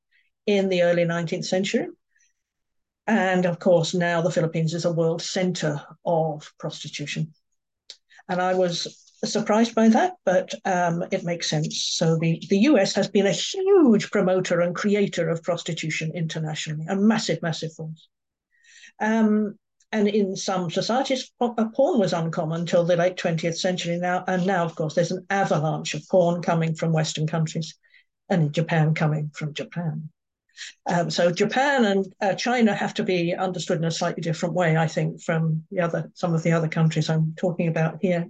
in 0.47 0.69
the 0.69 0.83
early 0.83 1.05
19th 1.05 1.45
century. 1.45 1.87
And 3.07 3.47
of 3.47 3.59
course, 3.59 3.95
now 3.95 4.21
the 4.21 4.31
Philippines 4.31 4.75
is 4.75 4.85
a 4.85 4.93
world 4.93 5.23
center 5.23 5.83
of 6.05 6.53
prostitution. 6.59 7.35
And 8.29 8.41
I 8.41 8.55
was 8.55 9.11
surprised 9.25 9.75
by 9.75 9.89
that, 9.89 10.15
but 10.25 10.55
um, 10.65 11.05
it 11.11 11.25
makes 11.25 11.51
sense. 11.51 11.83
So 11.83 12.17
the, 12.19 12.43
the 12.49 12.59
US 12.59 12.95
has 12.95 13.09
been 13.09 13.27
a 13.27 13.33
huge 13.33 14.11
promoter 14.11 14.61
and 14.61 14.75
creator 14.75 15.29
of 15.29 15.43
prostitution 15.43 16.13
internationally, 16.15 16.87
a 16.89 16.97
massive, 16.97 17.43
massive 17.43 17.73
force. 17.75 18.09
Um, 19.01 19.59
and 19.93 20.09
in 20.09 20.37
some 20.37 20.71
societies, 20.71 21.33
porn 21.39 21.99
was 21.99 22.13
uncommon 22.13 22.61
until 22.61 22.85
the 22.85 22.97
late 22.97 23.17
20th 23.17 23.59
century 23.59 23.99
now. 23.99 24.25
And 24.29 24.47
now, 24.47 24.65
of 24.65 24.77
course, 24.77 24.95
there's 24.95 25.11
an 25.11 25.27
avalanche 25.31 25.95
of 25.95 26.09
porn 26.09 26.43
coming 26.43 26.75
from 26.75 26.93
Western 26.93 27.27
countries 27.27 27.75
and 28.29 28.43
in 28.45 28.53
Japan 28.53 28.95
coming 28.95 29.31
from 29.35 29.53
Japan. 29.53 30.09
Um, 30.87 31.11
so 31.11 31.33
Japan 31.33 31.85
and 31.85 32.15
uh, 32.21 32.35
China 32.35 32.75
have 32.75 32.95
to 32.95 33.03
be 33.03 33.35
understood 33.35 33.79
in 33.79 33.85
a 33.85 33.91
slightly 33.91 34.21
different 34.21 34.55
way, 34.55 34.77
I 34.77 34.87
think, 34.87 35.23
from 35.23 35.65
the 35.71 35.81
other 35.81 36.11
some 36.15 36.35
of 36.35 36.43
the 36.43 36.53
other 36.53 36.69
countries 36.69 37.09
I'm 37.09 37.35
talking 37.37 37.69
about 37.69 37.99
here. 38.01 38.27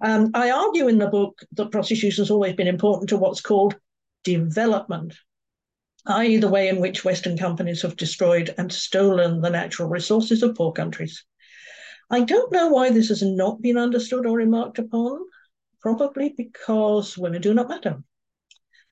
Um, 0.00 0.30
I 0.34 0.50
argue 0.50 0.88
in 0.88 0.98
the 0.98 1.08
book 1.08 1.40
that 1.52 1.70
prostitution 1.70 2.22
has 2.22 2.30
always 2.30 2.54
been 2.54 2.68
important 2.68 3.08
to 3.10 3.16
what's 3.16 3.40
called 3.40 3.76
development, 4.24 5.14
i.e., 6.06 6.36
the 6.36 6.48
way 6.48 6.68
in 6.68 6.80
which 6.80 7.04
Western 7.04 7.36
companies 7.38 7.82
have 7.82 7.96
destroyed 7.96 8.54
and 8.58 8.72
stolen 8.72 9.40
the 9.40 9.50
natural 9.50 9.88
resources 9.88 10.42
of 10.42 10.54
poor 10.54 10.72
countries. 10.72 11.24
I 12.10 12.20
don't 12.20 12.52
know 12.52 12.68
why 12.68 12.90
this 12.90 13.08
has 13.08 13.22
not 13.22 13.62
been 13.62 13.78
understood 13.78 14.26
or 14.26 14.36
remarked 14.36 14.78
upon, 14.78 15.20
probably 15.80 16.34
because 16.36 17.16
women 17.16 17.40
do 17.40 17.54
not 17.54 17.68
matter. 17.68 18.02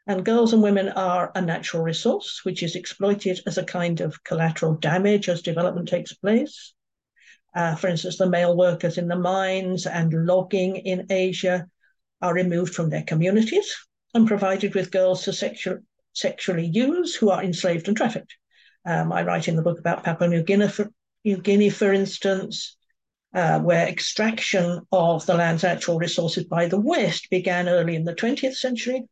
And 0.06 0.24
girls 0.24 0.52
and 0.52 0.62
women 0.62 0.88
are 0.88 1.30
a 1.34 1.42
natural 1.42 1.82
resource, 1.82 2.40
which 2.44 2.62
is 2.62 2.74
exploited 2.74 3.40
as 3.46 3.58
a 3.58 3.64
kind 3.64 4.00
of 4.00 4.24
collateral 4.24 4.74
damage 4.74 5.28
as 5.28 5.42
development 5.42 5.88
takes 5.88 6.14
place. 6.14 6.72
Uh, 7.54 7.74
for 7.74 7.88
instance, 7.88 8.16
the 8.16 8.28
male 8.28 8.56
workers 8.56 8.96
in 8.98 9.08
the 9.08 9.18
mines 9.18 9.86
and 9.86 10.26
logging 10.26 10.76
in 10.76 11.06
Asia 11.10 11.66
are 12.22 12.34
removed 12.34 12.74
from 12.74 12.90
their 12.90 13.02
communities 13.02 13.76
and 14.14 14.26
provided 14.26 14.74
with 14.74 14.90
girls 14.90 15.24
to 15.24 15.32
sexual, 15.32 15.78
sexually 16.12 16.66
used 16.66 17.16
who 17.16 17.30
are 17.30 17.42
enslaved 17.42 17.88
and 17.88 17.96
trafficked. 17.96 18.34
Um, 18.86 19.12
I 19.12 19.22
write 19.22 19.48
in 19.48 19.56
the 19.56 19.62
book 19.62 19.78
about 19.78 20.04
Papua 20.04 20.28
New 20.28 20.42
Guinea, 20.42 20.68
for, 20.68 20.90
New 21.24 21.38
Guinea, 21.38 21.70
for 21.70 21.92
instance, 21.92 22.76
uh, 23.34 23.60
where 23.60 23.86
extraction 23.86 24.80
of 24.90 25.26
the 25.26 25.34
land's 25.34 25.62
natural 25.62 25.98
resources 25.98 26.44
by 26.44 26.66
the 26.66 26.80
West 26.80 27.28
began 27.30 27.68
early 27.68 27.94
in 27.94 28.04
the 28.04 28.14
20th 28.14 28.56
century 28.56 29.04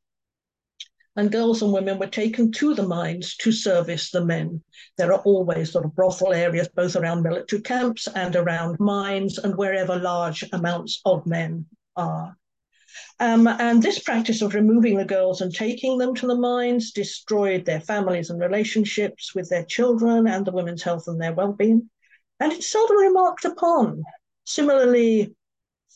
and 1.18 1.32
girls 1.32 1.62
and 1.62 1.72
women 1.72 1.98
were 1.98 2.06
taken 2.06 2.52
to 2.52 2.74
the 2.74 2.86
mines 2.86 3.34
to 3.34 3.50
service 3.50 4.12
the 4.12 4.24
men. 4.24 4.62
There 4.96 5.12
are 5.12 5.20
always 5.22 5.72
sort 5.72 5.84
of 5.84 5.96
brothel 5.96 6.32
areas, 6.32 6.68
both 6.68 6.94
around 6.94 7.24
military 7.24 7.60
camps 7.60 8.06
and 8.06 8.36
around 8.36 8.78
mines 8.78 9.36
and 9.36 9.56
wherever 9.56 9.96
large 9.96 10.44
amounts 10.52 11.00
of 11.04 11.26
men 11.26 11.66
are. 11.96 12.36
Um, 13.20 13.46
and 13.46 13.82
this 13.82 13.98
practice 13.98 14.42
of 14.42 14.54
removing 14.54 14.96
the 14.96 15.04
girls 15.04 15.40
and 15.40 15.54
taking 15.54 15.98
them 15.98 16.14
to 16.16 16.26
the 16.26 16.36
mines 16.36 16.92
destroyed 16.92 17.64
their 17.64 17.80
families 17.80 18.30
and 18.30 18.40
relationships 18.40 19.34
with 19.34 19.48
their 19.48 19.64
children 19.64 20.26
and 20.26 20.46
the 20.46 20.52
women's 20.52 20.82
health 20.82 21.04
and 21.06 21.20
their 21.20 21.34
well-being. 21.34 21.90
And 22.40 22.52
it's 22.52 22.70
seldom 22.70 22.96
remarked 22.96 23.44
upon. 23.44 24.02
Similarly, 24.44 25.34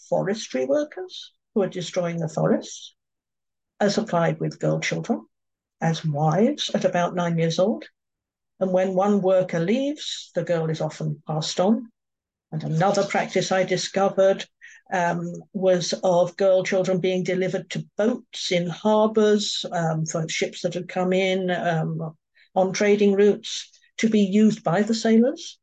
forestry 0.09 0.66
workers 0.66 1.32
who 1.55 1.62
are 1.62 1.68
destroying 1.68 2.18
the 2.18 2.28
forests 2.28 2.95
are 3.80 3.90
supplied 3.90 4.40
with 4.40 4.61
girl 4.61 4.80
children 4.80 5.26
as 5.80 6.05
wives 6.05 6.70
at 6.74 6.84
about 6.84 7.14
nine 7.14 7.38
years 7.38 7.59
old. 7.59 7.84
And 8.61 8.72
when 8.72 8.95
one 8.95 9.22
worker 9.22 9.59
leaves, 9.59 10.30
the 10.34 10.45
girl 10.45 10.70
is 10.70 10.80
often 10.80 11.22
passed 11.26 11.59
on. 11.59 11.90
And 12.53 12.62
another 12.62 13.05
practice 13.05 13.51
I 13.51 13.64
discovered 13.64 14.45
um, 14.93 15.32
was 15.53 15.95
of 16.05 16.36
girl 16.36 16.62
children 16.62 17.01
being 17.01 17.24
delivered 17.24 17.70
to 17.70 17.86
boats 17.97 18.53
in 18.53 18.68
harbours 18.68 19.64
um, 19.72 20.05
for 20.07 20.28
ships 20.28 20.62
that 20.62 20.74
had 20.74 20.88
come 20.88 21.12
in 21.12 21.51
um, 21.51 22.14
on 22.55 22.72
trading 22.72 23.14
routes 23.14 23.70
to 23.99 24.09
be 24.09 24.20
used 24.20 24.62
by 24.62 24.82
the 24.82 24.95
sailors. 24.95 25.59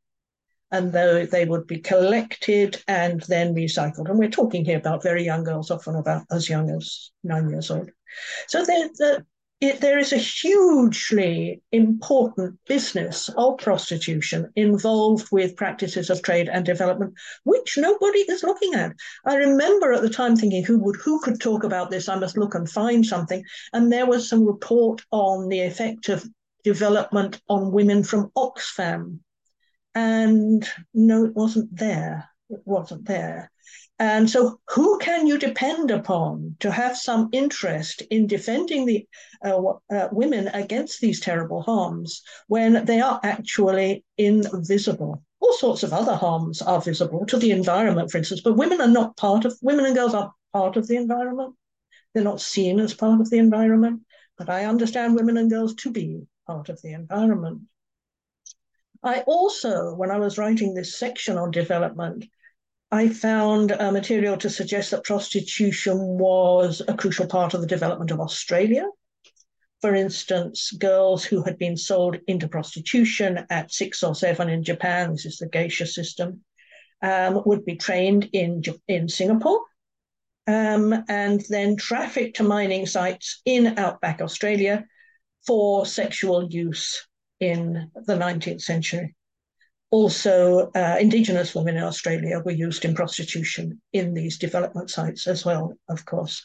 And 0.72 0.92
though 0.92 1.26
they 1.26 1.46
would 1.46 1.66
be 1.66 1.78
collected 1.80 2.80
and 2.86 3.20
then 3.22 3.54
recycled. 3.54 4.08
And 4.08 4.18
we're 4.18 4.30
talking 4.30 4.64
here 4.64 4.78
about 4.78 5.02
very 5.02 5.24
young 5.24 5.42
girls, 5.42 5.70
often 5.70 5.96
about 5.96 6.24
as 6.30 6.48
young 6.48 6.70
as 6.70 7.10
nine 7.24 7.50
years 7.50 7.72
old. 7.72 7.90
So 8.46 8.64
the, 8.64 9.26
it, 9.60 9.80
there 9.80 9.98
is 9.98 10.12
a 10.12 10.16
hugely 10.16 11.62
important 11.70 12.58
business 12.66 13.28
of 13.36 13.58
prostitution 13.58 14.50
involved 14.56 15.28
with 15.30 15.56
practices 15.56 16.08
of 16.08 16.22
trade 16.22 16.48
and 16.48 16.64
development, 16.64 17.12
which 17.44 17.76
nobody 17.76 18.20
is 18.20 18.42
looking 18.42 18.74
at. 18.74 18.92
I 19.26 19.36
remember 19.36 19.92
at 19.92 20.00
the 20.00 20.08
time 20.08 20.36
thinking, 20.36 20.64
who 20.64 20.78
would 20.78 20.96
who 20.96 21.20
could 21.20 21.40
talk 21.40 21.62
about 21.62 21.90
this? 21.90 22.08
I 22.08 22.18
must 22.18 22.38
look 22.38 22.54
and 22.54 22.68
find 22.68 23.04
something. 23.04 23.44
And 23.74 23.92
there 23.92 24.06
was 24.06 24.28
some 24.28 24.46
report 24.46 25.02
on 25.10 25.48
the 25.48 25.60
effect 25.60 26.08
of 26.08 26.24
development 26.64 27.40
on 27.48 27.72
women 27.72 28.02
from 28.02 28.30
Oxfam. 28.36 29.18
And 29.94 30.66
no, 30.94 31.26
it 31.26 31.34
wasn't 31.34 31.76
there. 31.76 32.30
It 32.48 32.60
wasn't 32.64 33.04
there. 33.04 33.50
And 34.00 34.30
so, 34.30 34.58
who 34.70 34.96
can 34.96 35.26
you 35.26 35.36
depend 35.36 35.90
upon 35.90 36.56
to 36.60 36.72
have 36.72 36.96
some 36.96 37.28
interest 37.32 38.00
in 38.10 38.26
defending 38.26 38.86
the 38.86 39.06
uh, 39.44 39.74
uh, 39.92 40.08
women 40.10 40.48
against 40.48 41.02
these 41.02 41.20
terrible 41.20 41.60
harms 41.60 42.22
when 42.48 42.86
they 42.86 43.02
are 43.02 43.20
actually 43.22 44.02
invisible? 44.16 45.22
All 45.40 45.52
sorts 45.52 45.82
of 45.82 45.92
other 45.92 46.14
harms 46.14 46.62
are 46.62 46.80
visible 46.80 47.26
to 47.26 47.36
the 47.36 47.50
environment, 47.50 48.10
for 48.10 48.16
instance, 48.16 48.40
but 48.40 48.56
women 48.56 48.80
are 48.80 48.88
not 48.88 49.18
part 49.18 49.44
of, 49.44 49.58
women 49.60 49.84
and 49.84 49.94
girls 49.94 50.14
are 50.14 50.32
part 50.54 50.78
of 50.78 50.88
the 50.88 50.96
environment. 50.96 51.54
They're 52.14 52.24
not 52.24 52.40
seen 52.40 52.80
as 52.80 52.94
part 52.94 53.20
of 53.20 53.28
the 53.28 53.36
environment, 53.36 54.00
but 54.38 54.48
I 54.48 54.64
understand 54.64 55.14
women 55.14 55.36
and 55.36 55.50
girls 55.50 55.74
to 55.74 55.90
be 55.90 56.22
part 56.46 56.70
of 56.70 56.80
the 56.80 56.94
environment. 56.94 57.64
I 59.02 59.20
also, 59.26 59.94
when 59.94 60.10
I 60.10 60.18
was 60.18 60.38
writing 60.38 60.72
this 60.72 60.98
section 60.98 61.36
on 61.36 61.50
development, 61.50 62.24
I 62.92 63.08
found 63.08 63.70
uh, 63.70 63.92
material 63.92 64.36
to 64.38 64.50
suggest 64.50 64.90
that 64.90 65.04
prostitution 65.04 65.96
was 65.96 66.82
a 66.88 66.94
crucial 66.94 67.26
part 67.26 67.54
of 67.54 67.60
the 67.60 67.66
development 67.66 68.10
of 68.10 68.18
Australia. 68.18 68.84
For 69.80 69.94
instance, 69.94 70.72
girls 70.72 71.24
who 71.24 71.42
had 71.42 71.56
been 71.56 71.76
sold 71.76 72.18
into 72.26 72.48
prostitution 72.48 73.46
at 73.48 73.72
six 73.72 74.02
or 74.02 74.14
seven 74.14 74.48
in 74.48 74.64
Japan, 74.64 75.12
this 75.12 75.24
is 75.24 75.38
the 75.38 75.48
geisha 75.48 75.86
system, 75.86 76.44
um, 77.00 77.42
would 77.46 77.64
be 77.64 77.76
trained 77.76 78.28
in, 78.32 78.62
in 78.88 79.08
Singapore 79.08 79.60
um, 80.48 80.92
and 81.08 81.42
then 81.48 81.76
trafficked 81.76 82.36
to 82.36 82.42
mining 82.42 82.86
sites 82.86 83.40
in 83.44 83.78
outback 83.78 84.20
Australia 84.20 84.84
for 85.46 85.86
sexual 85.86 86.44
use 86.44 87.06
in 87.38 87.90
the 87.94 88.16
19th 88.16 88.60
century 88.60 89.14
also 89.90 90.70
uh, 90.76 90.96
indigenous 91.00 91.54
women 91.54 91.76
in 91.76 91.82
Australia 91.82 92.40
were 92.44 92.52
used 92.52 92.84
in 92.84 92.94
prostitution 92.94 93.80
in 93.92 94.14
these 94.14 94.38
development 94.38 94.88
sites 94.88 95.26
as 95.26 95.44
well, 95.44 95.76
of 95.88 96.04
course. 96.04 96.44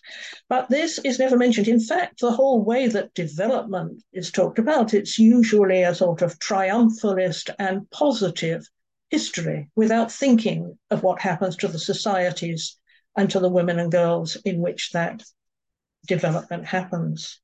But 0.50 0.70
this 0.70 0.98
is 1.00 1.20
never 1.20 1.38
mentioned. 1.38 1.68
In 1.68 1.80
fact, 1.80 2.22
the 2.22 2.32
whole 2.32 2.64
way 2.64 2.88
that 2.88 3.14
development 3.14 4.04
is 4.14 4.32
talked 4.32 4.58
about, 4.58 4.93
it's 4.93 5.20
usually 5.20 5.84
a 5.84 5.93
sort 5.93 6.24
of 6.24 6.39
triumphalist 6.39 7.54
and 7.60 7.89
positive 7.91 8.68
history 9.10 9.70
without 9.76 10.12
thinking 10.12 10.78
of 10.89 11.04
what 11.04 11.22
happens 11.22 11.56
to 11.58 11.68
the 11.68 11.80
societies 11.80 12.78
and 13.16 13.30
to 13.30 13.39
the 13.39 13.50
women 13.50 13.80
and 13.80 13.91
girls 13.91 14.36
in 14.43 14.60
which 14.60 14.91
that 14.91 15.24
development 16.08 16.66
happens. 16.66 17.39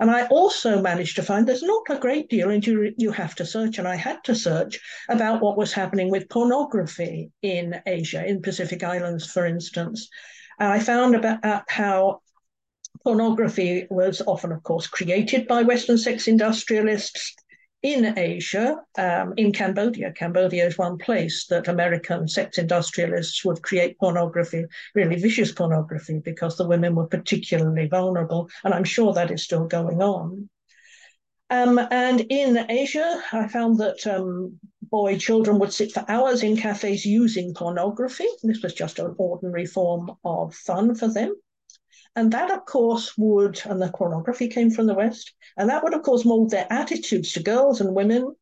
And 0.00 0.10
I 0.10 0.26
also 0.26 0.80
managed 0.80 1.16
to 1.16 1.22
find 1.22 1.46
there's 1.46 1.62
not 1.62 1.82
a 1.88 1.98
great 1.98 2.28
deal, 2.28 2.50
and 2.50 2.66
you, 2.66 2.92
you 2.96 3.12
have 3.12 3.34
to 3.36 3.46
search, 3.46 3.78
and 3.78 3.86
I 3.86 3.96
had 3.96 4.22
to 4.24 4.34
search 4.34 4.80
about 5.08 5.40
what 5.40 5.56
was 5.56 5.72
happening 5.72 6.10
with 6.10 6.28
pornography 6.28 7.30
in 7.42 7.80
Asia, 7.86 8.26
in 8.26 8.42
Pacific 8.42 8.82
Islands, 8.82 9.26
for 9.26 9.46
instance. 9.46 10.08
And 10.58 10.72
I 10.72 10.80
found 10.80 11.14
about 11.14 11.44
uh, 11.44 11.62
how 11.68 12.22
pornography 13.04 13.86
was 13.90 14.22
often, 14.26 14.52
of 14.52 14.62
course, 14.62 14.86
created 14.86 15.46
by 15.46 15.62
Western 15.62 15.98
sex 15.98 16.28
industrialists 16.28 17.34
in 17.82 18.16
Asia, 18.16 18.76
um, 18.96 19.34
in 19.36 19.52
Cambodia. 19.52 20.12
Cambodia 20.12 20.66
is 20.66 20.78
one 20.78 20.98
place 20.98 21.46
that 21.46 21.68
American 21.68 22.28
sex 22.28 22.58
industrialists 22.58 23.44
would 23.44 23.62
create 23.62 23.98
pornography, 23.98 24.64
really 24.94 25.16
vicious 25.16 25.50
pornography, 25.50 26.20
because 26.24 26.56
the 26.56 26.66
women 26.66 26.94
were 26.94 27.08
particularly 27.08 27.88
vulnerable. 27.88 28.48
And 28.64 28.72
I'm 28.72 28.84
sure 28.84 29.12
that 29.12 29.30
is 29.32 29.42
still 29.42 29.66
going 29.66 30.00
on. 30.00 30.48
Um, 31.50 31.78
and 31.90 32.20
in 32.30 32.70
Asia, 32.70 33.20
I 33.32 33.48
found 33.48 33.78
that 33.78 34.06
um, 34.06 34.58
boy 34.80 35.18
children 35.18 35.58
would 35.58 35.72
sit 35.72 35.92
for 35.92 36.04
hours 36.08 36.42
in 36.42 36.56
cafes 36.56 37.04
using 37.04 37.52
pornography. 37.52 38.28
This 38.42 38.62
was 38.62 38.74
just 38.74 38.98
an 38.98 39.14
ordinary 39.18 39.66
form 39.66 40.12
of 40.24 40.54
fun 40.54 40.94
for 40.94 41.08
them. 41.08 41.34
And 42.14 42.32
that, 42.32 42.50
of 42.50 42.66
course, 42.66 43.16
would, 43.16 43.60
and 43.64 43.80
the 43.80 43.90
pornography 43.90 44.48
came 44.48 44.70
from 44.70 44.86
the 44.86 44.94
West, 44.94 45.32
and 45.56 45.70
that 45.70 45.82
would, 45.82 45.94
of 45.94 46.02
course, 46.02 46.24
mold 46.24 46.50
their 46.50 46.66
attitudes 46.70 47.32
to 47.32 47.42
girls 47.42 47.80
and 47.80 47.94
women 47.94 48.34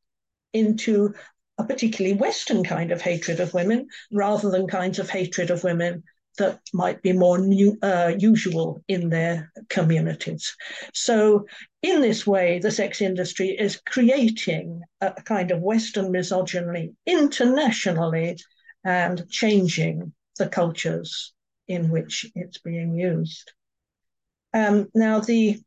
into 0.52 1.14
a 1.58 1.64
particularly 1.64 2.16
Western 2.16 2.64
kind 2.64 2.90
of 2.90 3.00
hatred 3.00 3.38
of 3.38 3.54
women 3.54 3.86
rather 4.10 4.50
than 4.50 4.66
kinds 4.66 4.98
of 4.98 5.08
hatred 5.08 5.50
of 5.50 5.62
women 5.62 6.02
that 6.38 6.60
might 6.72 7.02
be 7.02 7.12
more 7.12 7.38
new, 7.38 7.76
uh, 7.82 8.12
usual 8.18 8.82
in 8.88 9.08
their 9.10 9.52
communities. 9.68 10.56
So, 10.94 11.46
in 11.82 12.00
this 12.00 12.26
way, 12.26 12.58
the 12.58 12.70
sex 12.70 13.00
industry 13.00 13.50
is 13.50 13.80
creating 13.86 14.82
a 15.00 15.12
kind 15.12 15.50
of 15.50 15.60
Western 15.60 16.10
misogyny 16.10 16.92
internationally 17.06 18.38
and 18.84 19.28
changing 19.28 20.12
the 20.38 20.48
cultures 20.48 21.32
in 21.68 21.90
which 21.90 22.26
it's 22.34 22.58
being 22.58 22.94
used. 22.94 23.52
Um, 24.52 24.88
now, 24.94 25.20
the 25.20 25.60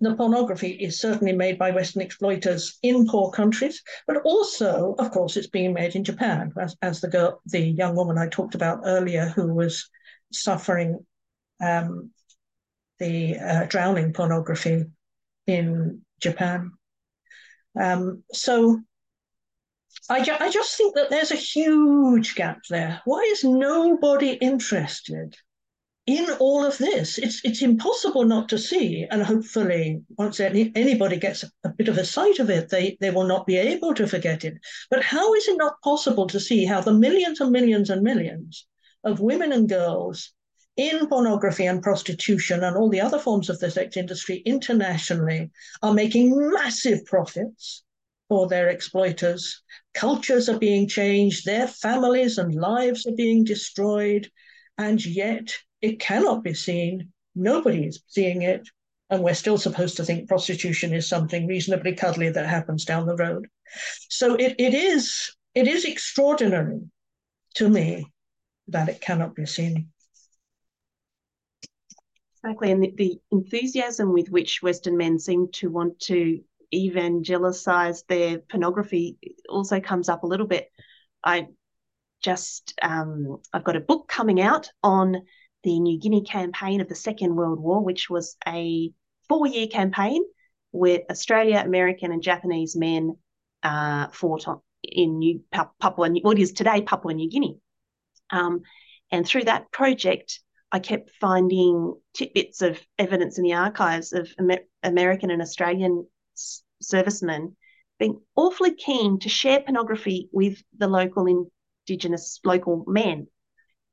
the 0.00 0.14
pornography 0.16 0.72
is 0.72 1.00
certainly 1.00 1.32
made 1.32 1.56
by 1.56 1.70
Western 1.70 2.02
exploiters 2.02 2.78
in 2.82 3.06
poor 3.06 3.30
countries, 3.30 3.80
but 4.06 4.18
also, 4.24 4.96
of 4.98 5.10
course, 5.12 5.36
it's 5.36 5.46
being 5.46 5.72
made 5.72 5.94
in 5.94 6.02
Japan, 6.02 6.52
as, 6.60 6.76
as 6.82 7.00
the 7.00 7.08
girl, 7.08 7.40
the 7.46 7.60
young 7.60 7.94
woman 7.94 8.18
I 8.18 8.28
talked 8.28 8.56
about 8.56 8.80
earlier, 8.84 9.26
who 9.26 9.54
was 9.54 9.88
suffering 10.32 11.06
um, 11.62 12.10
the 12.98 13.38
uh, 13.38 13.66
drowning 13.66 14.12
pornography 14.12 14.84
in 15.46 16.02
Japan. 16.20 16.72
Um, 17.80 18.24
so 18.32 18.80
I, 20.10 20.22
ju- 20.22 20.36
I 20.38 20.50
just 20.50 20.76
think 20.76 20.96
that 20.96 21.10
there's 21.10 21.30
a 21.30 21.36
huge 21.36 22.34
gap 22.34 22.58
there. 22.68 23.00
Why 23.04 23.20
is 23.32 23.44
nobody 23.44 24.32
interested 24.32 25.36
in 26.06 26.30
all 26.38 26.64
of 26.64 26.76
this, 26.76 27.16
it's 27.16 27.40
it's 27.44 27.62
impossible 27.62 28.24
not 28.24 28.48
to 28.50 28.58
see, 28.58 29.06
and 29.10 29.22
hopefully, 29.22 30.02
once 30.18 30.38
any, 30.38 30.70
anybody 30.74 31.16
gets 31.16 31.44
a 31.64 31.68
bit 31.70 31.88
of 31.88 31.96
a 31.96 32.04
sight 32.04 32.38
of 32.40 32.50
it, 32.50 32.68
they 32.68 32.98
they 33.00 33.10
will 33.10 33.24
not 33.24 33.46
be 33.46 33.56
able 33.56 33.94
to 33.94 34.06
forget 34.06 34.44
it. 34.44 34.58
But 34.90 35.02
how 35.02 35.32
is 35.32 35.48
it 35.48 35.56
not 35.56 35.80
possible 35.82 36.26
to 36.26 36.38
see 36.38 36.66
how 36.66 36.82
the 36.82 36.92
millions 36.92 37.40
and 37.40 37.50
millions 37.50 37.88
and 37.88 38.02
millions 38.02 38.66
of 39.02 39.20
women 39.20 39.52
and 39.52 39.66
girls 39.66 40.32
in 40.76 41.06
pornography 41.06 41.64
and 41.64 41.82
prostitution 41.82 42.64
and 42.64 42.76
all 42.76 42.90
the 42.90 43.00
other 43.00 43.18
forms 43.18 43.48
of 43.48 43.58
the 43.60 43.70
sex 43.70 43.96
industry 43.96 44.42
internationally 44.44 45.50
are 45.82 45.94
making 45.94 46.34
massive 46.52 47.04
profits 47.06 47.82
for 48.28 48.48
their 48.48 48.68
exploiters. 48.68 49.62
Cultures 49.94 50.48
are 50.50 50.58
being 50.58 50.86
changed, 50.86 51.46
their 51.46 51.68
families 51.68 52.36
and 52.36 52.54
lives 52.54 53.06
are 53.06 53.14
being 53.16 53.44
destroyed, 53.44 54.28
and 54.76 55.04
yet 55.06 55.54
it 55.84 56.00
cannot 56.00 56.42
be 56.42 56.54
seen. 56.54 57.12
Nobody 57.34 57.84
is 57.84 58.02
seeing 58.08 58.40
it. 58.40 58.66
And 59.10 59.22
we're 59.22 59.34
still 59.34 59.58
supposed 59.58 59.98
to 59.98 60.04
think 60.04 60.28
prostitution 60.28 60.94
is 60.94 61.06
something 61.06 61.46
reasonably 61.46 61.94
cuddly 61.94 62.30
that 62.30 62.46
happens 62.46 62.86
down 62.86 63.06
the 63.06 63.16
road. 63.16 63.46
So 64.08 64.34
it, 64.34 64.54
it 64.58 64.72
is 64.72 65.36
it 65.54 65.68
is 65.68 65.84
extraordinary 65.84 66.80
to 67.56 67.68
me 67.68 68.06
that 68.68 68.88
it 68.88 69.02
cannot 69.02 69.34
be 69.34 69.44
seen. 69.44 69.90
Exactly. 72.42 72.72
And 72.72 72.82
the, 72.82 72.94
the 72.96 73.20
enthusiasm 73.30 74.12
with 74.12 74.30
which 74.30 74.62
Western 74.62 74.96
men 74.96 75.18
seem 75.18 75.48
to 75.52 75.68
want 75.70 76.00
to 76.00 76.40
evangelize 76.72 78.04
their 78.08 78.38
pornography 78.38 79.18
also 79.50 79.80
comes 79.80 80.08
up 80.08 80.22
a 80.22 80.26
little 80.26 80.46
bit. 80.46 80.70
I 81.22 81.48
just 82.22 82.72
um, 82.80 83.36
I've 83.52 83.64
got 83.64 83.76
a 83.76 83.80
book 83.80 84.08
coming 84.08 84.40
out 84.40 84.70
on 84.82 85.22
the 85.64 85.80
New 85.80 85.98
Guinea 85.98 86.22
campaign 86.22 86.80
of 86.80 86.88
the 86.88 86.94
Second 86.94 87.34
World 87.34 87.58
War, 87.58 87.82
which 87.82 88.08
was 88.08 88.36
a 88.46 88.92
four 89.28 89.46
year 89.46 89.66
campaign 89.66 90.22
where 90.70 91.00
Australia, 91.10 91.62
American, 91.64 92.12
and 92.12 92.22
Japanese 92.22 92.76
men 92.76 93.16
uh, 93.62 94.08
fought 94.08 94.46
on, 94.46 94.60
in 94.82 95.18
New 95.18 95.42
Papua, 95.80 96.10
what 96.22 96.38
is 96.38 96.52
today 96.52 96.82
Papua 96.82 97.14
New 97.14 97.30
Guinea. 97.30 97.56
Um, 98.30 98.62
and 99.10 99.26
through 99.26 99.44
that 99.44 99.70
project, 99.72 100.40
I 100.70 100.80
kept 100.80 101.10
finding 101.20 101.94
tidbits 102.14 102.60
of 102.60 102.80
evidence 102.98 103.38
in 103.38 103.44
the 103.44 103.54
archives 103.54 104.12
of 104.12 104.28
Amer- 104.40 104.66
American 104.82 105.30
and 105.30 105.40
Australian 105.40 106.06
s- 106.36 106.62
servicemen 106.82 107.56
being 107.98 108.20
awfully 108.34 108.74
keen 108.74 109.20
to 109.20 109.28
share 109.28 109.60
pornography 109.60 110.28
with 110.32 110.60
the 110.76 110.88
local 110.88 111.48
Indigenous 111.86 112.40
local 112.44 112.84
men, 112.88 113.28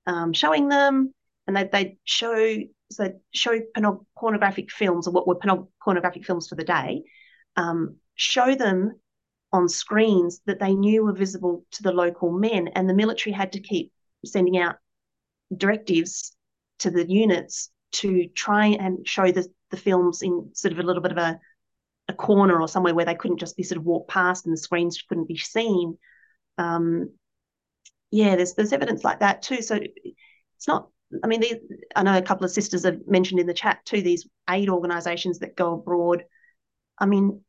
um, 0.07 0.33
showing 0.33 0.69
them 0.69 1.13
and 1.47 1.55
they 1.55 1.69
they 1.71 1.97
show 2.03 2.57
so 2.91 3.13
show 3.33 3.59
pornographic 4.17 4.71
films 4.71 5.07
or 5.07 5.11
what 5.11 5.27
were 5.27 5.39
pornographic 5.83 6.25
films 6.25 6.47
for 6.47 6.55
the 6.55 6.63
day, 6.63 7.03
um, 7.55 7.97
show 8.15 8.55
them 8.55 8.99
on 9.53 9.67
screens 9.67 10.41
that 10.45 10.59
they 10.59 10.73
knew 10.73 11.03
were 11.03 11.13
visible 11.13 11.65
to 11.71 11.83
the 11.83 11.91
local 11.91 12.31
men, 12.31 12.69
and 12.69 12.89
the 12.89 12.93
military 12.93 13.33
had 13.33 13.51
to 13.53 13.59
keep 13.59 13.91
sending 14.25 14.57
out 14.57 14.75
directives 15.55 16.35
to 16.79 16.89
the 16.89 17.09
units 17.09 17.69
to 17.91 18.27
try 18.35 18.67
and 18.67 19.07
show 19.07 19.31
the, 19.31 19.45
the 19.69 19.77
films 19.77 20.21
in 20.21 20.49
sort 20.53 20.71
of 20.71 20.79
a 20.79 20.83
little 20.83 21.01
bit 21.01 21.11
of 21.11 21.17
a, 21.17 21.39
a 22.07 22.13
corner 22.13 22.61
or 22.61 22.67
somewhere 22.67 22.95
where 22.95 23.05
they 23.05 23.15
couldn't 23.15 23.39
just 23.39 23.57
be 23.57 23.63
sort 23.63 23.77
of 23.77 23.85
walked 23.85 24.09
past 24.09 24.45
and 24.45 24.53
the 24.53 24.57
screens 24.57 25.01
couldn't 25.07 25.27
be 25.27 25.37
seen. 25.37 25.97
Um, 26.57 27.11
yeah, 28.11 28.35
there's 28.35 28.53
there's 28.53 28.73
evidence 28.73 29.03
like 29.03 29.19
that 29.19 29.41
too. 29.41 29.61
So 29.61 29.75
it's 29.75 30.67
not 30.67 30.87
I 31.23 31.27
mean, 31.27 31.41
these, 31.41 31.55
I 31.95 32.03
know 32.03 32.17
a 32.17 32.21
couple 32.21 32.45
of 32.45 32.51
sisters 32.51 32.85
have 32.85 32.99
mentioned 33.07 33.39
in 33.39 33.47
the 33.47 33.53
chat 33.53 33.83
too 33.85 34.01
these 34.01 34.27
aid 34.49 34.69
organisations 34.69 35.39
that 35.39 35.55
go 35.55 35.73
abroad. 35.73 36.23
I 36.97 37.05
mean, 37.05 37.41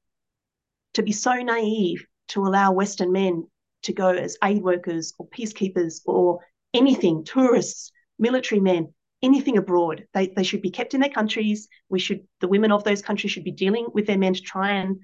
to 0.94 1.02
be 1.02 1.12
so 1.12 1.34
naive 1.34 2.04
to 2.28 2.40
allow 2.40 2.72
Western 2.72 3.12
men 3.12 3.46
to 3.82 3.92
go 3.92 4.10
as 4.10 4.36
aid 4.42 4.62
workers 4.62 5.14
or 5.18 5.28
peacekeepers 5.28 6.00
or 6.06 6.40
anything, 6.74 7.24
tourists, 7.24 7.92
military 8.18 8.60
men, 8.60 8.92
anything 9.22 9.58
abroad. 9.58 10.06
They, 10.14 10.28
they 10.28 10.42
should 10.42 10.62
be 10.62 10.70
kept 10.70 10.94
in 10.94 11.00
their 11.00 11.10
countries. 11.10 11.68
We 11.88 11.98
should, 11.98 12.20
the 12.40 12.48
women 12.48 12.72
of 12.72 12.84
those 12.84 13.02
countries 13.02 13.32
should 13.32 13.44
be 13.44 13.52
dealing 13.52 13.86
with 13.92 14.06
their 14.06 14.18
men 14.18 14.34
to 14.34 14.40
try 14.40 14.72
and 14.72 14.98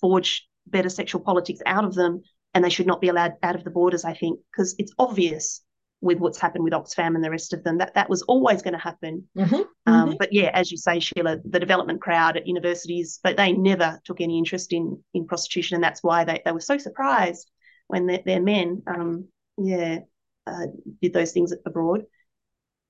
forge 0.00 0.48
better 0.66 0.88
sexual 0.88 1.20
politics 1.20 1.60
out 1.66 1.84
of 1.84 1.94
them. 1.94 2.22
And 2.54 2.64
they 2.64 2.70
should 2.70 2.86
not 2.86 3.00
be 3.00 3.08
allowed 3.08 3.34
out 3.42 3.54
of 3.54 3.64
the 3.64 3.70
borders, 3.70 4.04
I 4.04 4.14
think, 4.14 4.40
because 4.50 4.74
it's 4.78 4.92
obvious 4.98 5.62
with 6.00 6.18
what's 6.18 6.40
happened 6.40 6.64
with 6.64 6.72
Oxfam 6.72 7.14
and 7.14 7.24
the 7.24 7.30
rest 7.30 7.52
of 7.52 7.64
them. 7.64 7.78
That 7.78 7.94
that 7.94 8.10
was 8.10 8.22
always 8.22 8.62
going 8.62 8.74
to 8.74 8.78
happen. 8.78 9.28
Mm-hmm, 9.36 9.54
um, 9.54 9.64
mm-hmm. 9.86 10.16
But 10.18 10.32
yeah, 10.32 10.50
as 10.52 10.70
you 10.70 10.76
say, 10.76 11.00
Sheila, 11.00 11.38
the 11.44 11.60
development 11.60 12.00
crowd 12.00 12.36
at 12.36 12.46
universities, 12.46 13.20
but 13.22 13.36
they 13.36 13.52
never 13.52 14.00
took 14.04 14.20
any 14.20 14.38
interest 14.38 14.72
in 14.72 15.02
in 15.14 15.26
prostitution, 15.26 15.76
and 15.76 15.84
that's 15.84 16.02
why 16.02 16.24
they, 16.24 16.42
they 16.44 16.52
were 16.52 16.60
so 16.60 16.78
surprised 16.78 17.50
when 17.88 18.06
their, 18.06 18.22
their 18.24 18.40
men, 18.42 18.82
um, 18.86 19.28
yeah, 19.58 19.98
uh, 20.46 20.66
did 21.00 21.12
those 21.12 21.32
things 21.32 21.52
abroad. 21.64 22.02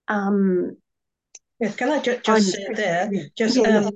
Um, 0.09 0.77
yes, 1.61 1.77
can 1.77 1.91
I 1.91 2.01
ju- 2.01 2.21
just 2.23 2.53
say 2.53 2.67
there, 2.75 3.11
just 3.37 3.57
yeah. 3.57 3.91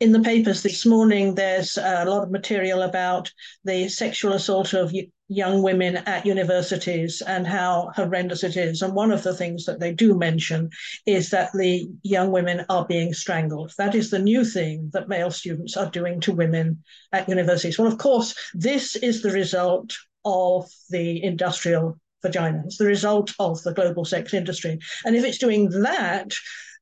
In 0.00 0.12
the 0.12 0.20
papers 0.20 0.62
this 0.62 0.86
morning, 0.86 1.34
there's 1.34 1.76
a 1.76 2.06
lot 2.06 2.22
of 2.22 2.30
material 2.30 2.82
about 2.82 3.30
the 3.64 3.86
sexual 3.88 4.32
assault 4.32 4.72
of 4.72 4.94
young 5.28 5.62
women 5.62 5.98
at 5.98 6.24
universities 6.24 7.22
and 7.26 7.46
how 7.46 7.90
horrendous 7.94 8.42
it 8.42 8.56
is. 8.56 8.80
And 8.80 8.94
one 8.94 9.12
of 9.12 9.22
the 9.22 9.34
things 9.34 9.66
that 9.66 9.78
they 9.78 9.92
do 9.92 10.18
mention 10.18 10.70
is 11.04 11.28
that 11.30 11.52
the 11.52 11.86
young 12.02 12.32
women 12.32 12.64
are 12.70 12.86
being 12.86 13.12
strangled. 13.12 13.72
That 13.76 13.94
is 13.94 14.10
the 14.10 14.18
new 14.18 14.42
thing 14.42 14.90
that 14.94 15.08
male 15.08 15.30
students 15.30 15.76
are 15.76 15.90
doing 15.90 16.18
to 16.20 16.32
women 16.32 16.82
at 17.12 17.28
universities. 17.28 17.78
Well, 17.78 17.86
of 17.86 17.98
course, 17.98 18.34
this 18.54 18.96
is 18.96 19.20
the 19.20 19.30
result 19.30 19.94
of 20.24 20.66
the 20.88 21.22
industrial 21.22 22.00
vagina. 22.22 22.62
It's 22.64 22.78
the 22.78 22.86
result 22.86 23.34
of 23.38 23.62
the 23.62 23.74
global 23.74 24.06
sex 24.06 24.32
industry. 24.32 24.78
And 25.04 25.14
if 25.14 25.24
it's 25.24 25.38
doing 25.38 25.68
that, 25.82 26.32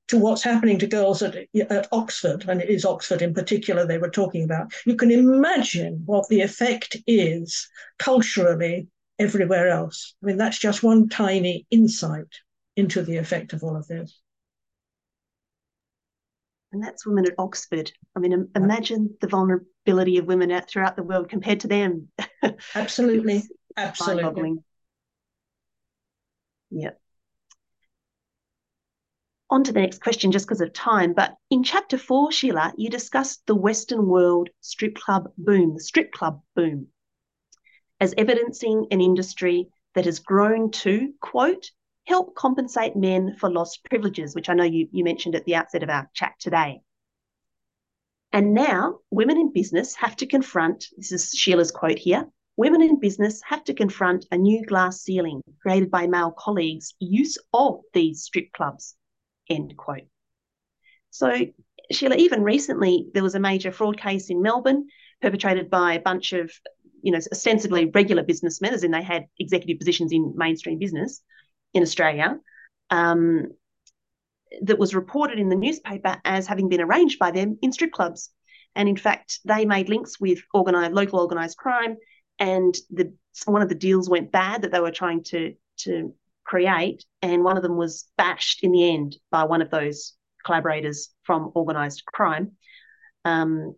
to 0.08 0.18
what's 0.18 0.42
happening 0.42 0.78
to 0.78 0.86
girls 0.86 1.22
at, 1.22 1.36
at 1.70 1.88
Oxford, 1.92 2.44
and 2.48 2.60
it 2.60 2.68
is 2.68 2.84
Oxford 2.84 3.22
in 3.22 3.34
particular 3.34 3.86
they 3.86 3.98
were 3.98 4.10
talking 4.10 4.42
about, 4.42 4.72
you 4.84 4.96
can 4.96 5.10
imagine 5.10 6.02
what 6.06 6.28
the 6.28 6.40
effect 6.40 6.96
is 7.06 7.68
culturally 7.98 8.88
everywhere 9.18 9.68
else. 9.68 10.14
I 10.22 10.26
mean, 10.26 10.36
that's 10.38 10.58
just 10.58 10.82
one 10.82 11.08
tiny 11.08 11.66
insight 11.70 12.26
into 12.76 13.02
the 13.02 13.16
effect 13.18 13.52
of 13.52 13.62
all 13.62 13.76
of 13.76 13.86
this. 13.86 14.18
And 16.72 16.82
that's 16.82 17.06
women 17.06 17.26
at 17.26 17.34
Oxford. 17.38 17.90
I 18.14 18.20
mean, 18.20 18.48
imagine 18.54 19.14
the 19.20 19.26
vulnerability 19.26 20.18
of 20.18 20.26
women 20.26 20.50
out 20.50 20.68
throughout 20.68 20.96
the 20.96 21.02
world 21.02 21.30
compared 21.30 21.60
to 21.60 21.68
them. 21.68 22.08
Absolutely. 22.74 23.42
Absolutely. 23.76 24.56
Yeah 26.70 26.90
on 29.50 29.64
to 29.64 29.72
the 29.72 29.80
next 29.80 30.00
question 30.02 30.30
just 30.32 30.46
because 30.46 30.60
of 30.60 30.72
time. 30.72 31.14
But 31.14 31.34
in 31.50 31.62
chapter 31.62 31.98
four, 31.98 32.30
Sheila, 32.32 32.72
you 32.76 32.90
discussed 32.90 33.46
the 33.46 33.54
Western 33.54 34.06
world 34.06 34.50
strip 34.60 34.96
club 34.96 35.30
boom, 35.38 35.74
the 35.74 35.80
strip 35.80 36.12
club 36.12 36.42
boom. 36.54 36.88
as 38.00 38.14
evidencing 38.16 38.86
an 38.90 39.00
industry 39.00 39.68
that 39.94 40.04
has 40.04 40.20
grown 40.20 40.70
to, 40.70 41.12
quote, 41.20 41.70
help 42.06 42.34
compensate 42.34 42.96
men 42.96 43.36
for 43.36 43.50
lost 43.50 43.84
privileges, 43.84 44.34
which 44.34 44.48
I 44.48 44.54
know 44.54 44.64
you, 44.64 44.88
you 44.92 45.04
mentioned 45.04 45.34
at 45.34 45.44
the 45.44 45.56
outset 45.56 45.82
of 45.82 45.90
our 45.90 46.08
chat 46.14 46.34
today. 46.38 46.80
And 48.32 48.54
now 48.54 49.00
women 49.10 49.38
in 49.38 49.52
business 49.52 49.94
have 49.96 50.16
to 50.16 50.26
confront 50.26 50.86
this 50.96 51.12
is 51.12 51.30
Sheila's 51.32 51.70
quote 51.70 51.98
here 51.98 52.28
women 52.58 52.82
in 52.82 52.98
business 52.98 53.40
have 53.46 53.62
to 53.64 53.72
confront 53.72 54.26
a 54.32 54.36
new 54.36 54.64
glass 54.66 55.00
ceiling 55.00 55.40
created 55.62 55.90
by 55.90 56.08
male 56.08 56.32
colleagues' 56.36 56.92
use 56.98 57.38
of 57.54 57.80
these 57.94 58.22
strip 58.22 58.52
clubs. 58.52 58.96
End 59.48 59.76
quote. 59.76 60.06
So, 61.10 61.46
Sheila, 61.90 62.16
even 62.16 62.42
recently, 62.42 63.08
there 63.14 63.22
was 63.22 63.34
a 63.34 63.40
major 63.40 63.72
fraud 63.72 63.98
case 63.98 64.30
in 64.30 64.42
Melbourne 64.42 64.88
perpetrated 65.22 65.70
by 65.70 65.94
a 65.94 66.00
bunch 66.00 66.32
of, 66.32 66.52
you 67.02 67.12
know, 67.12 67.18
ostensibly 67.32 67.86
regular 67.86 68.22
businessmen, 68.22 68.74
as 68.74 68.84
in 68.84 68.90
they 68.90 69.02
had 69.02 69.26
executive 69.38 69.78
positions 69.78 70.12
in 70.12 70.34
mainstream 70.36 70.78
business 70.78 71.22
in 71.72 71.82
Australia, 71.82 72.38
um, 72.90 73.48
that 74.62 74.78
was 74.78 74.94
reported 74.94 75.38
in 75.38 75.48
the 75.48 75.56
newspaper 75.56 76.20
as 76.24 76.46
having 76.46 76.68
been 76.68 76.80
arranged 76.80 77.18
by 77.18 77.30
them 77.30 77.58
in 77.62 77.72
strip 77.72 77.92
clubs. 77.92 78.30
And 78.74 78.88
in 78.88 78.96
fact, 78.96 79.40
they 79.44 79.64
made 79.64 79.88
links 79.88 80.20
with 80.20 80.40
organized, 80.54 80.92
local 80.92 81.20
organised 81.20 81.56
crime, 81.56 81.96
and 82.38 82.74
the 82.90 83.12
one 83.46 83.62
of 83.62 83.68
the 83.68 83.74
deals 83.74 84.08
went 84.08 84.32
bad 84.32 84.62
that 84.62 84.72
they 84.72 84.80
were 84.80 84.90
trying 84.90 85.22
to 85.24 85.54
to 85.78 86.14
create, 86.48 87.04
and 87.20 87.44
one 87.44 87.56
of 87.56 87.62
them 87.62 87.76
was 87.76 88.06
bashed 88.16 88.64
in 88.64 88.72
the 88.72 88.92
end 88.94 89.16
by 89.30 89.44
one 89.44 89.62
of 89.62 89.70
those 89.70 90.14
collaborators 90.44 91.10
from 91.22 91.52
organised 91.54 92.04
crime. 92.06 92.52
Um, 93.24 93.76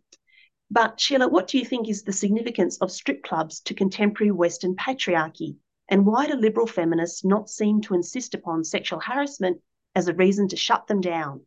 but 0.70 1.00
Sheila, 1.00 1.28
what 1.28 1.48
do 1.48 1.58
you 1.58 1.64
think 1.64 1.88
is 1.88 2.04
the 2.04 2.12
significance 2.12 2.78
of 2.78 2.92
strip 2.92 3.24
clubs 3.24 3.60
to 3.62 3.74
contemporary 3.74 4.30
Western 4.30 4.76
patriarchy? 4.76 5.56
And 5.88 6.06
why 6.06 6.28
do 6.28 6.34
liberal 6.34 6.68
feminists 6.68 7.24
not 7.24 7.50
seem 7.50 7.80
to 7.82 7.94
insist 7.94 8.34
upon 8.34 8.62
sexual 8.62 9.00
harassment 9.00 9.60
as 9.96 10.06
a 10.06 10.14
reason 10.14 10.46
to 10.48 10.56
shut 10.56 10.86
them 10.86 11.00
down? 11.00 11.40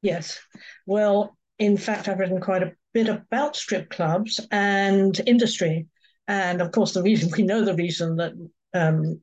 Yes. 0.00 0.38
Well, 0.86 1.36
in 1.58 1.76
fact, 1.76 2.06
I've 2.06 2.20
written 2.20 2.40
quite 2.40 2.62
a 2.62 2.74
bit 2.94 3.08
about 3.08 3.56
strip 3.56 3.90
clubs 3.90 4.40
and 4.52 5.20
industry. 5.26 5.88
And 6.28 6.60
of 6.60 6.70
course, 6.70 6.92
the 6.92 7.02
reason 7.02 7.32
we 7.36 7.42
know 7.42 7.64
the 7.64 7.74
reason 7.74 8.16
that 8.16 8.32
um, 8.72 9.20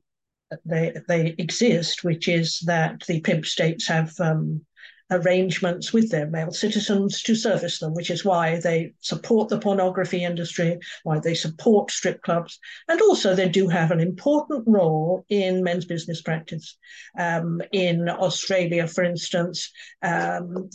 they 0.64 0.94
they 1.08 1.34
exist, 1.38 2.04
which 2.04 2.28
is 2.28 2.60
that 2.66 3.02
the 3.06 3.20
pimp 3.20 3.46
states 3.46 3.86
have 3.88 4.12
um, 4.20 4.64
arrangements 5.10 5.92
with 5.92 6.10
their 6.10 6.28
male 6.28 6.50
citizens 6.50 7.22
to 7.22 7.34
service 7.34 7.78
them, 7.78 7.94
which 7.94 8.10
is 8.10 8.24
why 8.24 8.58
they 8.60 8.94
support 9.00 9.48
the 9.48 9.58
pornography 9.58 10.24
industry, 10.24 10.78
why 11.02 11.18
they 11.18 11.34
support 11.34 11.90
strip 11.90 12.22
clubs, 12.22 12.58
and 12.88 13.00
also 13.00 13.34
they 13.34 13.48
do 13.48 13.68
have 13.68 13.90
an 13.90 14.00
important 14.00 14.64
role 14.66 15.24
in 15.28 15.62
men's 15.62 15.84
business 15.84 16.22
practice. 16.22 16.76
Um, 17.18 17.60
in 17.72 18.08
Australia, 18.08 18.86
for 18.86 19.04
instance, 19.04 19.70
um, 20.02 20.70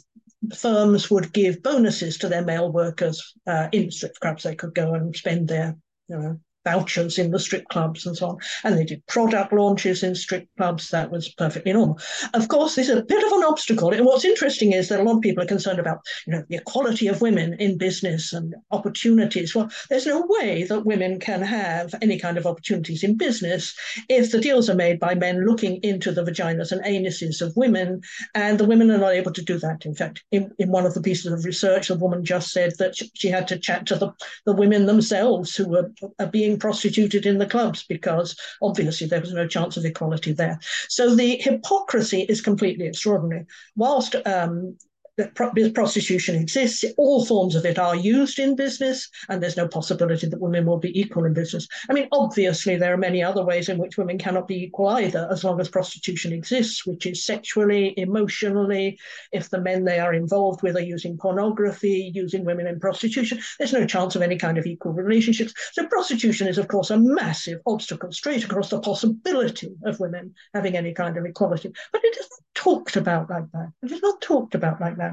firms 0.56 1.10
would 1.10 1.34
give 1.34 1.64
bonuses 1.64 2.18
to 2.20 2.30
their 2.30 2.46
male 2.46 2.72
workers 2.72 3.34
uh, 3.48 3.68
in 3.72 3.92
strip 3.92 4.16
clubs. 4.22 4.44
They 4.44 4.56
could 4.56 4.76
go 4.76 4.94
and 4.94 5.16
spend 5.16 5.48
their 5.48 5.76
you 6.08 6.18
know, 6.18 6.40
vouchers 6.70 7.18
in 7.18 7.32
the 7.32 7.40
strip 7.40 7.68
clubs 7.70 8.06
and 8.06 8.16
so 8.16 8.30
on. 8.30 8.38
And 8.64 8.78
they 8.78 8.86
did 8.86 9.06
product 9.08 9.52
launches 9.54 10.04
in 10.04 10.16
strip 10.16 10.48
clubs. 10.58 10.90
That 10.90 11.12
was 11.12 11.30
perfectly 11.30 11.74
normal. 11.74 12.00
Of 12.34 12.48
course, 12.48 12.76
there's 12.76 12.90
a 12.90 13.02
bit 13.02 13.24
of 13.26 13.32
an 13.32 13.44
obstacle. 13.44 13.92
And 13.92 14.06
what's 14.06 14.26
interesting 14.26 14.74
is 14.74 14.90
that 14.90 15.00
a 15.00 15.04
lot 15.04 15.18
of 15.18 15.22
people 15.22 15.44
are 15.44 15.48
concerned 15.48 15.80
about, 15.80 16.00
you 16.26 16.34
know, 16.34 16.44
the 16.50 16.58
equality 16.58 17.08
of 17.08 17.22
women 17.22 17.56
in 17.60 17.78
business 17.78 18.34
and 18.34 18.56
opportunities. 18.72 19.56
Well, 19.56 19.70
there's 19.90 20.06
no 20.06 20.26
way 20.28 20.64
that 20.66 20.86
women 20.86 21.20
can 21.20 21.42
have 21.42 21.94
any 22.02 22.20
kind 22.20 22.38
of 22.38 22.46
opportunities 22.46 23.04
in 23.04 23.18
business 23.18 23.74
if 24.08 24.32
the 24.32 24.40
deals 24.40 24.70
are 24.70 24.76
made 24.76 25.00
by 25.00 25.16
men 25.16 25.46
looking 25.46 25.78
into 25.84 26.12
the 26.12 26.24
vaginas 26.24 26.72
and 26.72 26.84
anuses 26.84 27.42
of 27.42 27.56
women, 27.56 28.02
and 28.36 28.60
the 28.60 28.66
women 28.66 28.92
are 28.92 28.98
not 28.98 29.14
able 29.14 29.34
to 29.34 29.42
do 29.42 29.58
that. 29.60 29.86
In 29.86 29.96
fact, 29.96 30.24
in, 30.32 30.52
in 30.60 30.70
one 30.72 30.86
of 30.86 30.94
the 30.94 31.02
pieces 31.02 31.32
of 31.32 31.46
research, 31.46 31.88
the 31.88 31.96
woman 31.96 32.24
just 32.24 32.52
said 32.52 32.74
that 32.80 32.94
she 33.14 33.30
had 33.30 33.48
to 33.48 33.58
chat 33.58 33.86
to 33.88 33.96
the, 33.96 34.12
the 34.46 34.54
women 34.54 34.86
themselves 34.86 35.56
who 35.56 35.68
were 35.68 35.92
being 36.32 36.59
prostituted 36.60 37.26
in 37.26 37.38
the 37.38 37.46
clubs 37.46 37.84
because 37.84 38.36
obviously 38.62 39.08
there 39.08 39.22
was 39.22 39.34
no 39.34 39.48
chance 39.48 39.78
of 39.78 39.86
equality 39.86 40.32
there. 40.32 40.60
So 40.88 41.16
the 41.16 41.38
hypocrisy 41.38 42.22
is 42.22 42.42
completely 42.42 42.88
extraordinary. 42.88 43.46
Whilst 43.76 44.16
um, 44.26 44.78
that 45.20 45.74
prostitution 45.76 46.36
exists. 46.36 46.86
All 46.98 47.26
forms 47.26 47.56
of 47.56 47.66
it 47.66 47.78
are 47.78 47.96
used 47.96 48.40
in 48.40 48.56
business, 48.56 49.10
and 49.28 49.44
there's 49.44 49.58
no 49.58 49.68
possibility 49.68 50.28
that 50.28 50.40
women 50.40 50.66
will 50.66 50.80
be 50.80 50.98
equal 50.98 51.26
in 51.26 51.34
business. 51.34 51.68
I 51.90 51.94
mean, 51.94 52.08
obviously, 52.14 52.78
there 52.78 52.94
are 52.94 52.98
many 52.98 53.22
other 53.22 53.44
ways 53.44 53.68
in 53.68 53.78
which 53.78 53.98
women 53.98 54.18
cannot 54.18 54.48
be 54.48 54.64
equal 54.64 54.88
either, 54.88 55.28
as 55.30 55.44
long 55.44 55.60
as 55.60 55.68
prostitution 55.68 56.32
exists, 56.32 56.86
which 56.86 57.06
is 57.06 57.26
sexually, 57.26 57.94
emotionally. 57.98 58.98
If 59.34 59.50
the 59.50 59.62
men 59.62 59.84
they 59.84 60.00
are 60.00 60.14
involved 60.14 60.64
with 60.64 60.78
are 60.78 60.82
using 60.82 61.18
pornography, 61.18 62.12
using 62.16 62.46
women 62.46 62.68
in 62.68 62.80
prostitution, 62.80 63.40
there's 63.58 63.74
no 63.74 63.86
chance 63.86 64.16
of 64.16 64.22
any 64.22 64.38
kind 64.38 64.58
of 64.58 64.66
equal 64.66 64.94
relationships. 64.94 65.54
So, 65.74 65.86
prostitution 65.88 66.48
is, 66.48 66.58
of 66.58 66.70
course, 66.70 66.92
a 66.92 66.98
massive 66.98 67.60
obstacle 67.66 68.12
straight 68.14 68.46
across 68.46 68.70
the 68.70 68.80
possibility 68.80 69.76
of 69.84 70.00
women 70.00 70.34
having 70.54 70.78
any 70.78 70.94
kind 70.94 71.18
of 71.18 71.26
equality. 71.26 71.72
But 71.92 72.06
it 72.06 72.16
is 72.18 72.28
not 72.30 72.40
talked 72.56 72.96
about 72.96 73.30
like 73.30 73.52
that. 73.52 73.72
It 73.84 73.92
is 73.92 74.02
not 74.02 74.22
talked 74.22 74.56
about 74.56 74.82
like 74.82 74.98
that. 74.98 75.09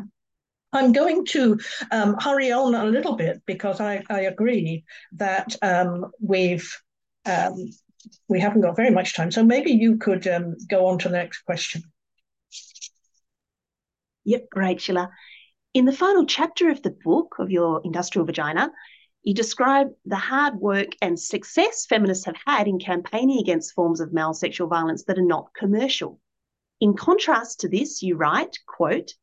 I'm 0.77 0.93
going 0.93 1.24
to 1.27 1.59
um, 1.91 2.16
hurry 2.20 2.53
on 2.53 2.74
a 2.74 2.85
little 2.85 3.16
bit 3.16 3.43
because 3.47 3.81
I, 3.81 4.03
I 4.11 4.22
agree 4.22 4.85
that 5.12 5.57
um, 5.62 6.11
we've 6.20 6.70
um, 7.24 7.70
we 8.29 8.41
haven't 8.41 8.61
got 8.61 8.77
very 8.77 8.91
much 8.91 9.14
time. 9.14 9.31
So 9.31 9.43
maybe 9.43 9.72
you 9.72 9.97
could 9.97 10.27
um, 10.29 10.57
go 10.68 10.87
on 10.87 10.99
to 11.01 11.09
the 11.09 11.16
next 11.16 11.43
question. 11.43 11.83
Yep, 14.24 14.51
great. 14.51 14.89
In 15.74 15.85
the 15.85 15.93
final 15.93 16.24
chapter 16.24 16.70
of 16.70 16.83
the 16.83 16.97
book 17.05 17.37
of 17.39 17.51
your 17.51 17.81
industrial 17.85 18.27
vagina, 18.27 18.70
you 19.22 19.35
describe 19.35 19.89
the 20.05 20.16
hard 20.16 20.55
work 20.55 20.91
and 21.03 21.18
success 21.18 21.85
feminists 21.87 22.24
have 22.27 22.37
had 22.47 22.68
in 22.68 22.79
campaigning 22.79 23.39
against 23.41 23.74
forms 23.74 24.01
of 24.01 24.12
male 24.12 24.35
sexual 24.35 24.68
violence 24.68 25.05
that 25.05 25.18
are 25.18 25.22
not 25.22 25.53
commercial. 25.55 26.20
In 26.81 26.95
contrast 26.95 27.61
to 27.61 27.68
this, 27.68 28.03
you 28.03 28.16
write, 28.16 28.57
quote, 28.66 29.14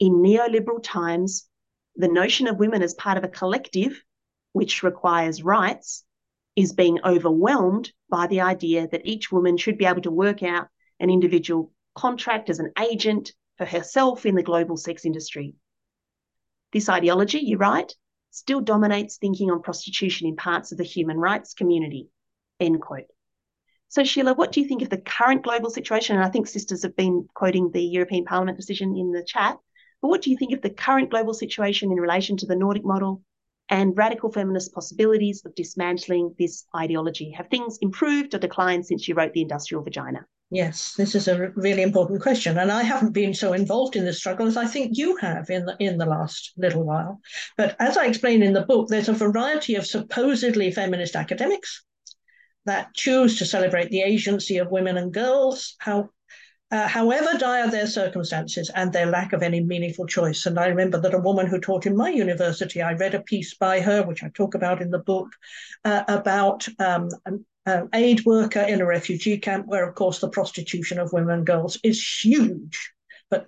in 0.00 0.14
neoliberal 0.14 0.82
times, 0.82 1.46
the 1.94 2.08
notion 2.08 2.48
of 2.48 2.58
women 2.58 2.82
as 2.82 2.94
part 2.94 3.18
of 3.18 3.24
a 3.24 3.28
collective, 3.28 4.02
which 4.52 4.82
requires 4.82 5.44
rights, 5.44 6.04
is 6.56 6.72
being 6.72 6.98
overwhelmed 7.04 7.92
by 8.08 8.26
the 8.26 8.40
idea 8.40 8.88
that 8.88 9.06
each 9.06 9.30
woman 9.30 9.56
should 9.56 9.78
be 9.78 9.84
able 9.84 10.02
to 10.02 10.10
work 10.10 10.42
out 10.42 10.68
an 10.98 11.10
individual 11.10 11.70
contract 11.94 12.50
as 12.50 12.58
an 12.58 12.72
agent 12.80 13.32
for 13.58 13.66
herself 13.66 14.26
in 14.26 14.34
the 14.34 14.42
global 14.42 14.76
sex 14.76 15.04
industry. 15.04 15.54
This 16.72 16.88
ideology, 16.88 17.38
you 17.38 17.58
write, 17.58 17.94
still 18.30 18.60
dominates 18.60 19.18
thinking 19.18 19.50
on 19.50 19.62
prostitution 19.62 20.26
in 20.26 20.36
parts 20.36 20.72
of 20.72 20.78
the 20.78 20.84
human 20.84 21.18
rights 21.18 21.52
community. 21.52 22.08
End 22.58 22.80
quote. 22.80 23.06
So, 23.88 24.04
Sheila, 24.04 24.34
what 24.34 24.52
do 24.52 24.60
you 24.60 24.68
think 24.68 24.82
of 24.82 24.88
the 24.88 24.98
current 24.98 25.42
global 25.42 25.68
situation? 25.68 26.16
And 26.16 26.24
I 26.24 26.28
think 26.28 26.46
sisters 26.46 26.84
have 26.84 26.94
been 26.94 27.26
quoting 27.34 27.70
the 27.70 27.82
European 27.82 28.24
Parliament 28.24 28.56
decision 28.56 28.96
in 28.96 29.10
the 29.10 29.24
chat. 29.24 29.58
But 30.02 30.08
what 30.08 30.22
do 30.22 30.30
you 30.30 30.36
think 30.36 30.52
of 30.52 30.62
the 30.62 30.70
current 30.70 31.10
global 31.10 31.34
situation 31.34 31.92
in 31.92 31.98
relation 31.98 32.36
to 32.38 32.46
the 32.46 32.56
Nordic 32.56 32.84
model 32.84 33.22
and 33.68 33.96
radical 33.96 34.32
feminist 34.32 34.72
possibilities 34.72 35.42
of 35.44 35.54
dismantling 35.54 36.34
this 36.38 36.64
ideology? 36.74 37.30
Have 37.32 37.48
things 37.48 37.78
improved 37.80 38.34
or 38.34 38.38
declined 38.38 38.86
since 38.86 39.06
you 39.06 39.14
wrote 39.14 39.32
The 39.32 39.42
Industrial 39.42 39.82
Vagina? 39.82 40.26
Yes, 40.52 40.94
this 40.96 41.14
is 41.14 41.28
a 41.28 41.52
really 41.54 41.82
important 41.82 42.20
question, 42.20 42.58
and 42.58 42.72
I 42.72 42.82
haven't 42.82 43.12
been 43.12 43.34
so 43.34 43.52
involved 43.52 43.94
in 43.94 44.04
this 44.04 44.18
struggle 44.18 44.48
as 44.48 44.56
I 44.56 44.66
think 44.66 44.98
you 44.98 45.14
have 45.18 45.48
in 45.48 45.64
the 45.64 45.76
in 45.78 45.96
the 45.96 46.06
last 46.06 46.52
little 46.56 46.82
while. 46.82 47.20
But 47.56 47.76
as 47.78 47.96
I 47.96 48.06
explain 48.06 48.42
in 48.42 48.52
the 48.52 48.66
book, 48.66 48.88
there's 48.88 49.08
a 49.08 49.12
variety 49.12 49.76
of 49.76 49.86
supposedly 49.86 50.72
feminist 50.72 51.14
academics 51.14 51.84
that 52.66 52.92
choose 52.94 53.38
to 53.38 53.46
celebrate 53.46 53.90
the 53.90 54.02
agency 54.02 54.58
of 54.58 54.72
women 54.72 54.96
and 54.96 55.14
girls, 55.14 55.76
how, 55.78 56.10
uh, 56.70 56.86
however 56.86 57.36
dire 57.38 57.70
their 57.70 57.86
circumstances 57.86 58.70
and 58.74 58.92
their 58.92 59.06
lack 59.06 59.32
of 59.32 59.42
any 59.42 59.60
meaningful 59.60 60.06
choice. 60.06 60.46
And 60.46 60.58
I 60.58 60.66
remember 60.66 61.00
that 61.00 61.14
a 61.14 61.18
woman 61.18 61.46
who 61.46 61.60
taught 61.60 61.86
in 61.86 61.96
my 61.96 62.10
university, 62.10 62.80
I 62.80 62.92
read 62.92 63.14
a 63.14 63.22
piece 63.22 63.54
by 63.54 63.80
her, 63.80 64.02
which 64.02 64.22
I 64.22 64.28
talk 64.28 64.54
about 64.54 64.80
in 64.80 64.90
the 64.90 64.98
book, 65.00 65.28
uh, 65.84 66.04
about 66.08 66.66
um, 66.78 67.08
an, 67.26 67.44
an 67.66 67.88
aid 67.92 68.24
worker 68.24 68.60
in 68.60 68.80
a 68.80 68.86
refugee 68.86 69.38
camp, 69.38 69.66
where, 69.66 69.88
of 69.88 69.94
course, 69.94 70.20
the 70.20 70.30
prostitution 70.30 70.98
of 70.98 71.12
women 71.12 71.38
and 71.38 71.46
girls 71.46 71.78
is 71.82 72.20
huge, 72.22 72.92
but 73.30 73.46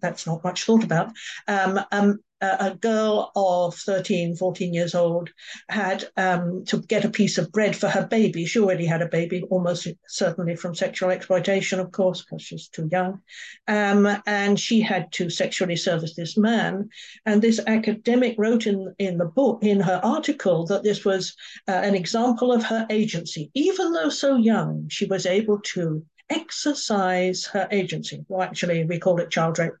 that's 0.00 0.26
not 0.26 0.44
much 0.44 0.64
thought 0.64 0.84
about. 0.84 1.12
Um, 1.46 1.80
um, 1.92 2.18
a 2.40 2.74
girl 2.74 3.32
of 3.34 3.74
13, 3.74 4.36
14 4.36 4.74
years 4.74 4.94
old 4.94 5.30
had 5.68 6.04
um, 6.16 6.64
to 6.66 6.82
get 6.82 7.04
a 7.04 7.10
piece 7.10 7.38
of 7.38 7.50
bread 7.50 7.74
for 7.74 7.88
her 7.88 8.06
baby. 8.06 8.44
She 8.44 8.58
already 8.58 8.84
had 8.84 9.00
a 9.00 9.08
baby, 9.08 9.42
almost 9.50 9.88
certainly 10.06 10.54
from 10.54 10.74
sexual 10.74 11.10
exploitation, 11.10 11.80
of 11.80 11.92
course, 11.92 12.22
because 12.22 12.42
she's 12.42 12.68
too 12.68 12.88
young. 12.92 13.22
Um, 13.68 14.08
and 14.26 14.60
she 14.60 14.80
had 14.80 15.10
to 15.12 15.30
sexually 15.30 15.76
service 15.76 16.14
this 16.14 16.36
man. 16.36 16.90
And 17.24 17.40
this 17.40 17.60
academic 17.66 18.34
wrote 18.38 18.66
in, 18.66 18.94
in 18.98 19.16
the 19.16 19.24
book, 19.24 19.60
in 19.62 19.80
her 19.80 20.00
article, 20.02 20.66
that 20.66 20.82
this 20.82 21.04
was 21.04 21.34
uh, 21.68 21.72
an 21.72 21.94
example 21.94 22.52
of 22.52 22.64
her 22.64 22.86
agency. 22.90 23.50
Even 23.54 23.92
though 23.92 24.10
so 24.10 24.36
young, 24.36 24.88
she 24.90 25.06
was 25.06 25.24
able 25.24 25.60
to 25.60 26.04
exercise 26.28 27.46
her 27.46 27.68
agency. 27.70 28.24
Well, 28.28 28.42
actually, 28.42 28.84
we 28.84 28.98
call 28.98 29.20
it 29.20 29.30
child 29.30 29.58
rape 29.58 29.72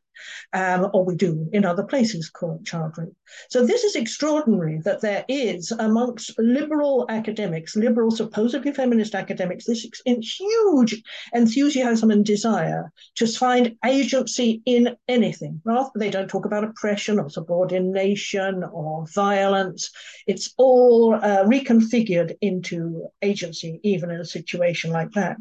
um, 0.52 0.88
or 0.92 1.04
we 1.04 1.16
do 1.16 1.48
in 1.52 1.64
other 1.64 1.84
places 1.84 2.30
called 2.30 2.64
child 2.64 2.92
rape. 2.96 3.14
So 3.50 3.66
this 3.66 3.84
is 3.84 3.96
extraordinary 3.96 4.80
that 4.84 5.00
there 5.00 5.24
is 5.28 5.72
amongst 5.72 6.38
liberal 6.38 7.06
academics, 7.08 7.76
liberal 7.76 8.10
supposedly 8.10 8.72
feminist 8.72 9.14
academics, 9.14 9.64
this 9.66 9.86
huge 10.04 11.02
enthusiasm 11.32 12.10
and 12.10 12.24
desire 12.24 12.92
to 13.16 13.26
find 13.26 13.76
agency 13.84 14.62
in 14.64 14.96
anything. 15.08 15.60
Rather, 15.64 15.90
they 15.96 16.10
don't 16.10 16.28
talk 16.28 16.44
about 16.46 16.64
oppression 16.64 17.18
or 17.18 17.30
subordination 17.30 18.64
or 18.64 19.06
violence. 19.14 19.90
It's 20.26 20.54
all 20.56 21.14
uh, 21.14 21.44
reconfigured 21.44 22.36
into 22.40 23.06
agency, 23.22 23.80
even 23.82 24.10
in 24.10 24.20
a 24.20 24.24
situation 24.24 24.90
like 24.90 25.12
that. 25.12 25.36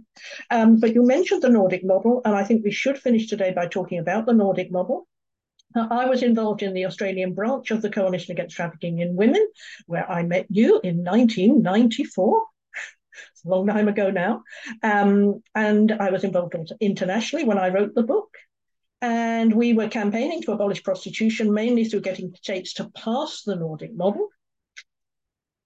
Um, 0.52 0.80
but 0.80 0.94
you 0.94 1.06
mentioned 1.06 1.42
the 1.42 1.50
Nordic 1.50 1.84
model, 1.84 2.22
and 2.26 2.36
I 2.36 2.44
think 2.44 2.64
we 2.64 2.72
should 2.72 2.98
finish 2.98 3.28
today 3.28 3.52
by 3.52 3.68
talking 3.68 4.00
about 4.00 4.26
the 4.26 4.34
Nordic 4.34 4.65
model. 4.72 5.08
I 5.76 6.06
was 6.06 6.24
involved 6.24 6.64
in 6.64 6.74
the 6.74 6.86
Australian 6.86 7.34
branch 7.34 7.72
of 7.72 7.82
the 7.82 7.90
Coalition 7.90 8.32
Against 8.32 8.56
Trafficking 8.56 9.00
in 9.00 9.16
Women, 9.16 9.46
where 9.88 10.10
I 10.10 10.24
met 10.24 10.46
you 10.50 10.80
in 10.84 11.04
1994. 11.04 12.42
It's 13.32 13.46
a 13.46 13.50
long 13.50 13.68
time 13.68 13.88
ago 13.88 14.10
now. 14.10 14.44
Um, 14.84 15.42
and 15.54 15.92
I 15.92 16.12
was 16.12 16.24
involved 16.24 16.56
internationally 16.82 17.46
when 17.46 17.58
I 17.58 17.70
wrote 17.70 17.96
the 17.96 18.04
book. 18.04 18.30
And 19.02 19.54
we 19.54 19.74
were 19.74 19.88
campaigning 19.88 20.42
to 20.44 20.52
abolish 20.52 20.84
prostitution 20.84 21.54
mainly 21.54 21.86
through 21.86 22.02
getting 22.02 22.34
states 22.36 22.74
to 22.76 22.90
pass 22.90 23.44
the 23.46 23.56
Nordic 23.56 23.94
model 23.94 24.30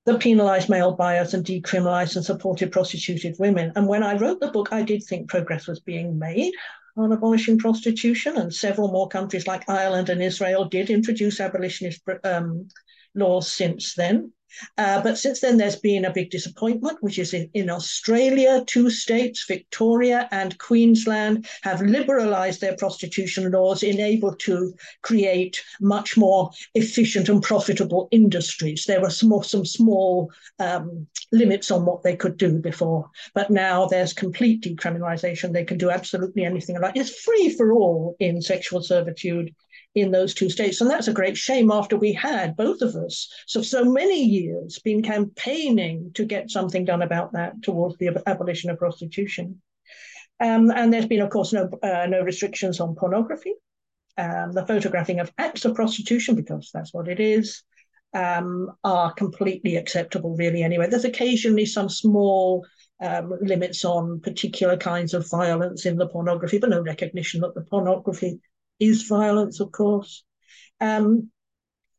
that 0.06 0.20
penalised 0.20 0.70
male 0.70 0.95
buyers 0.95 1.34
and 1.34 1.45
decriminalised 1.45 2.16
and 2.16 2.26
supported 2.26 2.72
prostituted 2.72 3.36
women. 3.39 3.72
And 3.76 3.88
when 3.88 4.04
I 4.04 4.18
wrote 4.18 4.39
the 4.39 4.52
book, 4.52 4.70
I 4.72 4.82
did 4.82 5.04
think 5.04 5.30
progress 5.30 5.68
was 5.68 5.80
being 5.80 6.18
made 6.18 6.54
on 6.98 7.12
abolishing 7.12 7.58
prostitution, 7.58 8.38
and 8.38 8.54
several 8.54 8.92
more 8.92 9.08
countries 9.08 9.48
like 9.48 9.70
Ireland 9.70 10.10
and 10.10 10.22
Israel 10.22 10.66
did 10.66 10.90
introduce 10.90 11.40
abolitionist 11.40 12.02
um, 12.24 12.68
laws 13.16 13.52
since 13.52 13.96
then. 13.96 14.32
Uh, 14.78 15.02
but 15.02 15.18
since 15.18 15.41
then, 15.41 15.58
there's 15.58 15.76
been 15.76 16.06
a 16.06 16.14
big 16.14 16.30
disappointment, 16.30 16.97
which 17.02 17.20
is 17.20 17.34
in, 17.34 17.50
in, 17.54 17.70
Australia, 17.70 18.64
two 18.68 18.89
states, 18.89 19.45
Victoria 19.47 20.28
and 20.32 20.58
Queensland, 20.58 21.47
have 21.62 21.80
liberalised 21.80 22.60
their 22.60 22.76
prostitution 22.76 23.52
laws, 23.52 23.84
enabled 23.84 24.39
to 24.39 24.74
create 25.02 25.62
much 25.80 26.18
more 26.18 26.50
efficient 26.76 27.30
and 27.30 27.43
profitable 27.43 28.08
industries. 28.12 28.86
There 28.86 29.02
were 29.02 29.10
some, 29.10 29.43
some 29.43 29.66
small 29.66 30.32
um, 30.60 31.08
limits 31.32 31.72
on 31.72 31.86
what 31.86 32.04
they 32.04 32.16
could 32.16 32.38
do 32.38 32.60
before, 32.60 33.10
but 33.34 33.50
now 33.50 33.86
there's 33.86 34.14
complete 34.14 34.64
decriminalisation. 34.64 35.54
They 35.54 35.66
can 35.66 35.78
do 35.78 35.89
absolutely 35.89 36.43
anything. 36.43 36.78
It's 36.95 37.22
free 37.22 37.50
for 37.50 37.74
all 37.74 38.16
in 38.20 38.41
sexual 38.41 38.82
servitude 38.82 39.54
in 39.96 40.12
those 40.12 40.34
two 40.34 40.50
states. 40.50 40.82
And 40.82 40.90
that's 40.90 41.08
a 41.08 41.14
great 41.14 41.38
shame 41.38 41.72
after 41.72 41.98
we 41.98 42.14
had, 42.14 42.56
both 42.56 42.82
of 42.82 42.96
us, 42.96 43.28
so 43.48 43.62
so 43.62 43.84
many 43.84 44.24
years 44.24 44.80
been 44.80 45.02
campaigning 45.02 46.12
to 46.14 46.26
get 46.26 46.52
something 46.52 46.86
done 46.86 47.02
about 47.02 47.34
that 47.34 47.62
towards 47.64 47.98
the 47.98 48.22
abolition 48.28 48.70
of 48.70 48.78
prostitution. 48.78 49.62
Um, 50.40 50.72
and 50.72 50.94
there's 50.94 51.08
been, 51.08 51.22
of 51.22 51.32
course, 51.32 51.54
no, 51.54 51.70
uh, 51.84 52.06
no 52.08 52.22
restrictions 52.22 52.80
on 52.80 52.96
pornography. 52.96 53.54
Um, 54.18 54.52
the 54.52 54.66
photographing 54.66 55.20
of 55.20 55.32
acts 55.38 55.66
of 55.66 55.76
prostitution, 55.76 56.36
because 56.36 56.72
that's 56.74 56.94
what 56.94 57.08
it 57.08 57.20
is, 57.20 57.64
um, 58.14 58.70
are 58.84 59.14
completely 59.14 59.76
acceptable, 59.76 60.36
really, 60.36 60.64
anyway. 60.64 60.88
There's 60.88 61.06
occasionally 61.06 61.66
some 61.66 61.90
small 61.90 62.66
um, 63.02 63.34
limits 63.42 63.86
on 63.86 64.20
particular 64.22 64.78
kinds 64.78 65.14
of 65.14 65.30
violence 65.30 65.86
in 65.86 65.98
the 65.98 66.08
pornography, 66.08 66.58
but 66.58 66.70
no 66.70 66.82
recognition 66.82 67.42
that 67.42 67.54
the 67.56 67.62
pornography 67.62 68.40
is 68.80 69.04
violence, 69.04 69.60
of 69.60 69.72
course. 69.72 70.24
Um, 70.82 71.32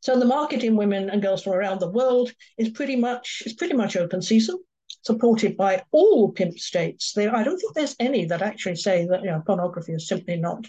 so 0.01 0.19
the 0.19 0.25
market 0.25 0.65
in 0.65 0.77
women 0.77 1.11
and 1.11 1.21
girls 1.21 1.43
from 1.43 1.53
around 1.53 1.81
the 1.81 1.91
world 1.91 2.33
is 2.57 2.71
pretty 2.71 2.97
much 2.97 3.43
is 3.45 3.53
pretty 3.53 3.75
much 3.75 3.97
open 3.97 4.23
season, 4.23 4.59
supported 5.03 5.57
by 5.57 5.83
all 5.91 6.33
pimp 6.33 6.59
states. 6.59 7.13
There, 7.13 7.35
I 7.35 7.43
don't 7.43 7.59
think 7.59 7.75
there's 7.75 7.97
any 8.01 8.25
that 8.27 8.43
actually 8.43 8.77
say 8.77 9.07
that 9.07 9.23
you 9.23 9.31
know 9.31 9.43
pornography 9.45 9.93
is 9.93 10.09
simply 10.09 10.37
not 10.37 10.67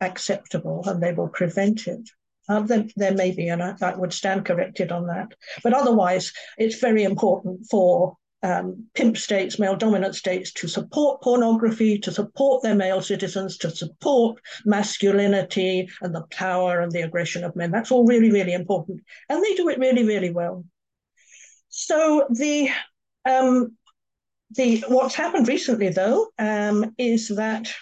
acceptable 0.00 0.82
and 0.86 1.02
they 1.02 1.12
will 1.12 1.28
prevent 1.28 1.86
it. 1.86 2.08
Um, 2.48 2.66
there, 2.66 2.86
there, 2.96 3.14
may 3.14 3.30
be, 3.30 3.48
and 3.48 3.62
I, 3.62 3.76
I, 3.80 3.94
would 3.94 4.12
stand 4.12 4.44
corrected 4.44 4.90
on 4.90 5.06
that. 5.06 5.28
But 5.62 5.72
otherwise, 5.72 6.32
it's 6.58 6.80
very 6.80 7.04
important 7.04 7.66
for 7.70 8.16
um, 8.42 8.86
pimp 8.94 9.16
states, 9.16 9.58
male 9.58 9.76
dominant 9.76 10.14
states, 10.14 10.52
to 10.52 10.68
support 10.68 11.22
pornography, 11.22 11.98
to 11.98 12.12
support 12.12 12.62
their 12.62 12.74
male 12.74 13.02
citizens, 13.02 13.58
to 13.58 13.70
support 13.70 14.40
masculinity 14.64 15.88
and 16.00 16.14
the 16.14 16.24
power 16.30 16.80
and 16.80 16.90
the 16.92 17.02
aggression 17.02 17.44
of 17.44 17.56
men. 17.56 17.70
That's 17.70 17.90
all 17.90 18.06
really, 18.06 18.30
really 18.30 18.54
important. 18.54 19.00
And 19.28 19.42
they 19.44 19.54
do 19.54 19.68
it 19.68 19.78
really, 19.78 20.04
really 20.04 20.30
well. 20.30 20.64
So 21.68 22.26
the 22.30 22.70
um, 23.28 23.76
the 24.56 24.84
what's 24.88 25.14
happened 25.14 25.46
recently, 25.46 25.90
though, 25.90 26.28
um, 26.38 26.94
is 26.98 27.28
that 27.28 27.72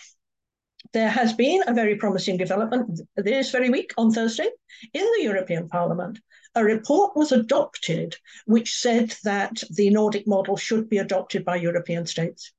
there 0.93 1.09
has 1.09 1.33
been 1.33 1.63
a 1.67 1.75
very 1.75 1.97
promising 1.97 2.37
development 2.37 3.01
this 3.17 3.51
very 3.51 3.71
week 3.71 3.93
on 3.97 4.11
Thursday 4.11 4.51
in 4.93 5.05
the 5.17 5.23
European 5.23 5.69
Parliament 5.69 6.19
a 6.55 6.65
report 6.65 7.17
was 7.17 7.33
adopted 7.33 8.17
which 8.47 8.75
said 8.75 9.15
that 9.25 9.63
the 9.71 9.91
Nordic 9.91 10.27
model 10.27 10.57
should 10.57 10.89
be 10.89 10.99
adopted 10.99 11.45
by 11.45 11.57
European 11.57 12.07
states. 12.07 12.53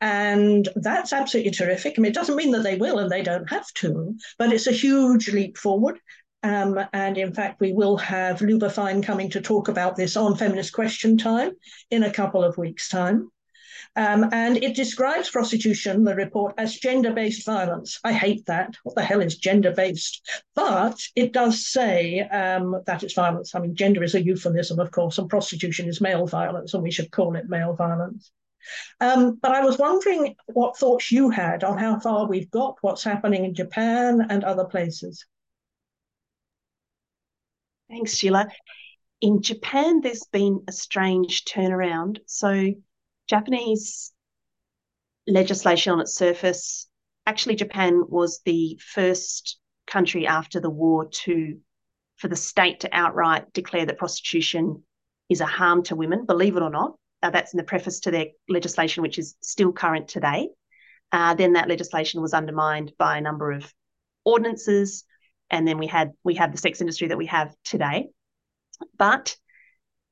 And 0.00 0.68
that's 0.76 1.12
absolutely 1.12 1.52
terrific. 1.52 1.94
I 1.96 2.00
mean, 2.00 2.10
it 2.10 2.14
doesn't 2.14 2.36
mean 2.36 2.52
that 2.52 2.62
they 2.62 2.76
will 2.76 2.98
and 2.98 3.10
they 3.10 3.22
don't 3.22 3.50
have 3.50 3.72
to, 3.74 4.16
but 4.38 4.52
it's 4.52 4.66
a 4.66 4.72
huge 4.72 5.32
leap 5.32 5.58
forward. 5.58 5.98
Um, 6.42 6.78
and 6.92 7.16
in 7.16 7.32
fact, 7.32 7.60
we 7.60 7.72
will 7.72 7.96
have 7.96 8.42
Luba 8.42 8.68
Fein 8.68 9.02
coming 9.02 9.30
to 9.30 9.40
talk 9.40 9.68
about 9.68 9.96
this 9.96 10.16
on 10.16 10.36
Feminist 10.36 10.72
Question 10.72 11.16
Time 11.16 11.52
in 11.90 12.02
a 12.02 12.12
couple 12.12 12.44
of 12.44 12.58
weeks' 12.58 12.88
time. 12.88 13.30
Um, 13.96 14.28
and 14.32 14.56
it 14.56 14.74
describes 14.74 15.30
prostitution, 15.30 16.02
the 16.02 16.16
report, 16.16 16.54
as 16.58 16.76
gender 16.76 17.12
based 17.12 17.46
violence. 17.46 18.00
I 18.02 18.12
hate 18.12 18.46
that. 18.46 18.74
What 18.82 18.96
the 18.96 19.04
hell 19.04 19.20
is 19.20 19.36
gender 19.36 19.70
based? 19.70 20.28
But 20.54 21.00
it 21.14 21.32
does 21.32 21.66
say 21.66 22.20
um, 22.20 22.82
that 22.86 23.04
it's 23.04 23.14
violence. 23.14 23.54
I 23.54 23.60
mean, 23.60 23.76
gender 23.76 24.02
is 24.02 24.14
a 24.14 24.22
euphemism, 24.22 24.80
of 24.80 24.90
course, 24.90 25.18
and 25.18 25.30
prostitution 25.30 25.88
is 25.88 26.00
male 26.00 26.26
violence, 26.26 26.74
and 26.74 26.82
we 26.82 26.90
should 26.90 27.12
call 27.12 27.36
it 27.36 27.48
male 27.48 27.74
violence. 27.74 28.32
Um, 29.00 29.38
but 29.40 29.52
I 29.52 29.64
was 29.64 29.78
wondering 29.78 30.34
what 30.46 30.76
thoughts 30.76 31.12
you 31.12 31.30
had 31.30 31.62
on 31.62 31.78
how 31.78 32.00
far 32.00 32.26
we've 32.26 32.50
got, 32.50 32.78
what's 32.80 33.04
happening 33.04 33.44
in 33.44 33.54
Japan 33.54 34.26
and 34.30 34.42
other 34.42 34.64
places. 34.64 35.24
Thanks, 37.88 38.14
Sheila. 38.14 38.48
In 39.20 39.42
Japan, 39.42 40.00
there's 40.00 40.26
been 40.32 40.64
a 40.66 40.72
strange 40.72 41.44
turnaround. 41.44 42.18
So 42.26 42.74
Japanese 43.28 44.12
legislation 45.26 45.92
on 45.92 46.00
its 46.00 46.14
surface, 46.14 46.88
actually, 47.26 47.56
Japan 47.56 48.02
was 48.08 48.40
the 48.44 48.78
first 48.84 49.58
country 49.86 50.26
after 50.26 50.60
the 50.60 50.70
war 50.70 51.08
to, 51.08 51.58
for 52.16 52.28
the 52.28 52.36
state 52.36 52.80
to 52.80 52.88
outright 52.92 53.52
declare 53.52 53.86
that 53.86 53.98
prostitution 53.98 54.82
is 55.28 55.40
a 55.40 55.46
harm 55.46 55.82
to 55.84 55.96
women, 55.96 56.26
believe 56.26 56.56
it 56.56 56.62
or 56.62 56.70
not. 56.70 56.94
Uh, 57.22 57.30
that's 57.30 57.54
in 57.54 57.56
the 57.56 57.64
preface 57.64 58.00
to 58.00 58.10
their 58.10 58.26
legislation, 58.48 59.02
which 59.02 59.18
is 59.18 59.34
still 59.40 59.72
current 59.72 60.08
today. 60.08 60.48
Uh, 61.10 61.32
then 61.34 61.54
that 61.54 61.68
legislation 61.68 62.20
was 62.20 62.34
undermined 62.34 62.92
by 62.98 63.16
a 63.16 63.22
number 63.22 63.50
of 63.52 63.72
ordinances, 64.24 65.04
and 65.48 65.66
then 65.66 65.78
we 65.78 65.86
had 65.86 66.10
we 66.22 66.34
have 66.34 66.52
the 66.52 66.58
sex 66.58 66.80
industry 66.80 67.08
that 67.08 67.16
we 67.16 67.26
have 67.26 67.54
today. 67.64 68.08
But 68.98 69.36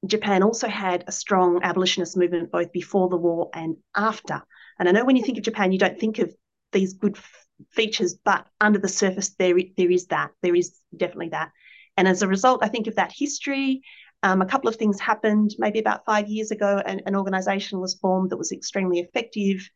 Japan 0.07 0.43
also 0.43 0.69
had 0.69 1.05
a 1.07 1.13
strong 1.13 1.61
abolitionist 1.63 2.17
movement 2.17 2.51
both 2.51 2.73
before 2.73 3.09
the 3.09 3.17
war 3.17 3.51
and 3.55 3.77
after. 3.97 4.43
And 4.79 4.89
I 4.89 4.93
know 4.93 5.05
when 5.05 5.17
you 5.17 5.23
think 5.23 5.39
of 5.39 5.45
Japan, 5.45 5.73
you 5.73 5.79
don't 5.79 5.99
think 5.99 6.19
of 6.19 6.35
these 6.73 6.95
good 6.95 7.17
f- 7.17 7.47
features, 7.71 8.15
but 8.15 8.47
under 8.61 8.79
the 8.79 8.89
surface, 8.89 9.31
there 9.39 9.57
there 9.77 9.91
is 9.91 10.07
that. 10.07 10.31
There 10.43 10.55
is 10.55 10.79
definitely 10.97 11.31
that. 11.31 11.51
And 11.97 12.09
as 12.09 12.23
a 12.23 12.29
result, 12.29 12.65
I 12.65 12.69
think 12.69 12.87
of 12.87 12.97
that 12.97 13.13
history. 13.15 13.83
Um, 14.25 14.41
a 14.41 14.47
couple 14.47 14.69
of 14.69 14.77
things 14.77 14.99
happened. 14.99 15.55
Maybe 15.59 15.79
about 15.79 16.05
five 16.05 16.29
years 16.29 16.51
ago, 16.51 16.83
an, 16.85 17.03
an 17.07 17.15
organisation 17.15 17.81
was 17.81 17.95
formed 17.95 18.31
that 18.31 18.39
was 18.39 18.53
extremely 18.53 19.01
effective, 19.01 19.69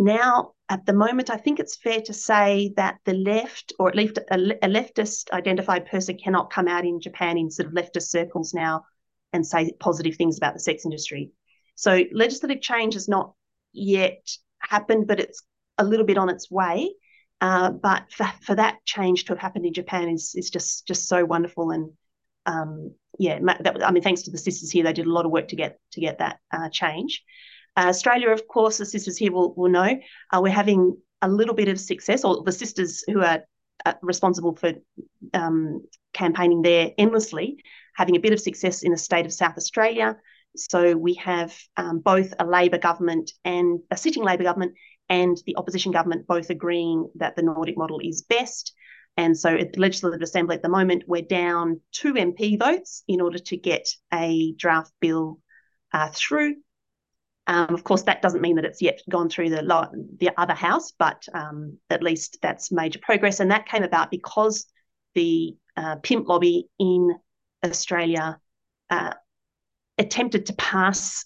now, 0.00 0.52
at 0.70 0.86
the 0.86 0.94
moment, 0.94 1.28
I 1.28 1.36
think 1.36 1.60
it's 1.60 1.76
fair 1.76 2.00
to 2.00 2.14
say 2.14 2.72
that 2.76 2.96
the 3.04 3.12
left, 3.12 3.74
or 3.78 3.90
at 3.90 3.94
least 3.94 4.16
a, 4.16 4.34
a 4.34 4.68
leftist 4.68 5.30
identified 5.30 5.84
person, 5.84 6.16
cannot 6.16 6.50
come 6.50 6.68
out 6.68 6.86
in 6.86 7.02
Japan 7.02 7.36
in 7.36 7.50
sort 7.50 7.68
of 7.68 7.74
leftist 7.74 8.08
circles 8.08 8.54
now 8.54 8.86
and 9.32 9.46
say 9.46 9.72
positive 9.78 10.16
things 10.16 10.36
about 10.36 10.54
the 10.54 10.60
sex 10.60 10.84
industry. 10.84 11.30
So 11.74 12.04
legislative 12.12 12.60
change 12.60 12.94
has 12.94 13.08
not 13.08 13.32
yet 13.72 14.28
happened, 14.58 15.06
but 15.06 15.20
it's 15.20 15.42
a 15.78 15.84
little 15.84 16.06
bit 16.06 16.18
on 16.18 16.28
its 16.28 16.50
way. 16.50 16.92
Uh, 17.40 17.70
but 17.70 18.12
for, 18.12 18.30
for 18.42 18.54
that 18.54 18.76
change 18.84 19.24
to 19.24 19.32
have 19.32 19.38
happened 19.38 19.64
in 19.64 19.72
Japan 19.72 20.10
is 20.10 20.34
is 20.34 20.50
just 20.50 20.86
just 20.86 21.08
so 21.08 21.24
wonderful 21.24 21.70
and 21.70 21.90
um, 22.46 22.94
yeah, 23.18 23.38
that, 23.60 23.84
I 23.84 23.90
mean, 23.90 24.02
thanks 24.02 24.22
to 24.22 24.30
the 24.30 24.38
sisters 24.38 24.70
here, 24.70 24.84
they 24.84 24.92
did 24.92 25.06
a 25.06 25.12
lot 25.12 25.26
of 25.26 25.30
work 25.30 25.48
to 25.48 25.56
get 25.56 25.78
to 25.92 26.00
get 26.00 26.18
that 26.18 26.38
uh, 26.52 26.68
change. 26.70 27.22
Uh, 27.76 27.86
Australia, 27.88 28.30
of 28.30 28.46
course, 28.48 28.78
the 28.78 28.86
sisters 28.86 29.16
here 29.16 29.32
will 29.32 29.54
will 29.54 29.70
know 29.70 29.98
uh, 30.32 30.40
we're 30.42 30.52
having 30.52 30.96
a 31.22 31.28
little 31.28 31.54
bit 31.54 31.68
of 31.68 31.78
success, 31.78 32.24
or 32.24 32.42
the 32.42 32.52
sisters 32.52 33.04
who 33.06 33.20
are 33.22 33.42
responsible 34.02 34.56
for 34.56 34.72
um, 35.34 35.82
campaigning 36.12 36.62
there 36.62 36.92
endlessly, 36.98 37.58
having 37.94 38.16
a 38.16 38.20
bit 38.20 38.32
of 38.32 38.40
success 38.40 38.82
in 38.82 38.92
the 38.92 38.98
state 38.98 39.26
of 39.26 39.32
South 39.32 39.56
Australia. 39.56 40.16
So 40.56 40.96
we 40.96 41.14
have 41.14 41.56
um, 41.76 42.00
both 42.00 42.34
a 42.38 42.46
Labor 42.46 42.78
government 42.78 43.32
and 43.44 43.80
a 43.90 43.96
sitting 43.96 44.24
Labor 44.24 44.42
government 44.42 44.74
and 45.08 45.36
the 45.46 45.56
opposition 45.56 45.92
government 45.92 46.26
both 46.26 46.50
agreeing 46.50 47.10
that 47.16 47.36
the 47.36 47.42
Nordic 47.42 47.76
model 47.76 48.00
is 48.02 48.22
best. 48.22 48.72
And 49.16 49.36
so 49.36 49.54
at 49.54 49.72
the 49.72 49.80
Legislative 49.80 50.22
Assembly 50.22 50.56
at 50.56 50.62
the 50.62 50.68
moment, 50.68 51.04
we're 51.06 51.22
down 51.22 51.80
two 51.92 52.14
MP 52.14 52.58
votes 52.58 53.02
in 53.08 53.20
order 53.20 53.38
to 53.38 53.56
get 53.56 53.88
a 54.12 54.52
draft 54.52 54.92
bill 55.00 55.40
uh, 55.92 56.10
through. 56.14 56.56
Um, 57.50 57.74
of 57.74 57.82
course, 57.82 58.02
that 58.04 58.22
doesn't 58.22 58.42
mean 58.42 58.54
that 58.56 58.64
it's 58.64 58.80
yet 58.80 59.00
gone 59.10 59.28
through 59.28 59.50
the 59.50 59.62
the 60.20 60.30
other 60.40 60.54
house, 60.54 60.92
but 60.96 61.26
um, 61.34 61.78
at 61.90 62.00
least 62.00 62.38
that's 62.40 62.70
major 62.70 63.00
progress. 63.02 63.40
And 63.40 63.50
that 63.50 63.66
came 63.66 63.82
about 63.82 64.12
because 64.12 64.66
the 65.16 65.56
uh, 65.76 65.96
pimp 65.96 66.28
lobby 66.28 66.68
in 66.78 67.16
Australia 67.64 68.38
uh, 68.88 69.14
attempted 69.98 70.46
to 70.46 70.52
pass 70.52 71.24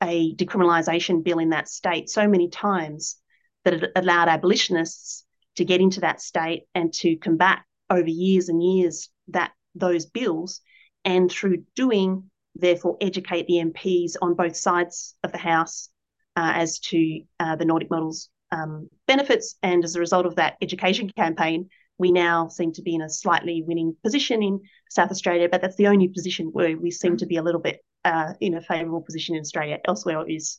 a 0.00 0.32
decriminalisation 0.36 1.24
bill 1.24 1.40
in 1.40 1.50
that 1.50 1.68
state 1.68 2.08
so 2.08 2.28
many 2.28 2.48
times 2.48 3.16
that 3.64 3.74
it 3.74 3.90
allowed 3.96 4.28
abolitionists 4.28 5.24
to 5.56 5.64
get 5.64 5.80
into 5.80 6.02
that 6.02 6.20
state 6.20 6.66
and 6.76 6.92
to 6.92 7.16
combat 7.16 7.62
over 7.90 8.08
years 8.08 8.48
and 8.48 8.62
years 8.62 9.08
that 9.26 9.50
those 9.74 10.06
bills 10.06 10.60
and 11.04 11.32
through 11.32 11.64
doing 11.74 12.30
therefore 12.58 12.96
educate 13.00 13.46
the 13.46 13.54
MPs 13.54 14.12
on 14.20 14.34
both 14.34 14.56
sides 14.56 15.14
of 15.22 15.32
the 15.32 15.38
House 15.38 15.88
uh, 16.36 16.52
as 16.54 16.78
to 16.78 17.20
uh, 17.40 17.56
the 17.56 17.64
Nordic 17.64 17.90
model's 17.90 18.28
um, 18.52 18.88
benefits. 19.06 19.56
And 19.62 19.84
as 19.84 19.96
a 19.96 20.00
result 20.00 20.26
of 20.26 20.36
that 20.36 20.56
education 20.60 21.10
campaign, 21.10 21.68
we 21.98 22.12
now 22.12 22.48
seem 22.48 22.72
to 22.74 22.82
be 22.82 22.94
in 22.94 23.02
a 23.02 23.10
slightly 23.10 23.62
winning 23.66 23.96
position 24.02 24.42
in 24.42 24.60
South 24.88 25.10
Australia, 25.10 25.48
but 25.50 25.60
that's 25.60 25.76
the 25.76 25.88
only 25.88 26.08
position 26.08 26.46
where 26.52 26.76
we 26.76 26.90
seem 26.90 27.16
to 27.16 27.26
be 27.26 27.36
a 27.36 27.42
little 27.42 27.60
bit 27.60 27.80
uh, 28.04 28.34
in 28.40 28.54
a 28.54 28.62
favourable 28.62 29.02
position 29.02 29.34
in 29.34 29.40
Australia. 29.40 29.78
Elsewhere 29.86 30.24
is, 30.28 30.58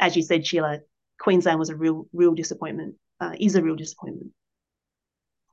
as 0.00 0.16
you 0.16 0.22
said, 0.22 0.46
Sheila, 0.46 0.80
Queensland 1.20 1.58
was 1.58 1.70
a 1.70 1.76
real, 1.76 2.06
real 2.12 2.34
disappointment, 2.34 2.96
uh, 3.20 3.32
is 3.38 3.54
a 3.54 3.62
real 3.62 3.76
disappointment. 3.76 4.32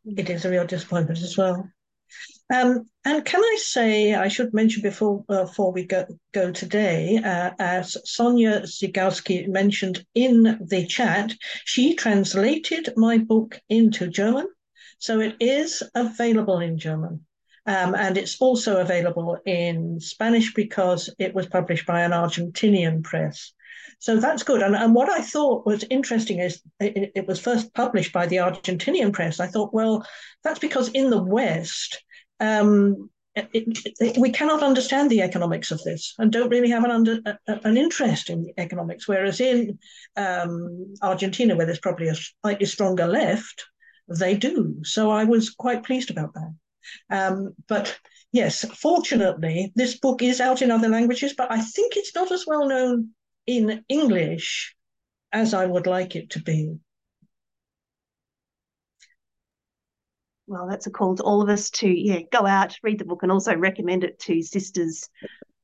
It 0.06 0.30
is 0.30 0.46
a 0.46 0.50
real 0.50 0.66
disappointment 0.66 1.20
as 1.20 1.38
well. 1.38 1.70
Um, 2.54 2.88
and 3.04 3.26
can 3.26 3.42
I 3.42 3.58
say, 3.60 4.16
I 4.16 4.30
should 4.30 4.54
mention 4.54 4.82
before 4.82 5.26
uh, 5.28 5.44
before 5.44 5.74
we 5.74 5.84
go, 5.84 6.06
go 6.34 6.52
today, 6.52 7.18
uh, 7.18 7.52
as 7.60 7.98
Sonia 8.06 8.62
Zigowski 8.62 9.48
mentioned 9.48 10.06
in 10.16 10.58
the 10.62 10.88
chat, 10.88 11.34
she 11.66 11.96
translated 11.96 12.94
my 12.96 13.18
book 13.18 13.60
into 13.68 14.08
German. 14.08 14.48
So 15.00 15.20
it 15.20 15.36
is 15.40 15.84
available 15.94 16.60
in 16.60 16.78
German. 16.78 17.27
Um, 17.68 17.96
and 17.96 18.18
it's 18.18 18.40
also 18.40 18.78
available 18.78 19.38
in 19.46 20.00
Spanish 20.00 20.54
because 20.54 21.14
it 21.20 21.36
was 21.36 21.48
published 21.48 21.86
by 21.86 22.02
an 22.02 22.12
Argentinian 22.12 23.04
press. 23.04 23.52
So 24.00 24.18
that's 24.18 24.44
good. 24.44 24.62
And, 24.62 24.76
and 24.76 24.96
what 24.96 25.10
I 25.10 25.22
thought 25.22 25.66
was 25.66 25.84
interesting 25.90 26.40
is 26.40 26.62
it, 26.80 27.12
it, 27.14 27.28
was 27.28 27.40
first 27.40 27.74
published 27.74 28.14
by 28.14 28.26
the 28.26 28.38
Argentinian 28.38 29.12
press. 29.12 29.40
I 29.40 29.48
thought, 29.48 29.74
well, 29.74 30.06
that's 30.44 30.60
because 30.60 30.90
in 30.90 31.10
the 31.10 31.22
West, 31.22 32.02
um, 32.40 33.10
it, 33.36 33.50
it, 33.54 34.18
we 34.18 34.32
cannot 34.32 34.64
understand 34.64 35.10
the 35.10 35.22
economics 35.22 35.72
of 35.72 35.84
this 35.84 36.14
and 36.20 36.32
don't 36.32 36.50
really 36.50 36.70
have 36.70 36.84
an 36.84 36.92
under 36.92 37.20
an 37.48 37.76
interest 37.76 38.30
in 38.30 38.44
the 38.44 38.54
economics. 38.58 39.08
Whereas 39.08 39.42
in 39.42 39.78
um, 40.16 40.94
Argentina, 41.02 41.56
where 41.56 41.66
there's 41.66 41.80
probably 41.80 42.08
a 42.08 42.16
slightly 42.16 42.66
stronger 42.66 43.08
left, 43.08 43.66
they 44.08 44.36
do. 44.36 44.78
So 44.84 45.12
I 45.12 45.26
was 45.26 45.50
quite 45.50 45.84
pleased 45.84 46.12
about 46.12 46.34
that. 46.34 46.54
Um, 47.10 47.56
but 47.68 47.98
yes, 48.32 48.66
fortunately, 48.76 49.72
this 49.76 50.00
book 50.00 50.22
is 50.22 50.42
out 50.42 50.62
in 50.62 50.72
other 50.72 50.90
languages, 50.90 51.34
but 51.38 51.52
I 51.52 51.62
think 51.62 51.96
it's 51.96 52.16
not 52.16 52.32
as 52.32 52.46
well 52.46 52.68
known 52.68 53.10
in 53.46 53.84
English 53.88 54.76
as 55.32 55.54
I 55.54 55.66
would 55.66 55.88
like 55.88 56.16
it 56.16 56.32
to 56.32 56.42
be. 56.42 56.78
Well, 60.48 60.68
that's 60.70 60.88
a 60.88 60.92
call 60.92 61.16
to 61.16 61.24
all 61.24 61.42
of 61.42 61.50
us 61.50 61.70
to 61.72 61.90
yeah 61.90 62.22
go 62.32 62.46
out, 62.46 62.78
read 62.82 63.00
the 63.00 63.06
book, 63.06 63.24
and 63.24 63.32
also 63.32 63.56
recommend 63.56 64.06
it 64.06 64.18
to 64.20 64.42
sisters 64.42 65.10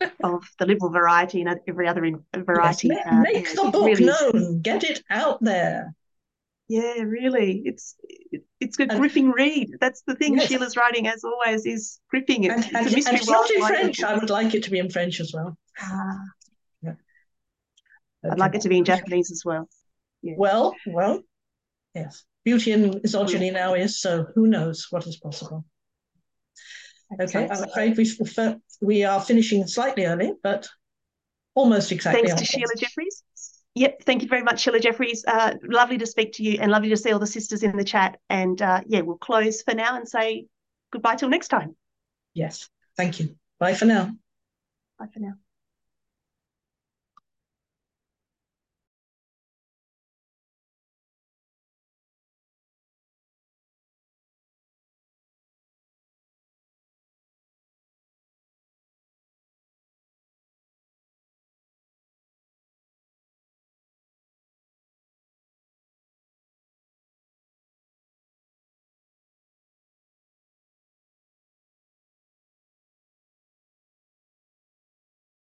of 0.23 0.43
the 0.59 0.65
liberal 0.65 0.91
variety 0.91 1.41
and 1.41 1.59
every 1.67 1.87
other 1.87 2.01
variety. 2.35 2.89
Yes, 2.89 3.05
make, 3.05 3.13
uh, 3.13 3.21
make 3.21 3.55
the 3.55 3.71
book 3.71 3.85
really 3.85 4.05
known, 4.05 4.61
get 4.61 4.83
it 4.83 5.01
out 5.09 5.41
there. 5.41 5.95
Yeah, 6.69 7.01
really, 7.01 7.61
it's 7.65 7.95
it's 8.59 8.79
a 8.79 8.85
gripping 8.85 9.31
read. 9.31 9.71
That's 9.81 10.01
the 10.07 10.15
thing. 10.15 10.37
Yes. 10.37 10.47
Sheila's 10.47 10.77
writing, 10.77 11.07
as 11.07 11.23
always, 11.23 11.65
is 11.65 11.99
gripping. 12.09 12.45
It's, 12.45 12.67
and, 12.67 12.87
it's 12.87 12.93
a 12.93 12.95
mystery. 12.95 13.17
And 13.17 13.27
not 13.27 13.51
in 13.51 13.61
French. 13.61 14.03
I 14.03 14.15
would 14.15 14.29
like 14.29 14.55
it 14.55 14.63
to 14.63 14.71
be 14.71 14.79
in 14.79 14.89
French 14.89 15.19
as 15.19 15.33
well. 15.33 15.57
Ah, 15.79 16.19
yeah. 16.81 16.93
I'd 18.31 18.39
like 18.39 18.55
it 18.55 18.61
to 18.61 18.69
be 18.69 18.77
in 18.77 18.85
Japanese 18.85 19.29
as 19.29 19.43
well. 19.45 19.67
Yeah. 20.21 20.35
Well, 20.37 20.73
well, 20.87 21.21
yes. 21.93 22.23
Beauty 22.45 22.71
and 22.71 23.01
misogyny 23.01 23.51
now 23.51 23.73
is 23.73 23.99
so. 23.99 24.25
Who 24.33 24.47
knows 24.47 24.87
what 24.89 25.05
is 25.05 25.17
possible? 25.17 25.65
Okay, 27.21 27.47
I'm 27.47 27.63
afraid 27.63 27.97
we 27.97 28.09
we 28.81 29.03
are 29.03 29.21
finishing 29.21 29.67
slightly 29.67 30.05
early, 30.05 30.31
but 30.41 30.67
almost 31.55 31.91
exactly. 31.91 32.25
Thanks 32.25 32.41
to 32.41 32.47
Sheila 32.47 32.73
Jeffreys. 32.77 33.02
Yep, 33.75 34.03
thank 34.03 34.21
you 34.21 34.27
very 34.27 34.43
much, 34.43 34.61
Sheila 34.61 34.79
Jeffreys. 34.79 35.25
Uh, 35.25 35.55
lovely 35.63 35.97
to 35.97 36.05
speak 36.05 36.33
to 36.33 36.43
you 36.43 36.59
and 36.61 36.71
lovely 36.71 36.89
to 36.89 36.97
see 36.97 37.11
all 37.11 37.19
the 37.19 37.25
sisters 37.25 37.63
in 37.63 37.75
the 37.75 37.83
chat. 37.83 38.19
And 38.29 38.61
uh, 38.61 38.81
yeah, 38.85 39.01
we'll 39.01 39.17
close 39.17 39.63
for 39.63 39.73
now 39.73 39.97
and 39.97 40.07
say 40.07 40.45
goodbye 40.91 41.15
till 41.15 41.29
next 41.29 41.47
time. 41.47 41.75
Yes, 42.35 42.69
thank 42.95 43.19
you. 43.19 43.35
Bye 43.59 43.73
for 43.73 43.85
now. 43.85 44.11
Bye 44.99 45.07
for 45.11 45.19
now. 45.19 45.33